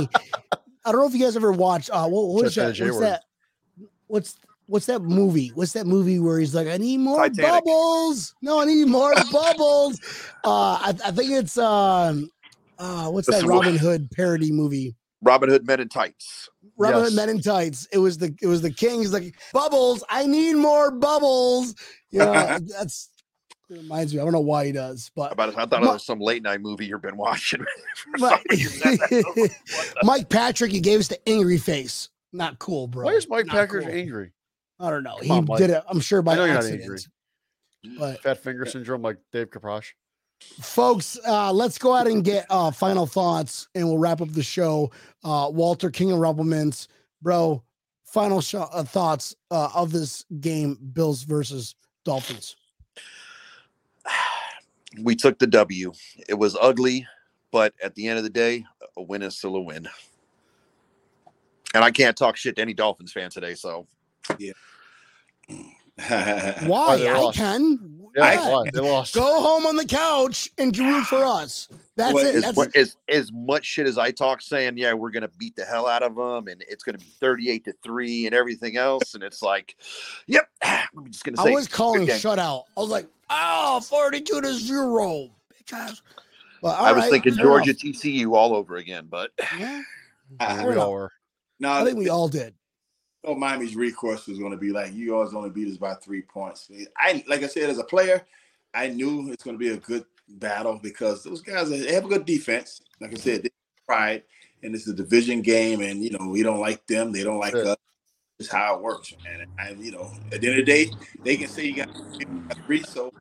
I 0.85 0.91
don't 0.91 1.01
know 1.01 1.07
if 1.07 1.13
you 1.13 1.23
guys 1.25 1.35
ever 1.35 1.51
watched. 1.51 1.89
Uh, 1.91 2.07
what, 2.07 2.27
what's 2.29 2.55
Chester 2.55 2.85
that? 2.85 2.93
What's 2.93 2.99
that? 3.01 3.23
What's 4.09 4.37
what's 4.67 4.85
that 4.87 5.01
movie? 5.01 5.51
What's 5.55 5.73
that 5.73 5.87
movie 5.87 6.19
where 6.19 6.39
he's 6.39 6.53
like, 6.53 6.67
I 6.67 6.77
need 6.77 6.97
more 6.97 7.29
Titanic. 7.29 7.63
bubbles. 7.63 8.35
No, 8.41 8.59
I 8.61 8.65
need 8.65 8.85
more 8.87 9.13
bubbles. 9.31 9.99
Uh, 10.43 10.77
I, 10.81 10.93
I 11.05 11.11
think 11.11 11.31
it's 11.31 11.57
um, 11.57 12.29
uh, 12.77 13.09
what's 13.09 13.27
that 13.29 13.43
Robin 13.43 13.77
Hood 13.77 14.09
parody 14.11 14.51
movie? 14.51 14.95
Robin 15.21 15.49
Hood 15.49 15.65
Men 15.65 15.79
in 15.79 15.89
Tights. 15.89 16.49
Robin 16.77 16.99
Hood 17.01 17.11
Yes. 17.11 17.15
Men 17.15 17.29
in 17.29 17.41
Tights. 17.41 17.87
It 17.91 17.97
was 17.99 18.17
the 18.17 18.35
it 18.41 18.47
was 18.47 18.61
the 18.61 18.71
king. 18.71 18.99
He's 18.99 19.13
like 19.13 19.35
bubbles. 19.53 20.03
I 20.09 20.25
need 20.25 20.55
more 20.55 20.91
bubbles. 20.91 21.75
You 22.11 22.19
know, 22.25 22.59
that's 22.59 23.09
it 23.69 23.77
reminds 23.77 24.13
me. 24.15 24.19
I 24.19 24.23
don't 24.23 24.33
know 24.33 24.39
why 24.39 24.65
he 24.65 24.71
does, 24.71 25.11
but 25.15 25.31
About 25.31 25.49
I 25.57 25.65
thought 25.65 25.83
it 25.83 25.87
was 25.87 26.03
some 26.05 26.19
late 26.19 26.41
night 26.41 26.61
movie 26.61 26.87
you've 26.87 27.01
been 27.03 27.17
watching. 27.17 27.63
For 27.95 28.17
Ma- 28.17 28.29
some 28.29 28.39
reason, 28.49 28.79
that- 28.97 29.55
Mike 30.03 30.29
Patrick, 30.29 30.71
he 30.71 30.79
gave 30.79 30.99
us 30.99 31.07
the 31.09 31.19
angry 31.29 31.57
face. 31.59 32.09
Not 32.31 32.59
cool, 32.59 32.87
bro. 32.87 33.05
Why 33.05 33.13
is 33.13 33.27
Mike 33.27 33.47
Not 33.47 33.55
Packers 33.55 33.85
cool. 33.85 33.93
angry? 33.93 34.31
I 34.79 34.89
don't 34.89 35.03
know. 35.03 35.17
Come 35.17 35.25
he 35.25 35.31
on, 35.31 35.57
did 35.59 35.69
it. 35.71 35.83
I'm 35.89 35.99
sure 35.99 36.21
by 36.21 36.33
I 36.33 36.35
know 36.35 36.45
you're 36.45 36.53
not 36.53 36.63
accident. 36.63 36.83
angry. 36.83 36.99
But 37.97 38.21
Fat 38.21 38.37
finger 38.43 38.65
syndrome 38.65 39.01
like 39.01 39.17
Dave 39.31 39.49
Kaprosh. 39.49 39.91
folks, 40.61 41.17
uh, 41.27 41.51
let's 41.51 41.77
go 41.77 41.95
ahead 41.95 42.07
and 42.07 42.23
get 42.23 42.45
uh, 42.49 42.71
final 42.71 43.05
thoughts, 43.05 43.67
and 43.75 43.87
we'll 43.87 43.97
wrap 43.97 44.21
up 44.21 44.31
the 44.31 44.43
show. 44.43 44.91
Uh, 45.23 45.49
Walter 45.51 45.89
King 45.89 46.11
of 46.11 46.19
Rumple 46.19 46.43
Minze, 46.45 46.87
bro. 47.21 47.63
Final 48.03 48.41
sh- 48.41 48.55
uh, 48.55 48.83
thoughts 48.83 49.35
uh, 49.51 49.69
of 49.73 49.91
this 49.91 50.25
game: 50.39 50.77
Bills 50.93 51.23
versus 51.23 51.75
Dolphins. 52.05 52.55
we 55.01 55.15
took 55.15 55.37
the 55.39 55.47
W. 55.47 55.91
It 56.27 56.33
was 56.33 56.57
ugly, 56.59 57.05
but 57.51 57.73
at 57.83 57.95
the 57.95 58.07
end 58.07 58.17
of 58.17 58.23
the 58.23 58.29
day, 58.29 58.65
a 58.97 59.01
win 59.03 59.21
is 59.21 59.37
still 59.37 59.55
a 59.55 59.61
win. 59.61 59.87
And 61.73 61.83
I 61.83 61.91
can't 61.91 62.17
talk 62.17 62.35
shit 62.35 62.55
to 62.55 62.61
any 62.61 62.73
Dolphins 62.73 63.11
fan 63.11 63.29
today, 63.29 63.53
so 63.53 63.87
yeah. 64.37 64.53
Why? 66.65 66.97
they 66.97 67.09
I 67.09 67.17
lost. 67.17 67.37
can. 67.37 67.95
Yeah, 68.15 68.31
Yeah. 68.33 68.49
why? 68.49 68.69
they 68.73 68.79
lost. 68.79 69.13
Go 69.13 69.41
home 69.41 69.65
on 69.67 69.75
the 69.75 69.85
couch 69.85 70.49
and 70.57 70.75
root 70.77 71.03
for 71.05 71.23
us. 71.23 71.67
That's 71.95 72.13
Well, 72.13 72.25
it. 72.25 72.35
as, 72.35 72.41
That's 72.43 72.57
mu- 72.57 72.65
as 72.75 72.95
as 73.09 73.31
much 73.31 73.65
shit 73.65 73.85
as 73.85 73.97
I 73.97 74.11
talk, 74.11 74.41
saying 74.41 74.77
yeah, 74.77 74.93
we're 74.93 75.11
gonna 75.11 75.29
beat 75.37 75.55
the 75.55 75.65
hell 75.65 75.87
out 75.87 76.01
of 76.01 76.15
them, 76.15 76.47
and 76.47 76.63
it's 76.67 76.83
gonna 76.83 76.97
be 76.97 77.13
thirty-eight 77.19 77.65
to 77.65 77.73
three, 77.83 78.25
and 78.25 78.33
everything 78.33 78.77
else, 78.77 79.13
and 79.13 79.23
it's 79.23 79.41
like, 79.43 79.75
yep, 80.25 80.47
I'm 80.63 81.11
just 81.11 81.23
gonna 81.23 81.37
say. 81.37 81.51
I 81.51 81.53
was 81.53 81.67
calling 81.67 82.05
game. 82.05 82.17
shutout. 82.17 82.63
I 82.77 82.79
was 82.79 82.89
like, 82.89 83.05
oh, 83.29 83.79
42 83.81 84.41
to 84.41 84.53
zero. 84.53 85.29
Bitch 85.53 85.73
ass. 85.73 86.01
But, 86.61 86.79
I 86.79 86.91
was 86.93 87.03
right, 87.03 87.11
thinking 87.11 87.35
Georgia 87.35 87.69
enough. 87.71 87.81
TCU 87.81 88.33
all 88.35 88.55
over 88.55 88.77
again, 88.77 89.07
but 89.09 89.31
Yeah, 89.59 89.81
Yeah, 90.41 90.63
fair 91.61 91.67
we 91.67 91.67
all 91.67 91.67
enough. 91.67 91.67
were. 91.67 91.67
no, 91.67 91.71
I 91.71 91.83
think 91.83 91.97
we 91.97 92.09
all 92.09 92.27
did. 92.27 92.53
Oh, 93.25 93.35
Miami's 93.35 93.75
recourse 93.75 94.27
was 94.27 94.39
going 94.39 94.51
to 94.51 94.57
be 94.57 94.71
like, 94.71 94.93
you 94.93 95.11
guys 95.11 95.33
only 95.33 95.49
beat 95.49 95.69
us 95.69 95.77
by 95.77 95.93
three 95.95 96.21
points. 96.21 96.71
I 96.97 97.23
like 97.27 97.43
I 97.43 97.47
said, 97.47 97.69
as 97.69 97.77
a 97.77 97.83
player, 97.83 98.25
I 98.73 98.87
knew 98.87 99.31
it's 99.31 99.43
going 99.43 99.55
to 99.55 99.59
be 99.59 99.69
a 99.69 99.77
good 99.77 100.05
battle 100.29 100.79
because 100.81 101.23
those 101.23 101.41
guys 101.41 101.69
they 101.69 101.93
have 101.93 102.05
a 102.05 102.09
good 102.09 102.25
defense. 102.25 102.81
Like 103.01 103.13
I 103.13 103.17
said, 103.17 103.39
mm-hmm. 103.39 103.43
they 103.43 103.51
pride, 103.85 104.23
and 104.63 104.75
it's 104.75 104.87
a 104.87 104.93
division 104.93 105.41
game, 105.41 105.81
and 105.81 106.03
you 106.03 106.11
know 106.11 106.29
we 106.29 106.43
don't 106.43 106.59
like 106.59 106.85
them, 106.87 107.11
they 107.11 107.23
don't 107.23 107.39
like 107.39 107.53
Sure. 107.53 107.69
us. 107.69 107.77
It's 108.39 108.49
how 108.49 108.75
it 108.75 108.81
works, 108.81 109.13
man. 109.23 109.45
And 109.59 109.83
you 109.83 109.91
know, 109.91 110.11
at 110.31 110.39
the 110.39 110.47
end 110.49 110.59
of 110.59 110.65
the 110.65 110.71
day, 110.71 110.91
they 111.25 111.35
can 111.35 111.49
say 111.49 111.65
you 111.65 111.75
got 111.75 111.89
three, 112.65 112.83
so 112.83 113.11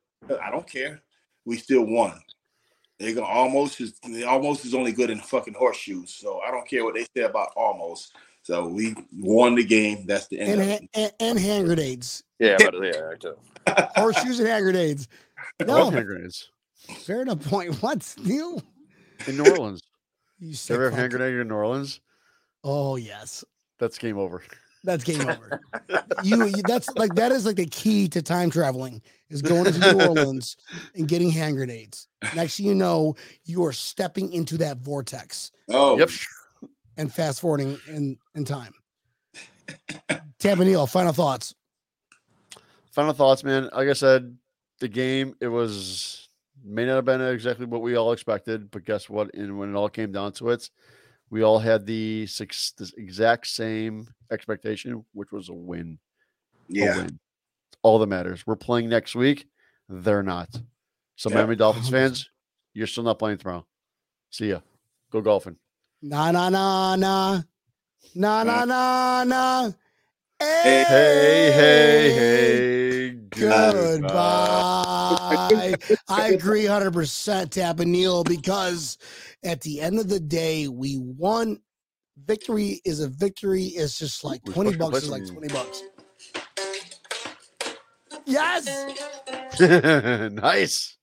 I 0.40 0.50
don't 0.50 0.66
care. 0.66 1.02
We 1.44 1.56
still 1.56 1.84
won. 1.84 2.20
They're 3.00 3.14
gonna 3.14 3.26
almost 3.26 3.80
is 3.80 3.94
almost 4.26 4.64
is 4.64 4.74
only 4.74 4.92
good 4.92 5.10
in 5.10 5.18
fucking 5.20 5.54
horseshoes. 5.54 6.14
So 6.14 6.40
I 6.46 6.50
don't 6.52 6.68
care 6.68 6.84
what 6.84 6.94
they 6.94 7.06
say 7.16 7.24
about 7.24 7.50
almost. 7.56 8.12
So 8.48 8.66
we 8.66 8.94
won 9.14 9.56
the 9.56 9.62
game. 9.62 10.06
That's 10.06 10.26
the 10.28 10.40
end 10.40 10.52
And, 10.52 10.60
of 10.62 10.68
ha- 10.80 10.86
and, 10.94 11.12
and 11.20 11.38
hand 11.38 11.66
grenades, 11.66 12.24
Yeah, 12.38 12.56
but 12.64 12.72
yeah, 12.82 13.10
I 13.12 13.14
do. 13.16 13.34
horseshoes 13.94 14.38
and 14.38 14.48
hand 14.48 14.64
grenades. 14.64 15.06
What 15.58 15.66
No, 15.68 15.90
hand 15.90 16.06
grenades 16.06 16.48
fair 17.04 17.20
enough 17.20 17.44
point. 17.46 17.74
What's 17.82 18.18
new? 18.18 18.58
in 19.26 19.36
New 19.36 19.44
Orleans? 19.44 19.82
You 20.38 20.48
You 20.48 20.74
ever 20.74 20.84
have 20.84 20.92
fuck. 20.92 20.98
hand 21.00 21.10
grenade 21.12 21.34
in 21.34 21.48
New 21.48 21.54
Orleans? 21.56 22.00
Oh 22.64 22.96
yes, 22.96 23.44
That's 23.78 23.98
game 23.98 24.16
over. 24.16 24.42
that's 24.82 25.04
game 25.04 25.28
over. 25.28 25.60
you, 26.22 26.46
you 26.46 26.62
that's 26.62 26.88
like 26.96 27.14
that 27.16 27.32
is 27.32 27.44
like 27.44 27.56
the 27.56 27.66
key 27.66 28.08
to 28.08 28.22
time 28.22 28.48
traveling 28.48 29.02
is 29.28 29.42
going 29.42 29.70
to 29.70 29.92
New 29.92 30.00
Orleans 30.00 30.56
and 30.94 31.06
getting 31.06 31.28
hand 31.30 31.56
grenades. 31.56 32.08
Next 32.34 32.56
thing 32.56 32.64
you 32.64 32.74
know, 32.74 33.14
you 33.44 33.62
are 33.66 33.74
stepping 33.74 34.32
into 34.32 34.56
that 34.56 34.78
vortex 34.78 35.52
Oh, 35.68 35.98
Yep. 35.98 36.08
And 36.98 37.12
fast 37.12 37.40
forwarding 37.40 37.78
in 37.86 38.18
in 38.34 38.44
time. 38.44 38.74
Tampa 40.38 40.64
Neil, 40.64 40.86
final 40.86 41.12
thoughts. 41.12 41.54
Final 42.90 43.12
thoughts, 43.12 43.44
man. 43.44 43.70
Like 43.74 43.88
I 43.88 43.92
said, 43.92 44.36
the 44.80 44.88
game 44.88 45.34
it 45.40 45.48
was 45.48 46.28
may 46.64 46.84
not 46.84 46.96
have 46.96 47.04
been 47.04 47.20
exactly 47.20 47.66
what 47.66 47.82
we 47.82 47.96
all 47.96 48.12
expected, 48.12 48.70
but 48.70 48.84
guess 48.84 49.08
what? 49.08 49.34
And 49.34 49.58
when 49.58 49.70
it 49.70 49.76
all 49.76 49.88
came 49.88 50.12
down 50.12 50.32
to 50.32 50.50
it, 50.50 50.68
we 51.30 51.42
all 51.42 51.58
had 51.58 51.86
the 51.86 52.26
six 52.26 52.72
the 52.72 52.90
exact 52.96 53.46
same 53.46 54.08
expectation, 54.30 55.04
which 55.12 55.32
was 55.32 55.48
a 55.48 55.54
win. 55.54 55.98
A 56.70 56.74
yeah. 56.74 56.96
win. 56.96 57.18
All 57.82 57.98
that 57.98 58.06
matters. 58.06 58.46
We're 58.46 58.56
playing 58.56 58.88
next 58.88 59.14
week. 59.14 59.46
They're 59.88 60.22
not. 60.22 60.48
So 61.16 61.30
Yeah. 61.30 61.36
Miami 61.36 61.56
Dolphins 61.56 61.88
fans, 61.90 62.28
you're 62.74 62.86
still 62.86 63.04
not 63.04 63.18
playing 63.18 63.38
tomorrow. 63.38 63.66
See 64.30 64.50
ya. 64.50 64.60
Go 65.10 65.20
golfing. 65.20 65.56
Nah, 66.00 66.30
nah, 66.30 66.48
nah, 66.48 66.94
nah, 66.94 67.42
nah, 68.14 68.44
nah, 68.44 68.64
nah, 68.64 69.24
nah. 69.24 69.70
Hey, 70.38 70.84
Hey, 70.88 71.50
hey, 71.50 72.12
hey. 72.12 73.10
Goodbye. 73.30 74.62
I 76.08 76.26
agree 76.28 76.62
100% 76.62 77.50
Tampa 77.50 77.84
Neil 77.84 78.22
because 78.22 78.96
at 79.42 79.60
the 79.62 79.80
end 79.80 79.98
of 79.98 80.08
the 80.08 80.20
day, 80.20 80.68
we 80.68 80.98
won. 80.98 81.60
Victory 82.26 82.80
is 82.84 83.00
a 83.00 83.08
victory. 83.08 83.64
It's 83.64 83.98
just 83.98 84.22
like 84.22 84.44
20 84.44 84.76
bucks 84.76 85.02
is 85.02 85.10
like 85.10 85.26
20 85.26 85.48
bucks. 85.48 85.82
Yes. 88.24 88.86
nice. 90.32 90.96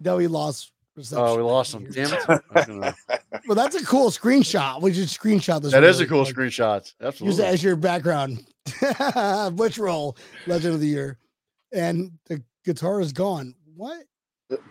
No, 0.00 0.16
we 0.16 0.26
lost. 0.26 0.71
Reception. 0.94 1.24
Oh, 1.26 1.36
we 1.36 1.42
lost 1.42 1.72
him. 1.74 1.90
Damn 1.90 2.12
it. 2.12 2.20
I 2.28 2.40
was 2.54 2.66
gonna- 2.66 2.94
Well, 3.48 3.54
that's 3.56 3.76
a 3.76 3.84
cool 3.84 4.10
screenshot. 4.10 4.82
We 4.82 4.92
should 4.92 5.08
screenshot 5.08 5.62
this. 5.62 5.72
That 5.72 5.84
is 5.84 6.00
a 6.00 6.06
cool 6.06 6.24
quick. 6.24 6.36
screenshot. 6.36 6.80
Use 6.84 6.94
Absolutely. 7.00 7.36
that 7.42 7.54
as 7.54 7.62
your 7.62 7.76
background. 7.76 8.44
Butch 9.56 9.78
Rolle, 9.78 10.16
legend 10.46 10.74
of 10.74 10.80
the 10.80 10.86
year. 10.86 11.18
And 11.72 12.12
the 12.26 12.42
guitar 12.64 13.00
is 13.00 13.12
gone. 13.12 13.54
What? 13.74 14.02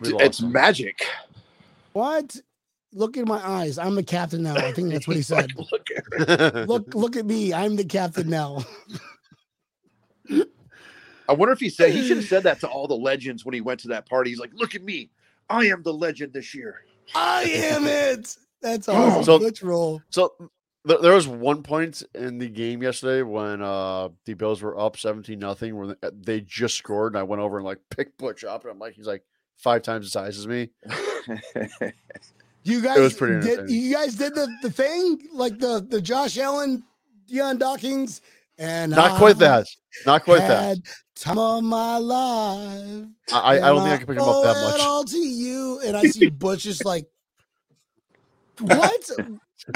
It's 0.02 0.40
him. 0.40 0.52
magic. 0.52 1.04
What? 1.92 2.36
Look 2.94 3.16
in 3.16 3.24
my 3.26 3.44
eyes. 3.44 3.76
I'm 3.78 3.94
the 3.96 4.02
captain 4.02 4.42
now. 4.42 4.54
I 4.54 4.70
think 4.72 4.90
that's 4.92 5.08
what 5.08 5.16
he 5.16 5.22
said. 5.22 5.50
Look 5.56 6.68
Look, 6.68 6.94
look 6.94 7.16
at 7.16 7.26
me. 7.26 7.52
I'm 7.52 7.74
the 7.74 7.84
captain 7.84 8.30
now. 8.30 8.64
I 11.28 11.32
wonder 11.34 11.52
if 11.52 11.60
he 11.60 11.70
said 11.70 11.92
he 11.92 12.06
should 12.06 12.18
have 12.18 12.26
said 12.26 12.42
that 12.44 12.60
to 12.60 12.68
all 12.68 12.86
the 12.86 12.96
legends 12.96 13.44
when 13.44 13.54
he 13.54 13.60
went 13.60 13.80
to 13.80 13.88
that 13.88 14.08
party. 14.08 14.30
He's 14.30 14.38
like, 14.38 14.52
"Look 14.54 14.74
at 14.74 14.82
me, 14.82 15.10
I 15.50 15.66
am 15.66 15.82
the 15.82 15.92
legend 15.92 16.32
this 16.32 16.54
year." 16.54 16.84
I 17.14 17.42
am 17.44 17.86
it. 17.86 18.36
That's 18.60 18.88
awesome. 18.88 19.24
So- 19.24 19.38
Butch 19.38 19.62
Rolle. 19.62 20.02
So 20.10 20.32
th- 20.86 21.00
there 21.00 21.12
was 21.14 21.26
one 21.28 21.62
point 21.62 22.02
in 22.14 22.38
the 22.38 22.48
game 22.48 22.82
yesterday 22.82 23.22
when 23.22 23.60
uh 23.62 24.08
the 24.24 24.34
Bills 24.34 24.62
were 24.62 24.78
up 24.78 24.96
17 24.96 25.38
nothing 25.38 25.76
where 25.76 25.88
they- 25.88 26.10
they 26.12 26.40
just 26.40 26.76
scored 26.76 27.12
and 27.12 27.18
I 27.18 27.24
went 27.24 27.42
over 27.42 27.56
and 27.58 27.66
like 27.66 27.78
picked 27.90 28.18
Butch 28.18 28.44
up 28.44 28.62
and 28.62 28.70
I'm 28.72 28.78
like 28.78 28.94
he's 28.94 29.06
like 29.06 29.24
five 29.56 29.82
times 29.82 30.06
the 30.06 30.10
size 30.10 30.38
as 30.38 30.46
me. 30.46 30.70
You 32.64 32.80
guys 32.80 32.96
it 32.98 33.00
was 33.00 33.14
pretty 33.14 33.44
did. 33.46 33.68
You 33.70 33.92
guys 33.92 34.14
did 34.14 34.34
the, 34.36 34.48
the 34.62 34.70
thing 34.70 35.18
like 35.32 35.58
the 35.58 35.84
the 35.88 36.00
Josh 36.00 36.38
Allen, 36.38 36.84
Dion 37.26 37.58
Dawkins, 37.58 38.20
and 38.58 38.92
Not 38.92 39.18
quite 39.18 39.38
that. 39.38 39.66
Not 40.06 40.24
quite 40.24 40.38
that. 40.40 40.78
Time 41.16 41.38
of 41.38 41.62
my 41.64 41.98
life. 41.98 43.04
I, 43.32 43.38
I 43.38 43.54
I 43.56 43.58
don't 43.68 43.82
think 43.82 43.94
I 43.94 43.96
can 43.98 44.06
pick 44.06 44.16
him 44.16 44.22
up 44.22 44.42
that 44.42 44.56
owe 44.56 44.68
it 44.68 44.72
much. 44.72 44.80
all 44.80 45.04
to 45.04 45.18
you, 45.18 45.80
and 45.84 45.96
I 45.96 46.02
see 46.04 46.28
Butch 46.30 46.62
just 46.64 46.84
like, 46.84 47.06
what? 48.58 49.10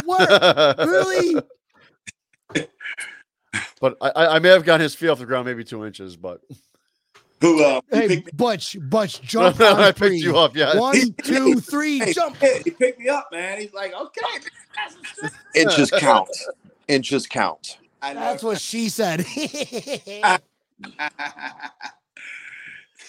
What? 0.04 0.78
Really? 0.78 1.40
But 3.80 3.96
I, 4.00 4.08
I- 4.10 4.34
I 4.36 4.38
may 4.38 4.48
have 4.50 4.64
gotten 4.64 4.80
his 4.82 4.94
feet 4.94 5.08
off 5.08 5.18
the 5.18 5.26
ground 5.26 5.46
maybe 5.46 5.62
two 5.64 5.84
inches, 5.86 6.16
but 6.16 6.40
Who 7.42 7.62
uh, 7.62 7.80
Hey, 7.90 8.08
picked, 8.08 8.36
Butch, 8.36 8.76
Butch, 8.88 9.20
jump 9.22 9.60
I 9.60 9.70
on 9.72 9.76
picked 9.88 9.98
three. 9.98 10.16
you 10.18 10.36
up. 10.38 10.56
Yeah. 10.56 10.76
One, 10.78 11.14
two, 11.22 11.60
three, 11.60 11.98
hey, 11.98 12.12
jump. 12.14 12.36
hey, 12.36 12.62
he 12.64 12.70
picked 12.70 12.98
me 12.98 13.08
up, 13.08 13.28
man. 13.30 13.60
He's 13.60 13.72
like, 13.74 13.92
okay. 13.94 15.30
Inches 15.54 15.90
count. 15.90 16.30
Inches 16.88 17.26
count. 17.26 17.78
I. 18.10 18.14
That's 18.14 18.42
what 18.42 18.60
she 18.60 18.88
said. 18.88 19.24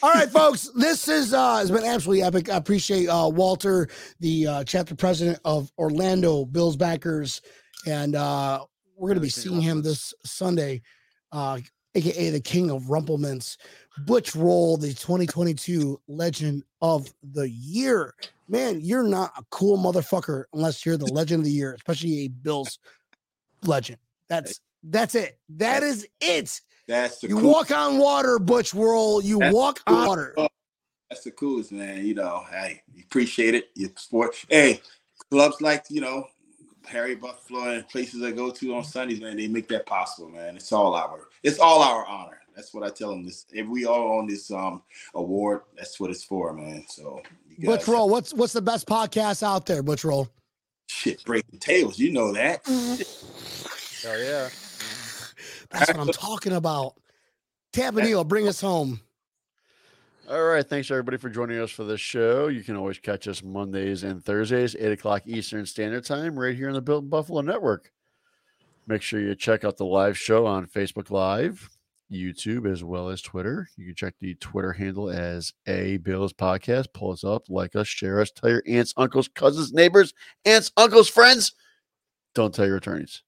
All 0.04 0.14
right, 0.14 0.30
folks. 0.30 0.70
This 0.76 1.08
is 1.08 1.34
uh 1.34 1.58
has 1.58 1.72
been 1.72 1.84
absolutely 1.84 2.24
epic. 2.24 2.50
I 2.50 2.58
appreciate 2.58 3.08
uh 3.08 3.30
Walter, 3.34 3.90
the 4.20 4.48
uh 4.48 4.64
chapter 4.64 4.96
president 4.96 5.40
of 5.44 5.72
Orlando 5.78 6.46
Bills 6.46 6.78
backers, 6.78 7.42
and 7.86 8.16
uh 8.16 8.64
we're 8.96 9.10
gonna 9.10 9.20
be 9.22 9.30
seeing 9.30 9.62
him 9.62 9.82
this 9.82 10.14
Sunday, 10.24 10.82
uh, 11.32 11.60
aka 11.96 12.30
the 12.30 12.40
King 12.40 12.70
of 12.72 12.90
Rumple 12.90 13.18
Minze, 13.18 13.58
Butch 14.06 14.36
Rolle, 14.36 14.78
the 14.78 14.90
2022 14.90 16.00
Legend 16.08 16.64
of 16.82 17.12
the 17.34 17.50
Year. 17.50 18.14
Man, 18.48 18.80
you're 18.82 19.04
not 19.04 19.32
a 19.38 19.44
cool 19.50 19.78
motherfucker 19.78 20.46
unless 20.54 20.86
you're 20.86 20.98
the 20.98 21.12
Legend 21.12 21.42
of 21.42 21.46
the 21.46 21.52
Year, 21.52 21.74
especially 21.74 22.20
a 22.20 22.28
Bills 22.28 22.80
legend. 23.64 24.00
That's 24.30 24.62
that's 24.90 25.16
it. 25.16 25.38
That 25.50 25.84
is 25.84 26.08
it. 26.22 26.62
That's 26.88 27.20
the 27.20 27.28
You 27.30 27.36
cool- 27.40 27.52
walk 27.52 27.72
on 27.72 27.98
water, 27.98 28.40
Butch 28.40 28.74
Rolle. 28.74 29.22
You 29.22 29.40
That's 29.40 29.54
walk 29.54 29.82
cool. 29.86 29.98
on 29.98 30.08
water. 30.08 30.36
That's 31.10 31.24
the 31.24 31.32
coolest, 31.32 31.72
man. 31.72 32.06
You 32.06 32.14
know, 32.16 32.44
hey, 32.50 32.82
appreciate 33.02 33.56
it. 33.56 33.70
You 33.76 33.90
sport. 33.98 34.36
Hey, 34.50 34.82
clubs 35.32 35.62
like 35.62 35.86
you 35.90 36.02
know 36.02 36.26
Harry 36.86 37.16
Buffalo 37.16 37.70
and 37.72 37.88
places 37.90 38.24
I 38.24 38.32
go 38.32 38.50
to 38.52 38.76
on 38.76 38.84
Sundays, 38.84 39.20
man, 39.22 39.36
they 39.38 39.48
make 39.48 39.68
that 39.70 39.86
possible, 39.86 40.30
man. 40.30 40.56
It's 40.56 40.72
all 40.72 40.94
our, 40.96 41.28
it's 41.44 41.60
all 41.60 41.82
our 41.82 42.06
honor. 42.06 42.40
That's 42.56 42.74
what 42.74 42.84
I 42.84 42.90
tell 42.90 43.10
them. 43.12 43.24
This, 43.26 43.46
if 43.52 43.68
we 43.68 43.86
all 43.86 44.18
on 44.20 44.28
this 44.28 44.50
um 44.52 44.82
award, 45.14 45.62
that's 45.78 46.00
what 46.00 46.10
it's 46.10 46.24
for, 46.24 46.54
man. 46.54 46.86
So, 46.90 47.22
you 47.58 47.68
Butch 47.68 47.82
guys- 47.82 47.88
Roll, 47.90 48.10
what's 48.10 48.34
what's 48.34 48.54
the 48.54 48.62
best 48.62 48.88
podcast 48.88 49.44
out 49.44 49.66
there, 49.66 49.84
Butch 49.84 50.04
Rolle? 50.06 50.30
shit, 50.90 51.24
Breaking 51.26 51.60
Tables. 51.60 52.00
You 52.00 52.12
know 52.14 52.32
that. 52.34 52.66
Hell 54.04 54.20
yeah. 54.20 54.50
That's 55.72 55.90
what 55.90 56.00
I'm 56.00 56.08
talking 56.10 56.54
about. 56.54 56.94
Tapanillo, 57.74 58.28
bring 58.28 58.48
us 58.48 58.62
home. 58.62 59.02
All 60.30 60.44
right. 60.44 60.68
Thanks 60.68 60.92
everybody 60.92 61.18
for 61.18 61.30
joining 61.30 61.60
us 61.60 61.72
for 61.72 61.86
this 61.86 62.02
show. 62.02 62.48
You 62.48 62.62
can 62.62 62.76
always 62.76 63.00
catch 63.00 63.28
us 63.28 63.44
Mondays 63.44 64.04
and 64.04 64.24
Thursdays, 64.24 64.76
8 64.78 64.92
o'clock 64.92 65.24
Eastern 65.26 65.66
Standard 65.66 66.04
Time, 66.04 66.38
right 66.38 66.56
here 66.56 66.68
on 66.68 66.74
the 66.74 66.82
Built 66.82 67.10
Buffalo 67.10 67.40
Network. 67.42 67.92
Make 68.88 69.02
sure 69.02 69.20
you 69.20 69.36
check 69.36 69.64
out 69.64 69.78
the 69.78 69.86
live 69.86 70.18
show 70.18 70.46
on 70.46 70.66
Facebook 70.66 71.12
Live, 71.12 71.70
YouTube, 72.12 72.70
as 72.70 72.84
well 72.84 73.10
as 73.10 73.22
Twitter. 73.22 73.70
You 73.78 73.86
can 73.86 73.96
check 73.96 74.16
the 74.20 74.36
Twitter 74.36 74.74
handle 74.74 75.10
as 75.10 75.54
A 75.66 75.98
Bills 75.98 76.34
Podcast. 76.34 76.88
Pull 76.94 77.12
us 77.12 77.24
up, 77.24 77.50
like 77.50 77.76
us, 77.76 77.88
share 77.88 78.20
us, 78.20 78.32
tell 78.32 78.50
your 78.50 78.64
aunts, 78.68 78.94
uncles, 78.98 79.28
cousins, 79.28 79.72
neighbors, 79.72 80.14
aunts, 80.46 80.72
uncles, 80.76 81.08
friends. 81.10 81.54
Don't 82.36 82.54
tell 82.54 82.68
your 82.68 82.78
attorneys. 82.78 83.24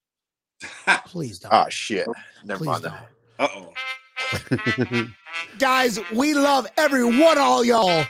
Please 1.05 1.39
don't. 1.39 1.53
Ah, 1.53 1.68
shit. 1.70 2.07
Never 2.43 2.60
Please 2.60 2.68
mind 2.68 2.84
don't. 2.84 2.93
that. 2.93 3.10
Uh 3.39 3.47
oh. 3.55 5.07
Guys, 5.60 5.99
we 6.14 6.34
love 6.34 6.68
every 6.78 7.03
one 7.03 7.38
of 7.38 7.43
all 7.43 7.64
y'all. 7.64 8.05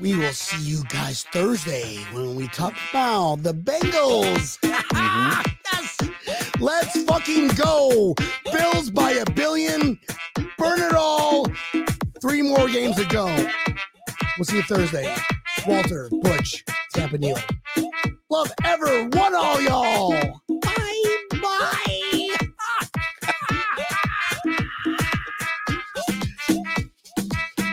We 0.00 0.14
will 0.16 0.32
see 0.32 0.62
you 0.62 0.84
guys 0.84 1.24
Thursday 1.32 1.96
when 2.12 2.36
we 2.36 2.46
talk 2.48 2.74
about 2.90 3.42
the 3.42 3.52
Bengals. 3.52 4.58
yes. 4.62 5.98
Let's 6.60 7.02
fucking 7.02 7.48
go. 7.48 8.14
Bills 8.52 8.90
by 8.90 9.10
a 9.12 9.24
billion. 9.32 9.98
Burn 10.56 10.80
it 10.80 10.94
all. 10.94 11.46
Three 12.20 12.42
more 12.42 12.68
games 12.68 12.96
to 12.96 13.04
go. 13.06 13.26
We'll 14.38 14.44
see 14.44 14.56
you 14.58 14.62
Thursday. 14.62 15.14
Walter, 15.66 16.08
Butch, 16.22 16.64
Tampa 16.94 17.18
Neil. 17.18 17.38
Love 18.30 18.52
ever 18.64 19.04
one 19.08 19.34
all 19.34 19.60
y'all. 19.60 20.40